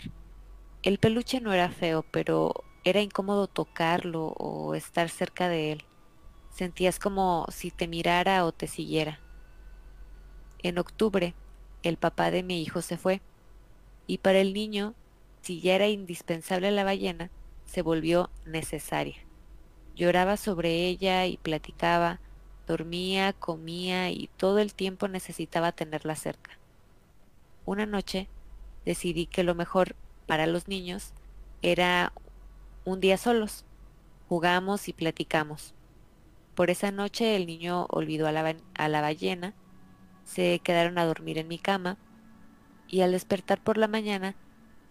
[0.82, 5.84] El peluche no era feo, pero era incómodo tocarlo o estar cerca de él.
[6.52, 9.20] Sentías como si te mirara o te siguiera.
[10.60, 11.36] En octubre,
[11.84, 13.22] el papá de mi hijo se fue,
[14.08, 14.94] y para el niño,
[15.46, 17.30] si ya era indispensable la ballena,
[17.66, 19.18] se volvió necesaria.
[19.96, 22.20] Lloraba sobre ella y platicaba,
[22.66, 26.58] dormía, comía y todo el tiempo necesitaba tenerla cerca.
[27.64, 28.28] Una noche
[28.86, 29.96] decidí que lo mejor
[30.26, 31.14] para los niños
[31.62, 32.12] era
[32.84, 33.66] un día solos.
[34.28, 35.76] Jugamos y platicamos.
[36.56, 39.54] Por esa noche el niño olvidó a la, a la ballena,
[40.24, 42.00] se quedaron a dormir en mi cama
[42.88, 44.36] y al despertar por la mañana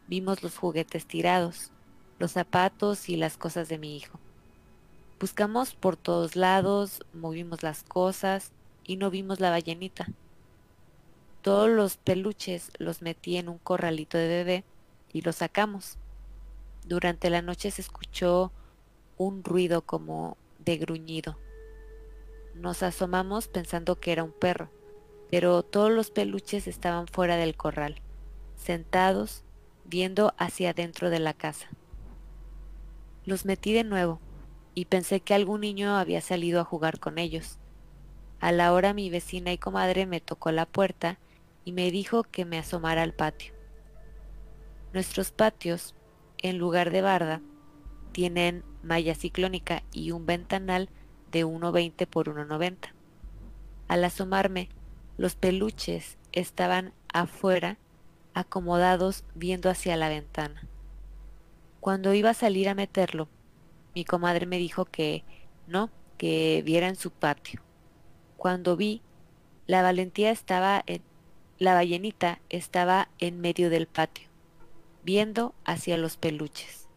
[0.06, 1.70] vimos los juguetes tirados,
[2.18, 4.18] los zapatos y las cosas de mi hijo.
[5.20, 8.52] Buscamos por todos lados, movimos las cosas
[8.84, 10.08] y no vimos la ballenita.
[11.42, 14.64] Todos los peluches los metí en un corralito de bebé
[15.12, 15.98] y los sacamos.
[16.86, 18.52] Durante la noche se escuchó
[19.16, 21.38] un ruido como de gruñido.
[22.54, 24.70] Nos asomamos pensando que era un perro,
[25.30, 28.00] pero todos los peluches estaban fuera del corral,
[28.56, 29.43] sentados,
[29.84, 31.68] viendo hacia adentro de la casa.
[33.24, 34.20] Los metí de nuevo
[34.74, 37.58] y pensé que algún niño había salido a jugar con ellos.
[38.40, 41.18] A la hora mi vecina y comadre me tocó la puerta
[41.64, 43.54] y me dijo que me asomara al patio.
[44.92, 45.94] Nuestros patios,
[46.38, 47.40] en lugar de barda,
[48.12, 50.88] tienen malla ciclónica y un ventanal
[51.32, 52.92] de 1,20 por 1,90.
[53.88, 54.68] Al asomarme,
[55.16, 57.78] los peluches estaban afuera,
[58.34, 60.66] acomodados viendo hacia la ventana.
[61.80, 63.28] Cuando iba a salir a meterlo,
[63.94, 65.24] mi comadre me dijo que
[65.66, 67.62] no, que viera en su patio.
[68.36, 69.02] Cuando vi,
[69.66, 71.02] la valentía estaba en,
[71.58, 74.28] la ballenita estaba en medio del patio,
[75.04, 76.88] viendo hacia los peluches.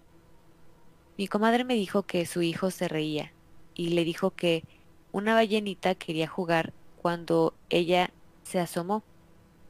[1.18, 3.34] Mi comadre me dijo que su hijo se reía
[3.74, 4.64] y le dijo que
[5.12, 8.12] una ballenita quería jugar cuando ella
[8.44, 9.04] se asomó.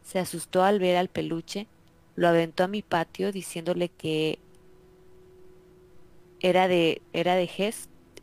[0.08, 1.68] Se asustó al ver al peluche,
[2.16, 4.40] lo aventó a mi patio diciéndole que
[6.40, 7.74] era de, era de.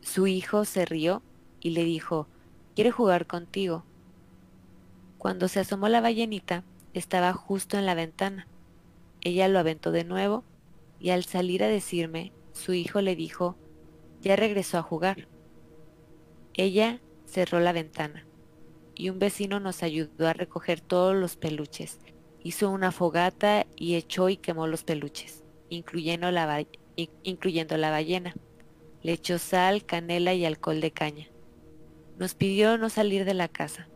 [0.01, 1.21] Su hijo se rió
[1.59, 2.27] y le dijo,
[2.73, 3.83] quiere jugar contigo.
[5.19, 6.63] Cuando se asomó la ballenita,
[6.95, 8.47] estaba justo en la ventana.
[9.21, 10.43] Ella lo aventó de nuevo
[10.99, 13.57] y al salir a decirme, su hijo le dijo,
[14.21, 15.27] ya regresó a jugar.
[16.55, 18.24] Ella cerró la ventana
[18.95, 21.99] y un vecino nos ayudó a recoger todos los peluches.
[22.41, 26.65] Hizo una fogata y echó y quemó los peluches, incluyendo la,
[27.23, 28.33] incluyendo la ballena.
[29.01, 31.27] Le echó sal, canela y alcohol de caña.
[32.17, 33.89] Nos pidió no salir de la casa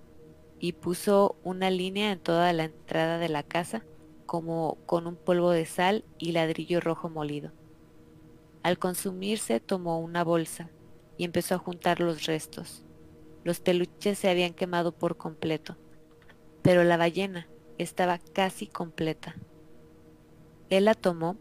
[0.60, 3.86] y puso una línea en toda la entrada de la casa
[4.26, 7.52] como con un polvo de sal y ladrillo rojo molido.
[8.62, 10.70] Al consumirse tomó una bolsa
[11.18, 12.84] y empezó a juntar los restos.
[13.44, 15.78] Los peluches se habían quemado por completo,
[16.62, 17.48] pero la ballena
[17.78, 19.36] estaba casi completa.
[20.70, 21.38] Él la tomó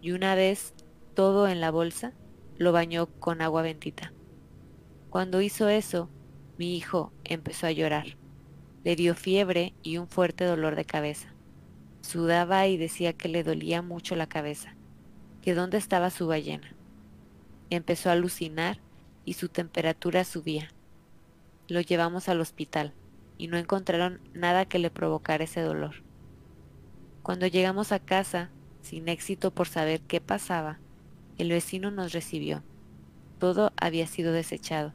[0.00, 0.74] y una vez
[1.14, 2.12] todo en la bolsa,
[2.56, 4.12] lo bañó con agua bendita.
[5.10, 6.10] Cuando hizo eso,
[6.58, 8.16] mi hijo empezó a llorar.
[8.84, 11.34] Le dio fiebre y un fuerte dolor de cabeza.
[12.02, 14.76] Sudaba y decía que le dolía mucho la cabeza,
[15.42, 16.74] que dónde estaba su ballena.
[17.68, 18.80] Empezó a alucinar
[19.24, 20.68] y su temperatura subía.
[21.68, 22.94] Lo llevamos al hospital
[23.38, 26.02] y no encontraron nada que le provocara ese dolor.
[27.22, 28.50] Cuando llegamos a casa,
[28.82, 30.78] sin éxito por saber qué pasaba,
[31.38, 32.62] el vecino nos recibió.
[33.38, 34.94] Todo había sido desechado,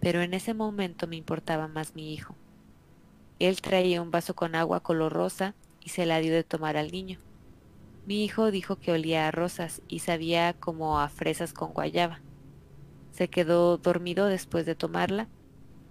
[0.00, 2.36] pero en ese momento me importaba más mi hijo.
[3.38, 6.92] Él traía un vaso con agua color rosa y se la dio de tomar al
[6.92, 7.18] niño.
[8.06, 12.20] Mi hijo dijo que olía a rosas y sabía como a fresas con guayaba.
[13.10, 15.28] Se quedó dormido después de tomarla.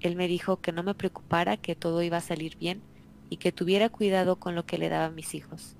[0.01, 2.81] Él me dijo que no me preocupara, que todo iba a salir bien
[3.29, 5.75] y que tuviera cuidado con lo que le daba a mis hijos.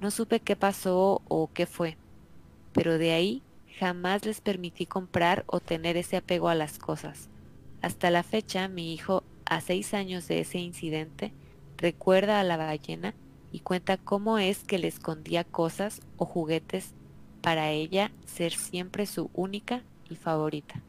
[0.00, 1.96] No supe qué pasó o qué fue,
[2.72, 3.42] pero de ahí
[3.78, 7.28] jamás les permití comprar o tener ese apego a las cosas.
[7.82, 11.32] Hasta la fecha mi hijo a seis años de ese incidente,
[11.76, 13.14] recuerda a la ballena
[13.50, 16.94] y cuenta cómo es que le escondía cosas o juguetes
[17.40, 20.82] para ella ser siempre su única y favorita.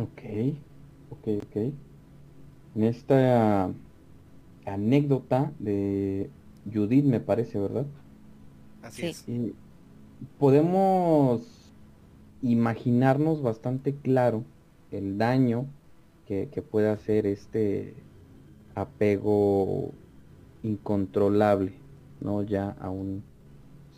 [0.00, 0.22] Ok,
[1.10, 1.56] ok, ok.
[2.76, 3.70] En esta
[4.64, 6.30] anécdota de
[6.72, 7.86] Judith, me parece, ¿verdad?
[8.82, 9.28] Así es.
[9.28, 9.54] Y
[10.38, 11.42] podemos
[12.42, 14.44] imaginarnos bastante claro
[14.90, 15.66] el daño
[16.26, 17.92] que, puede hacer este
[18.76, 19.90] apego
[20.62, 21.72] incontrolable,
[22.20, 22.42] ¿no?
[22.42, 23.24] Ya a un,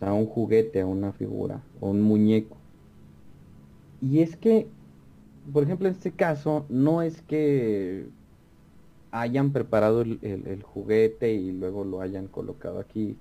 [0.00, 2.56] a un juguete, a una figura, o un muñeco.
[4.00, 4.66] Y es que,
[5.51, 8.06] por ejemplo, en este caso, no es que
[9.10, 13.19] hayan preparado el, juguete y luego lo hayan colocado aquí,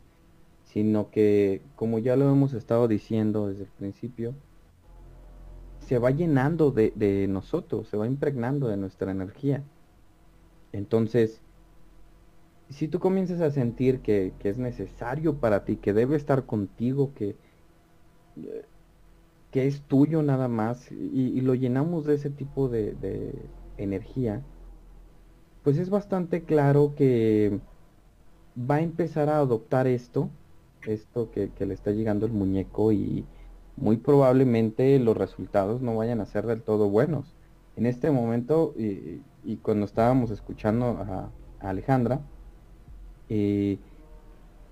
[0.64, 4.34] sino que, como ya lo hemos estado diciendo desde el principio,
[5.80, 9.64] se va llenando de, nosotros, se va impregnando de nuestra energía.
[10.72, 11.42] Entonces,
[12.70, 17.36] si tú comienzas a sentir que, es necesario para ti, que debe estar contigo, que,
[19.52, 23.36] que es tuyo nada más, y, lo llenamos de ese tipo de,
[23.78, 24.42] energía,
[25.64, 27.60] pues es bastante claro que
[28.58, 30.30] va a empezar a adoptar esto,
[30.86, 33.26] esto que, le está llegando el muñeco y,
[33.78, 37.36] muy probablemente los resultados no vayan a ser del todo buenos.
[37.76, 42.22] En este momento, y, cuando estábamos escuchando a, Alejandra,
[43.30, 43.78] eh,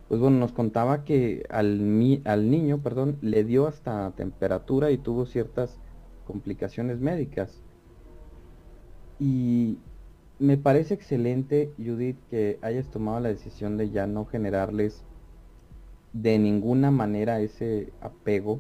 [0.10, 5.26] pues bueno, nos contaba que al, al niño, perdón, le dio hasta temperatura y tuvo
[5.26, 5.80] ciertas
[6.26, 7.61] complicaciones médicas.
[9.19, 9.77] Y
[10.40, 15.06] me parece excelente, Judith, que hayas tomado la decisión de ya no generarles
[16.11, 18.60] de ninguna manera ese apego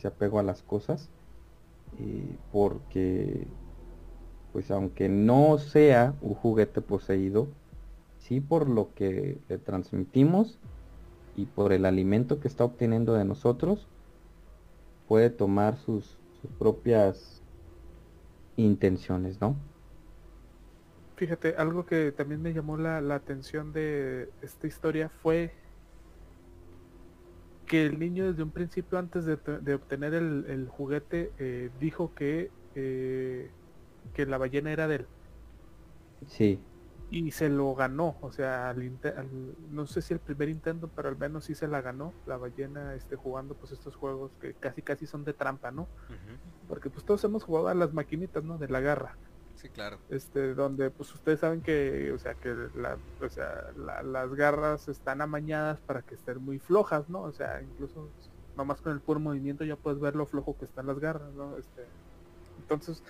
[0.00, 1.10] se apego a las cosas,
[1.98, 3.46] eh, porque
[4.52, 7.48] pues aunque no sea un juguete poseído,
[8.30, 10.60] sí por lo que le transmitimos
[11.34, 13.88] y por el alimento que está obteniendo de nosotros,
[15.08, 16.16] puede tomar sus,
[16.58, 17.42] propias
[18.56, 19.56] intenciones, ¿no?
[21.16, 25.52] Fíjate, algo que también me llamó la, la atención de esta historia fue
[27.66, 29.34] que el niño desde un principio antes de,
[29.74, 33.50] obtener el, juguete eh, dijo que, eh,
[34.14, 35.06] que la ballena era de él.
[36.28, 36.60] Sí.
[37.10, 38.74] Y se lo ganó, o sea,
[39.70, 42.94] no sé si el primer intento, pero al menos sí se la ganó la ballena
[42.94, 45.88] este, jugando pues estos juegos que casi casi son de trampa, ¿no?
[46.68, 48.58] Porque pues todos hemos jugado a las maquinitas, ¿no?
[48.58, 49.16] De la garra.
[49.56, 49.98] Sí, claro.
[50.08, 55.20] Este, donde pues ustedes saben que, o sea, que la, o sea, las garras están
[55.20, 57.22] amañadas para que estén muy flojas, ¿no?
[57.22, 58.08] O sea, incluso
[58.56, 61.56] nomás con el puro movimiento ya puedes ver lo flojo que están las garras, ¿no?
[61.56, 61.84] Este,
[62.58, 63.02] entonces,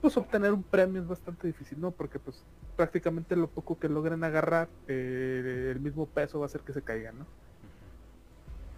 [0.00, 1.90] pues obtener un premio es bastante difícil, ¿no?
[1.90, 2.44] Porque pues
[2.76, 6.82] prácticamente lo poco que logren agarrar, eh, el mismo peso va a hacer que se
[6.82, 7.26] caigan, ¿no?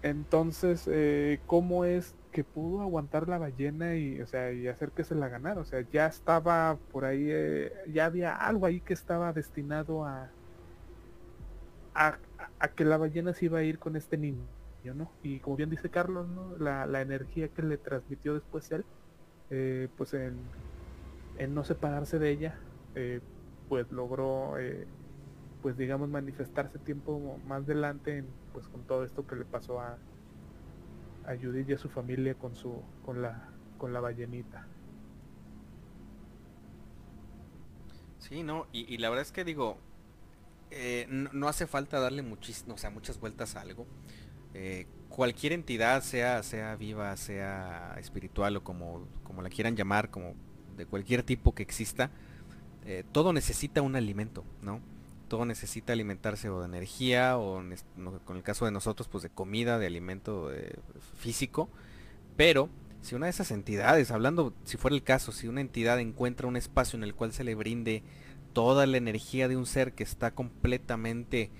[0.02, 5.04] Entonces, eh, ¿cómo es que pudo aguantar la ballena y, o sea, y hacer que
[5.04, 5.60] se la ganara.
[5.60, 10.30] O sea, ya estaba por ahí, eh, ya había algo ahí que estaba destinado a,
[11.94, 12.18] a,
[12.74, 14.44] que la ballena se iba a ir con este niño,
[14.94, 15.10] ¿no?
[15.22, 16.56] Y como bien dice Carlos, ¿no?
[16.58, 18.84] La, la energía que le transmitió después él,
[19.50, 20.38] eh, pues en,
[21.40, 22.58] en, no separarse de ella,
[22.94, 23.20] eh,
[23.68, 24.54] pues logró,
[25.62, 29.98] pues digamos, manifestarse tiempo más adelante, pues con todo esto que le pasó a,
[31.26, 33.48] a Judith y a su familia con su con la
[33.78, 34.66] con la ballenita.
[38.18, 39.78] Sí, no, y, la verdad es que digo,
[40.70, 43.86] eh, no, hace falta darle muchísimo, o sea, muchas vueltas a algo.
[44.52, 50.34] Eh, cualquier entidad, sea, sea viva, sea espiritual o como, como la quieran llamar, como
[50.80, 52.10] de cualquier tipo que exista,
[52.84, 54.80] eh, todo necesita un alimento, ¿no?
[55.30, 57.62] todo necesita alimentarse o de energía o
[58.24, 60.74] con el caso de nosotros pues de comida, de alimento eh,
[61.16, 61.70] físico.
[62.36, 62.68] Pero
[63.00, 66.56] si una de esas entidades, hablando si fuera el caso, si una entidad encuentra un
[66.56, 68.02] espacio en el cual se le brinde
[68.52, 71.50] toda la energía de un ser que está completamente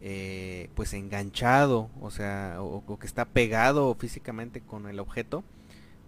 [0.00, 5.44] eh, pues enganchado, o sea, o, que está pegado físicamente con el objeto,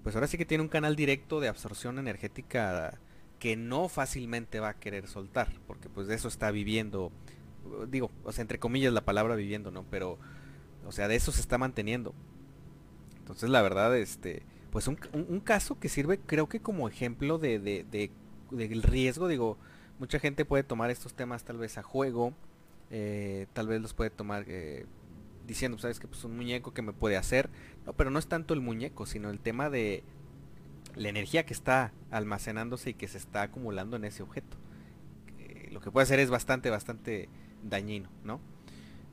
[0.02, 2.98] pues ahora sí que tiene un canal directo de absorción energética
[3.38, 7.10] que no fácilmente va a querer soltar, porque pues de eso está viviendo,
[7.88, 9.84] digo, o sea, entre comillas la palabra viviendo, ¿no?
[9.90, 10.18] Pero,
[10.86, 12.14] o sea, de eso se está manteniendo.
[13.18, 14.96] Entonces, la verdad, este, pues un,
[15.44, 18.10] caso que sirve creo que como ejemplo de, de, de,
[18.50, 19.58] del riesgo, digo,
[19.98, 22.32] mucha gente puede tomar estos temas tal vez a juego,
[22.90, 24.86] eh, tal vez los puede tomar eh,
[25.46, 27.50] diciendo, sabes que pues un muñeco que me puede hacer,
[27.86, 30.04] no, pero no es tanto el muñeco, sino el tema de,
[30.96, 34.56] la energía que está almacenándose y que se está acumulando en ese objeto.
[35.70, 37.28] lo que puede hacer es bastante, bastante
[37.62, 38.40] dañino, ¿no?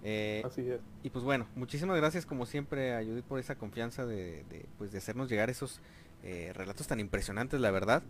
[0.04, 0.82] Eh, Así es.
[1.04, 4.98] Y pues bueno, muchísimas gracias como siempre a Judith por esa confianza de, pues, de
[4.98, 5.80] hacernos llegar esos
[6.24, 8.04] eh, relatos tan impresionantes, la verdad.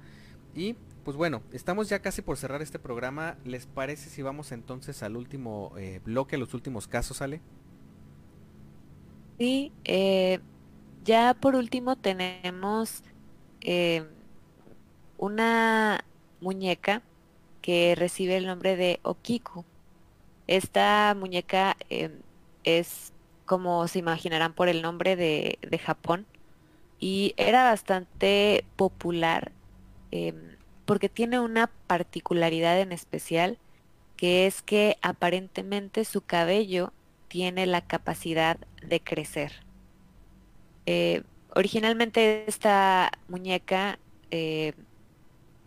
[0.55, 3.37] Y pues bueno, estamos ya casi por cerrar este programa.
[3.45, 7.41] ¿Les parece si vamos entonces al último eh, bloque, a los últimos casos, Ale?
[9.39, 9.71] Sí,
[11.05, 13.03] ya por último tenemos
[15.17, 16.03] una
[16.41, 17.01] muñeca
[17.61, 19.65] que recibe el nombre de Okiku.
[20.47, 22.19] Esta muñeca em,
[22.63, 23.13] es,
[23.45, 26.25] como se imaginarán por el nombre de, Japón,
[26.99, 29.53] y era bastante popular
[30.89, 33.59] porque tiene una particularidad en especial,
[34.17, 36.91] que es que aparentemente su cabello
[37.27, 39.51] tiene la capacidad de crecer.
[40.85, 41.23] Eh,
[41.55, 43.99] originalmente esta muñeca
[44.31, 44.73] eh,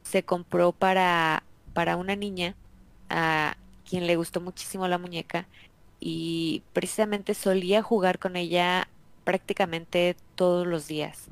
[0.03, 1.43] se compró para,
[1.75, 2.55] para una niña
[3.09, 3.57] a
[3.89, 5.47] quien le gustó muchísimo la muñeca
[6.01, 8.89] y precisamente solía jugar con ella
[9.25, 11.29] prácticamente todos los días.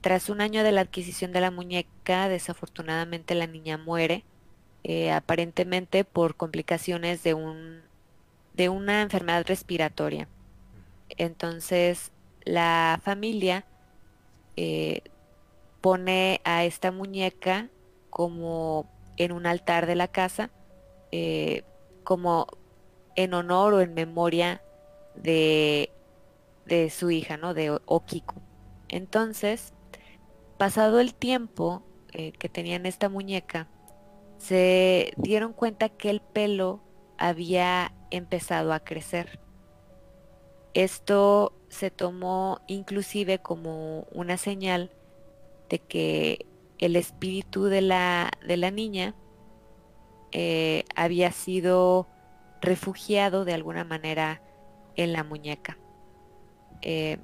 [0.00, 4.24] Tras un año de la adquisición de la muñeca, desafortunadamente la niña muere,
[4.84, 7.80] eh, aparentemente por complicaciones de, un,
[8.54, 10.28] de una enfermedad respiratoria.
[11.16, 12.12] Entonces
[12.44, 13.64] la familia
[14.56, 15.02] eh,
[15.80, 17.68] pone a esta muñeca
[18.10, 20.50] como en un altar de la casa
[21.12, 21.64] eh,
[22.04, 22.46] como
[23.16, 24.62] en honor o en memoria
[25.14, 25.90] de,
[26.90, 27.54] su hija, ¿no?
[27.54, 28.34] De Okiko.
[28.88, 29.72] Entonces,
[30.56, 31.82] pasado el tiempo
[32.12, 33.68] eh, que tenían esta muñeca,
[34.38, 36.80] se dieron cuenta que el pelo
[37.18, 39.40] había empezado a crecer.
[40.74, 44.90] Esto se tomó inclusive como una señal
[45.68, 46.46] de que
[46.78, 49.14] el espíritu de la, de la niña
[50.32, 52.06] eh, había sido
[52.60, 54.42] refugiado de alguna manera
[54.96, 55.78] en la muñeca.
[56.82, 57.18] Eh,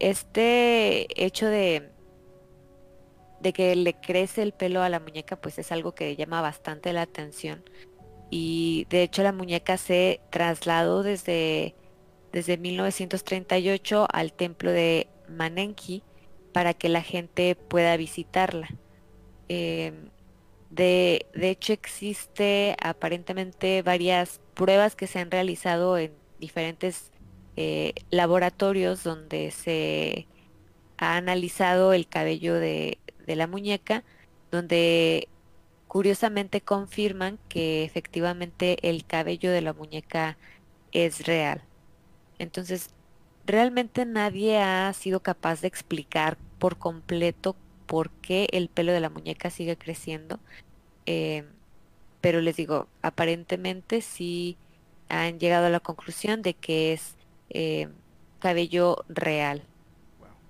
[0.00, 1.90] este hecho de,
[3.40, 6.92] de que le crece el pelo a la muñeca pues es algo que llama bastante
[6.92, 7.64] la atención
[8.30, 11.74] y de hecho la muñeca se trasladó desde,
[12.32, 16.02] desde 1938 al templo de Manenki
[16.52, 18.68] para que la gente pueda visitarla.
[19.48, 19.92] Eh,
[20.70, 27.10] de, hecho, existe aparentemente varias pruebas que se han realizado en diferentes
[27.56, 30.26] eh, laboratorios donde se
[30.98, 34.04] ha analizado el cabello de, de la muñeca,
[34.50, 35.28] donde
[35.86, 40.36] curiosamente confirman que efectivamente el cabello de la muñeca
[40.92, 41.62] es real.
[42.38, 42.90] Entonces,
[43.46, 47.56] realmente nadie ha sido capaz de explicar por completo
[47.86, 50.38] por qué el pelo de la muñeca sigue creciendo.
[51.06, 51.44] Eh,
[52.20, 54.56] pero les digo, aparentemente sí
[55.08, 57.16] han llegado a la conclusión de que es
[57.50, 57.88] eh,
[58.40, 59.62] cabello real.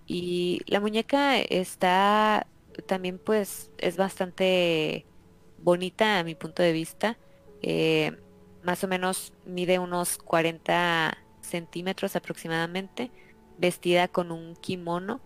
[0.06, 2.46] Y la muñeca está
[2.86, 5.04] también pues es bastante
[5.62, 7.18] bonita a mi punto de vista.
[7.62, 8.16] Eh,
[8.62, 11.16] más o menos mide unos 40
[11.48, 13.10] centímetros aproximadamente,
[13.58, 15.20] vestida con un kimono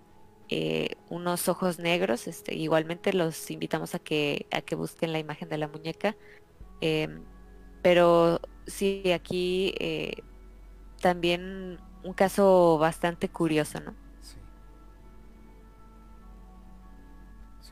[0.55, 2.28] eh, unos ojos negros.
[2.28, 6.15] Este, igualmente los invitamos a que, a que busquen la imagen de la muñeca.
[6.82, 7.23] Em,
[7.81, 10.23] pero sí, aquí eh,
[11.01, 13.94] también un caso bastante curioso, ¿no?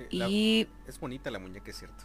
[0.09, 2.05] y es bonita la muñeca, es cierto.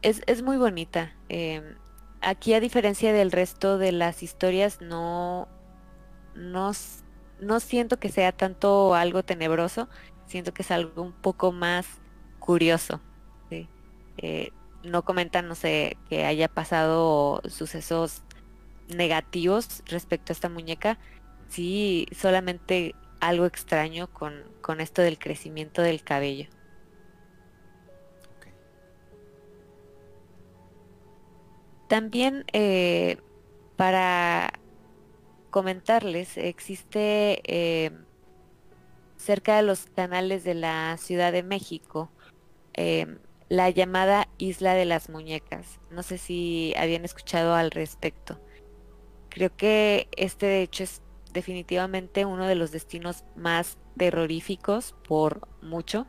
[0.00, 1.12] Es, es muy bonita.
[1.28, 1.76] Em,
[2.24, 5.48] aquí, a diferencia del resto de las historias, no,
[6.34, 6.72] no
[7.40, 9.88] no siento que sea tanto algo tenebroso,
[10.26, 11.86] siento que es algo un poco más
[12.38, 13.00] curioso.
[14.16, 14.52] Eh,
[14.84, 18.22] no comentan, no sé, que haya pasado sucesos
[18.88, 20.98] negativos respecto a esta muñeca,
[21.48, 26.48] sí, solamente algo extraño con, con esto del crecimiento del cabello.
[31.88, 33.18] También eh,
[33.76, 34.52] para
[35.50, 37.92] comentarles, existe eh,
[39.16, 42.10] cerca de los canales de la Ciudad de México
[42.72, 45.80] em, la llamada Isla de las Muñecas.
[45.90, 48.40] No sé si habían escuchado al respecto.
[49.28, 51.02] Creo que este de hecho es
[51.32, 56.06] definitivamente uno de los destinos más terroríficos por mucho.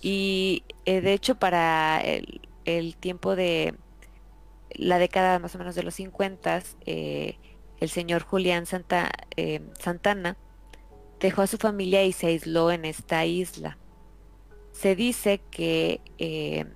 [0.00, 3.74] Y eh, de hecho para el, tiempo de
[4.74, 7.38] la década más o menos de los 50, eh,
[7.78, 10.36] el señor Julián Santa, eh, Santana
[11.20, 13.78] dejó a su familia y se aisló en esta isla.
[14.72, 16.66] Se dice que eh,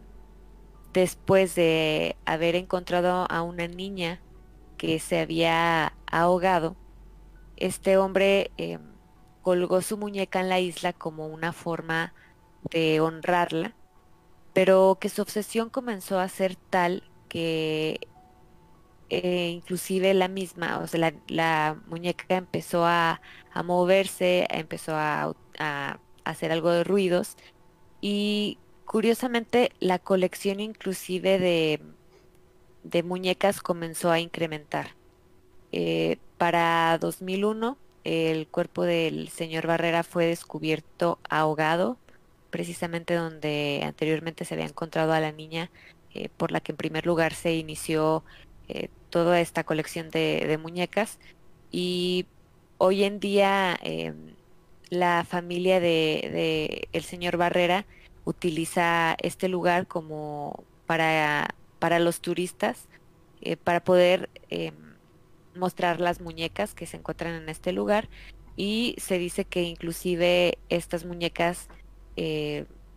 [0.92, 4.20] después de haber encontrado a una niña
[4.76, 6.76] que se había ahogado,
[7.56, 8.52] este hombre
[9.42, 12.14] colgó su muñeca en la isla como una forma
[12.70, 13.74] de honrarla,
[14.52, 18.00] pero que su obsesión comenzó a ser tal que
[19.10, 23.20] eh, inclusive la misma, o sea, la, muñeca empezó a,
[23.64, 25.34] moverse, empezó a,
[26.24, 27.36] hacer algo de ruidos
[28.00, 34.94] y curiosamente la colección inclusive de, muñecas comenzó a incrementar.
[35.72, 41.98] Eh, para 2001 el cuerpo del señor Barrera fue descubierto ahogado,
[42.50, 45.70] precisamente donde anteriormente se había encontrado a la niña,
[46.18, 48.24] eh, por la que en primer lugar se inició
[48.66, 51.20] eh, toda esta colección de, muñecas.
[51.70, 52.26] Y
[52.78, 54.34] hoy en día em,
[54.90, 57.86] la familia de, el señor Barrera
[58.24, 62.88] utiliza este lugar como para, para los turistas,
[63.40, 64.74] eh, para poder em,
[65.54, 68.08] mostrar las muñecas que se encuentran en este lugar
[68.56, 71.68] y se dice que inclusive estas muñecas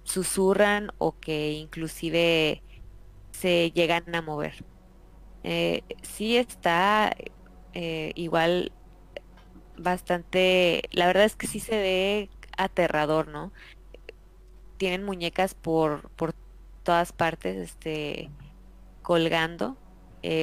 [0.03, 2.63] susurran o que inclusive
[3.41, 4.63] se llegan a mover.
[5.43, 7.15] Eh, sí está
[7.73, 8.71] eh, igual
[9.77, 13.51] bastante, la verdad es que sí se ve aterrador, ¿no?
[14.77, 16.33] Tienen muñecas por, por
[16.83, 18.29] todas partes, este,
[19.01, 19.77] colgando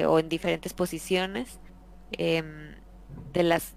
[0.06, 1.60] o en diferentes posiciones
[2.12, 2.74] Em,
[3.32, 3.76] de las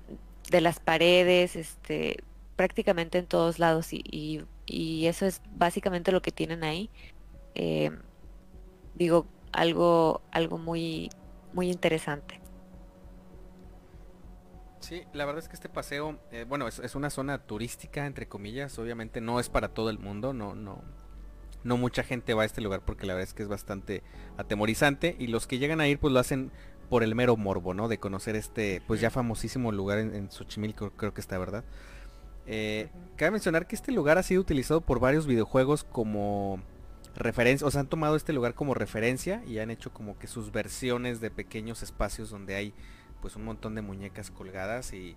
[0.49, 2.23] de las paredes, este,
[2.55, 6.89] prácticamente en todos lados y, y, eso es básicamente lo que tienen ahí.
[7.55, 8.01] Em,
[9.01, 11.09] digo, algo, algo muy,
[11.53, 12.39] muy interesante.
[14.79, 18.27] Sí, la verdad es que este paseo, eh, bueno, es, es, una zona turística, entre
[18.27, 20.83] comillas, obviamente no es para todo el mundo, no, no,
[21.63, 24.03] no mucha gente va a este lugar porque la verdad es que es bastante
[24.37, 26.51] atemorizante y los que llegan a ir pues lo hacen
[26.89, 27.87] por el mero morbo, ¿no?
[27.87, 31.63] De conocer este, pues ya famosísimo lugar en, Xochimilco, creo que está, ¿verdad?
[32.45, 36.59] Eh, cabe mencionar que este lugar ha sido utilizado por varios videojuegos como
[37.15, 40.51] referencia, o sea, han tomado este lugar como referencia y han hecho como que sus
[40.51, 42.73] versiones de pequeños espacios donde hay
[43.21, 45.15] pues un montón de muñecas colgadas y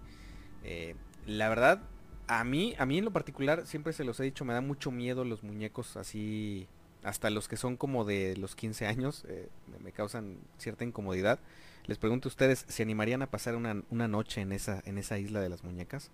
[0.63, 0.95] eh,
[1.27, 1.83] la verdad,
[2.27, 4.91] a mí, a mí en lo particular, siempre se los he dicho, me da mucho
[4.91, 6.69] miedo los muñecos así,
[7.03, 9.49] hasta los que son como de los 15 años, eh,
[9.83, 11.39] me causan cierta incomodidad.
[11.87, 15.19] Les pregunto a ustedes, ¿se animarían a pasar una, una noche en esa, en esa
[15.19, 16.11] isla de las muñecas?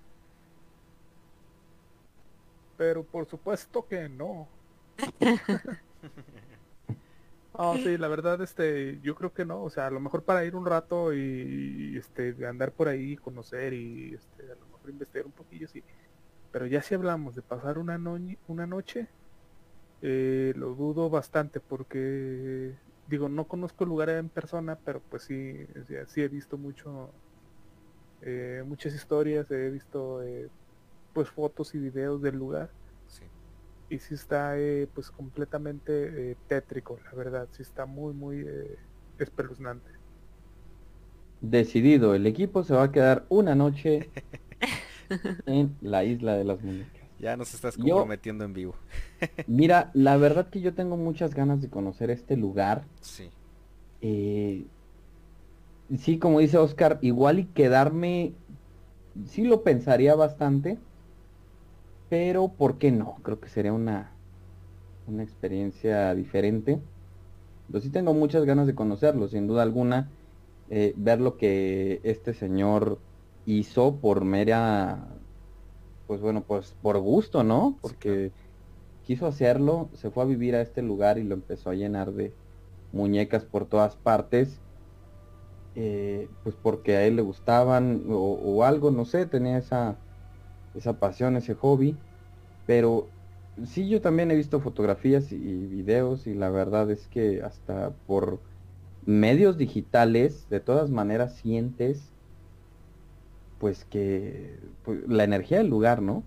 [2.76, 4.48] Pero por supuesto que no.
[7.62, 10.46] Ah, sí, la verdad, este, yo creo que no, o sea, a lo mejor para
[10.46, 15.26] ir un rato y, este, andar por ahí, conocer y, este, a lo mejor investigar
[15.26, 15.82] un poquillo, sí.
[16.52, 18.00] Pero ya si hablamos de pasar una,
[18.48, 19.08] una noche,
[20.00, 22.74] eh, lo dudo bastante porque
[23.08, 25.66] digo, no conozco el lugar en persona, pero pues sí,
[26.06, 27.10] sí he visto mucho,
[28.22, 30.48] eh, muchas historias, he visto eh,
[31.12, 32.70] pues fotos y videos del lugar.
[33.90, 38.46] Y sí está eh, pues completamente tétrico, la verdad, sí está muy, muy
[39.18, 39.90] espeluznante.
[41.40, 44.10] Decidido, el equipo se va a quedar una noche
[45.46, 47.00] en la isla de las muñecas.
[47.18, 48.74] Ya nos estás comprometiendo en vivo.
[49.46, 52.84] mira, la verdad que yo tengo muchas ganas de conocer este lugar.
[53.00, 53.30] Sí.
[54.00, 54.66] Eh,
[55.98, 58.32] sí, como dice Oscar, igual y quedarme,
[59.26, 60.78] sí lo pensaría bastante,
[62.10, 63.16] pero ¿por qué no?
[63.22, 64.12] Creo que sería una,
[65.06, 66.78] una experiencia diferente.
[67.68, 70.10] Pero sí tengo muchas ganas de conocerlo, sin duda alguna.
[70.68, 73.00] Eh, ver lo que este señor
[73.46, 75.20] hizo por mera
[76.10, 77.78] pues bueno, pues por gusto, ¿no?
[77.80, 78.32] Porque
[79.04, 82.34] quiso hacerlo, se fue a vivir a este lugar y lo empezó a llenar de
[82.90, 84.60] muñecas por todas partes.
[85.76, 90.00] Eh, pues porque a él le gustaban o, algo, no sé, tenía esa,
[90.74, 91.96] esa pasión, ese hobby.
[92.66, 93.10] Pero
[93.64, 95.36] sí, yo también he visto fotografías y
[95.66, 98.42] videos y la verdad es que hasta por
[99.02, 102.12] medios digitales, de todas maneras sientes
[103.60, 106.24] pues que pues, la energía del lugar, ¿no?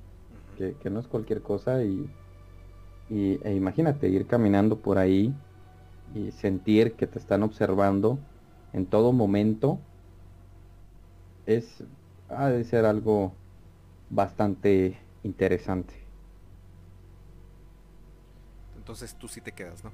[0.55, 2.07] Que, no es cualquier cosa y,
[3.09, 5.33] y e imagínate ir caminando por ahí
[6.13, 8.19] y sentir que te están observando
[8.71, 9.79] en todo momento
[11.47, 11.83] es
[12.29, 13.33] ha de ser algo
[14.13, 15.93] bastante interesante.
[18.77, 19.91] Entonces tú sí te quedas, ¿no?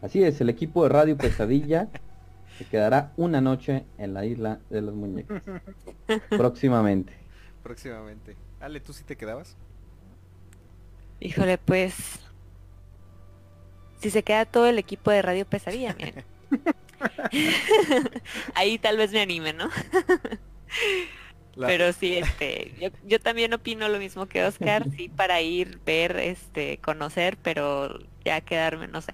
[0.00, 1.88] Así es, el equipo de Radio Pesadilla
[2.58, 5.40] se quedará una noche en la isla de los muñecos.
[6.30, 7.12] Próximamente.
[7.62, 8.36] Próximamente.
[8.60, 9.56] Ale, ¿tú sí te quedabas?
[11.20, 12.18] Híjole, pues
[14.00, 16.24] si se queda todo el equipo de Radio Pesadilla, miren.
[18.54, 19.70] Ahí tal vez me anime, ¿no?
[21.58, 26.16] Pero sí, este, yo, yo, también opino lo mismo que Oscar, sí, para ir, ver,
[26.16, 29.12] este, conocer, pero ya quedarme, no sé.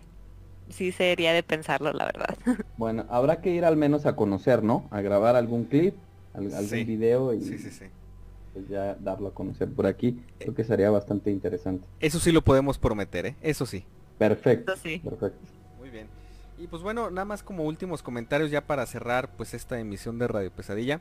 [0.70, 2.36] Sí sería de pensarlo, la verdad.
[2.76, 4.86] Bueno, habrá que ir al menos a conocer, ¿no?
[4.90, 5.94] A grabar algún clip,
[6.34, 7.86] algún video y sí, sí, sí.
[8.52, 10.20] Pues ya darlo a conocer por aquí.
[10.38, 11.84] Creo que sería bastante interesante.
[12.00, 13.36] Eso sí lo podemos prometer, ¿eh?
[13.42, 13.84] Eso sí.
[14.18, 14.76] Perfecto.
[14.76, 14.98] sí.
[14.98, 15.38] Perfecto.
[15.78, 16.06] Muy bien.
[16.58, 20.28] Y pues bueno, nada más como últimos comentarios ya para cerrar pues esta emisión de
[20.28, 21.00] Radio Pesadilla.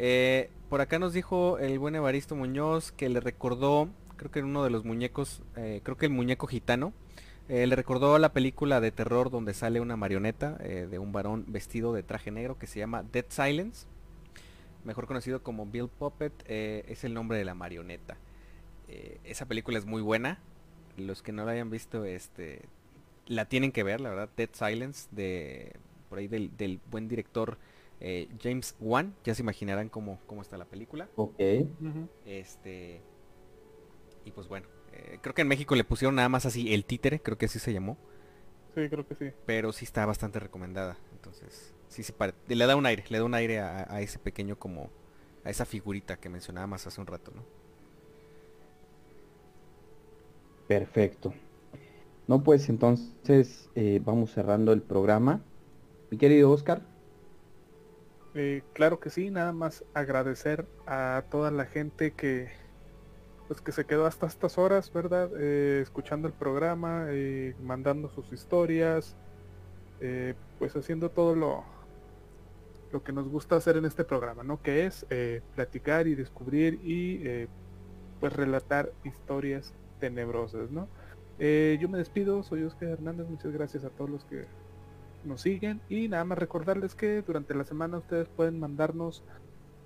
[0.00, 4.62] Eh, por acá nos dijo el buen Evaristo Muñoz que le recordó, creo que uno
[4.62, 6.92] de los muñecos, eh, creo que el muñeco gitano,
[7.48, 11.92] eh, le recordó la película de terror donde sale una marioneta de un varón vestido
[11.92, 13.86] de traje negro que se llama Dead Silence,
[14.84, 18.18] mejor conocido como Bill Puppet, es el nombre de la marioneta.
[19.24, 20.38] esa película es muy buena,
[20.96, 22.62] los que no la hayan visto, este,
[23.26, 25.72] la tienen que ver, la verdad, Dead Silence, de
[26.08, 27.58] por ahí del, buen director
[28.00, 31.08] eh, James Wan, ya se imaginarán cómo, cómo está la película.
[31.16, 31.40] Ok.
[32.24, 33.02] Este.
[34.24, 37.20] Y pues bueno, eh, creo que en México le pusieron nada más así el títere,
[37.20, 37.96] creo que así se llamó.
[38.74, 39.30] Sí, creo que sí.
[39.46, 40.98] Pero sí está bastante recomendada.
[41.12, 42.14] Entonces, sí se
[42.48, 44.90] le da un aire, le da un aire a, a, ese pequeño como,
[45.44, 47.42] a esa figurita que mencionaba más hace un rato, ¿no?
[50.68, 51.32] Perfecto.
[52.28, 55.40] No, pues entonces eh, vamos cerrando el programa.
[56.10, 56.82] Mi querido Oscar.
[58.38, 62.48] Eh, claro que sí, nada más agradecer a toda la gente que
[63.48, 65.30] pues que se quedó hasta estas horas, ¿verdad?
[65.38, 67.06] Eh, escuchando el programa,
[67.62, 69.16] mandando sus historias,
[70.58, 71.64] pues haciendo todo lo,
[72.92, 74.62] lo que nos gusta hacer en este programa, ¿no?
[74.62, 75.06] Que es
[75.54, 77.48] platicar y descubrir y
[78.20, 80.86] pues relatar historias tenebrosas, ¿no?
[81.38, 84.46] Eh, yo me despido, soy Oscar Hernández, muchas gracias a todos los que
[85.24, 85.80] nos siguen.
[85.88, 89.24] Y nada más recordarles que durante la semana ustedes pueden mandarnos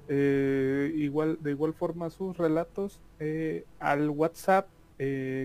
[0.08, 4.68] eh, igual de igual forma sus relatos eh, al WhatsApp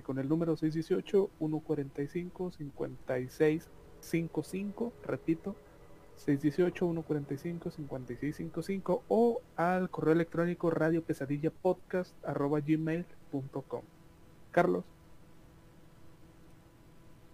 [0.04, 5.56] con el número 618 145 5655 repito
[6.18, 13.82] 618 145 5655 o al correo electrónico radio pesadilla podcast arroba gmail.com
[14.52, 14.86] Carlos.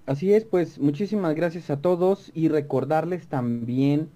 [0.05, 4.09] Así es, pues muchísimas gracias a todos y recordarles también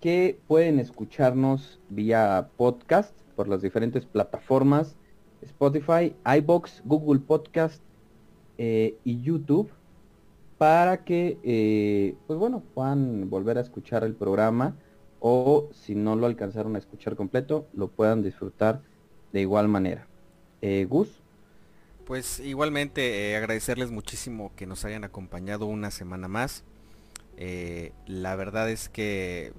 [0.00, 4.96] que pueden escucharnos vía podcast por las diferentes plataformas
[5.42, 7.82] Spotify, iBox, Google Podcast
[8.58, 9.70] eh, y YouTube
[10.58, 14.76] para que eh, pues bueno puedan volver a escuchar el programa
[15.20, 18.80] o si no lo alcanzaron a escuchar completo lo puedan disfrutar
[19.32, 20.06] de igual manera.
[20.62, 21.22] Eh, Gus.
[22.06, 26.62] Pues igualmente eh, agradecerles muchísimo que nos hayan acompañado una semana más.
[27.36, 29.52] Eh, la verdad es que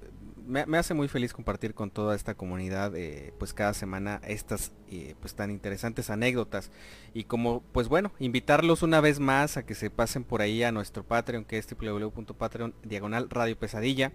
[0.45, 4.71] me, hace muy feliz compartir con toda esta comunidad eh, pues cada semana estas
[5.19, 6.71] pues tan interesantes anécdotas
[7.13, 10.71] y como pues bueno invitarlos una vez más a que se pasen por ahí a
[10.71, 14.13] nuestro Patreon que es www.patreon diagonal radio pesadilla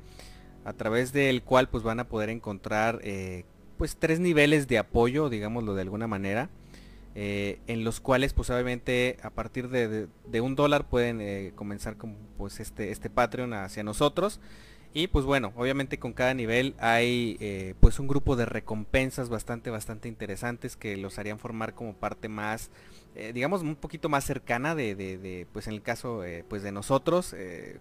[0.65, 3.01] a través del cual pues van a poder encontrar
[3.77, 6.49] pues tres niveles de apoyo digámoslo de alguna manera
[7.15, 10.09] eh, en los cuales pues obviamente a partir de,
[10.41, 14.41] un dólar pueden eh, comenzar con pues este, este Patreon hacia nosotros
[14.95, 19.69] y pues bueno, obviamente con cada nivel hay eh, pues un grupo de recompensas bastante,
[19.69, 22.71] bastante interesantes que los harían formar como parte más,
[23.35, 27.35] digamos un poquito más cercana de, pues en el caso pues de nosotros,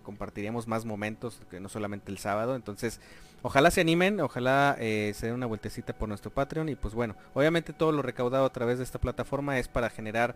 [0.03, 2.55] compartiríamos más momentos que no solamente el sábado.
[2.57, 2.99] Entonces,
[3.41, 7.73] ojalá se animen, ojalá se den una vueltecita por nuestro Patreon y pues bueno, obviamente
[7.73, 10.35] todo lo recaudado a través de esta plataforma es para generar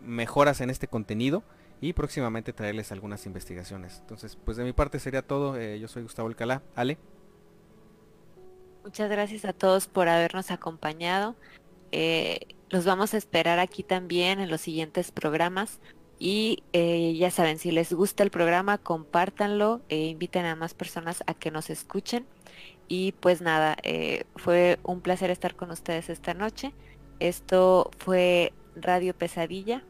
[0.00, 1.42] mejoras en este contenido
[1.82, 3.98] y próximamente traerles algunas investigaciones.
[3.98, 5.58] Entonces, pues de mi parte sería todo.
[5.58, 6.62] Eh, yo soy Gustavo Alcalá.
[6.76, 6.96] Ale.
[8.84, 11.34] Muchas gracias a todos por habernos acompañado.
[11.90, 12.38] Eh,
[12.70, 15.80] los vamos a esperar aquí también en los siguientes programas.
[16.24, 21.24] Y eh, ya saben, si les gusta el programa, compártanlo e inviten a más personas
[21.26, 22.26] a que nos escuchen.
[22.86, 23.76] Y pues nada,
[24.36, 26.72] fue un placer estar con ustedes esta noche.
[27.18, 29.82] Esto fue Radio Pesadilla,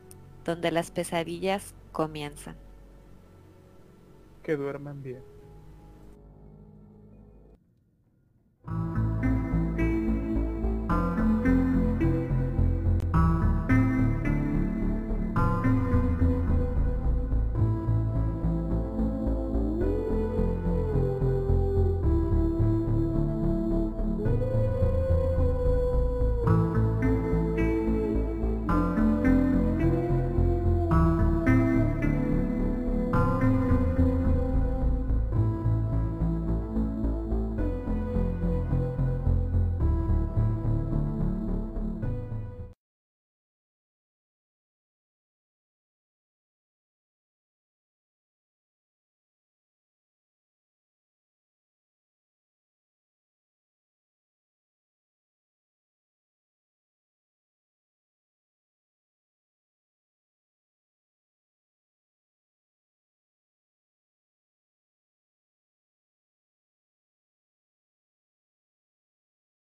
[0.47, 2.57] donde las pesadillas comienzan.
[4.43, 5.32] Que duerman bien.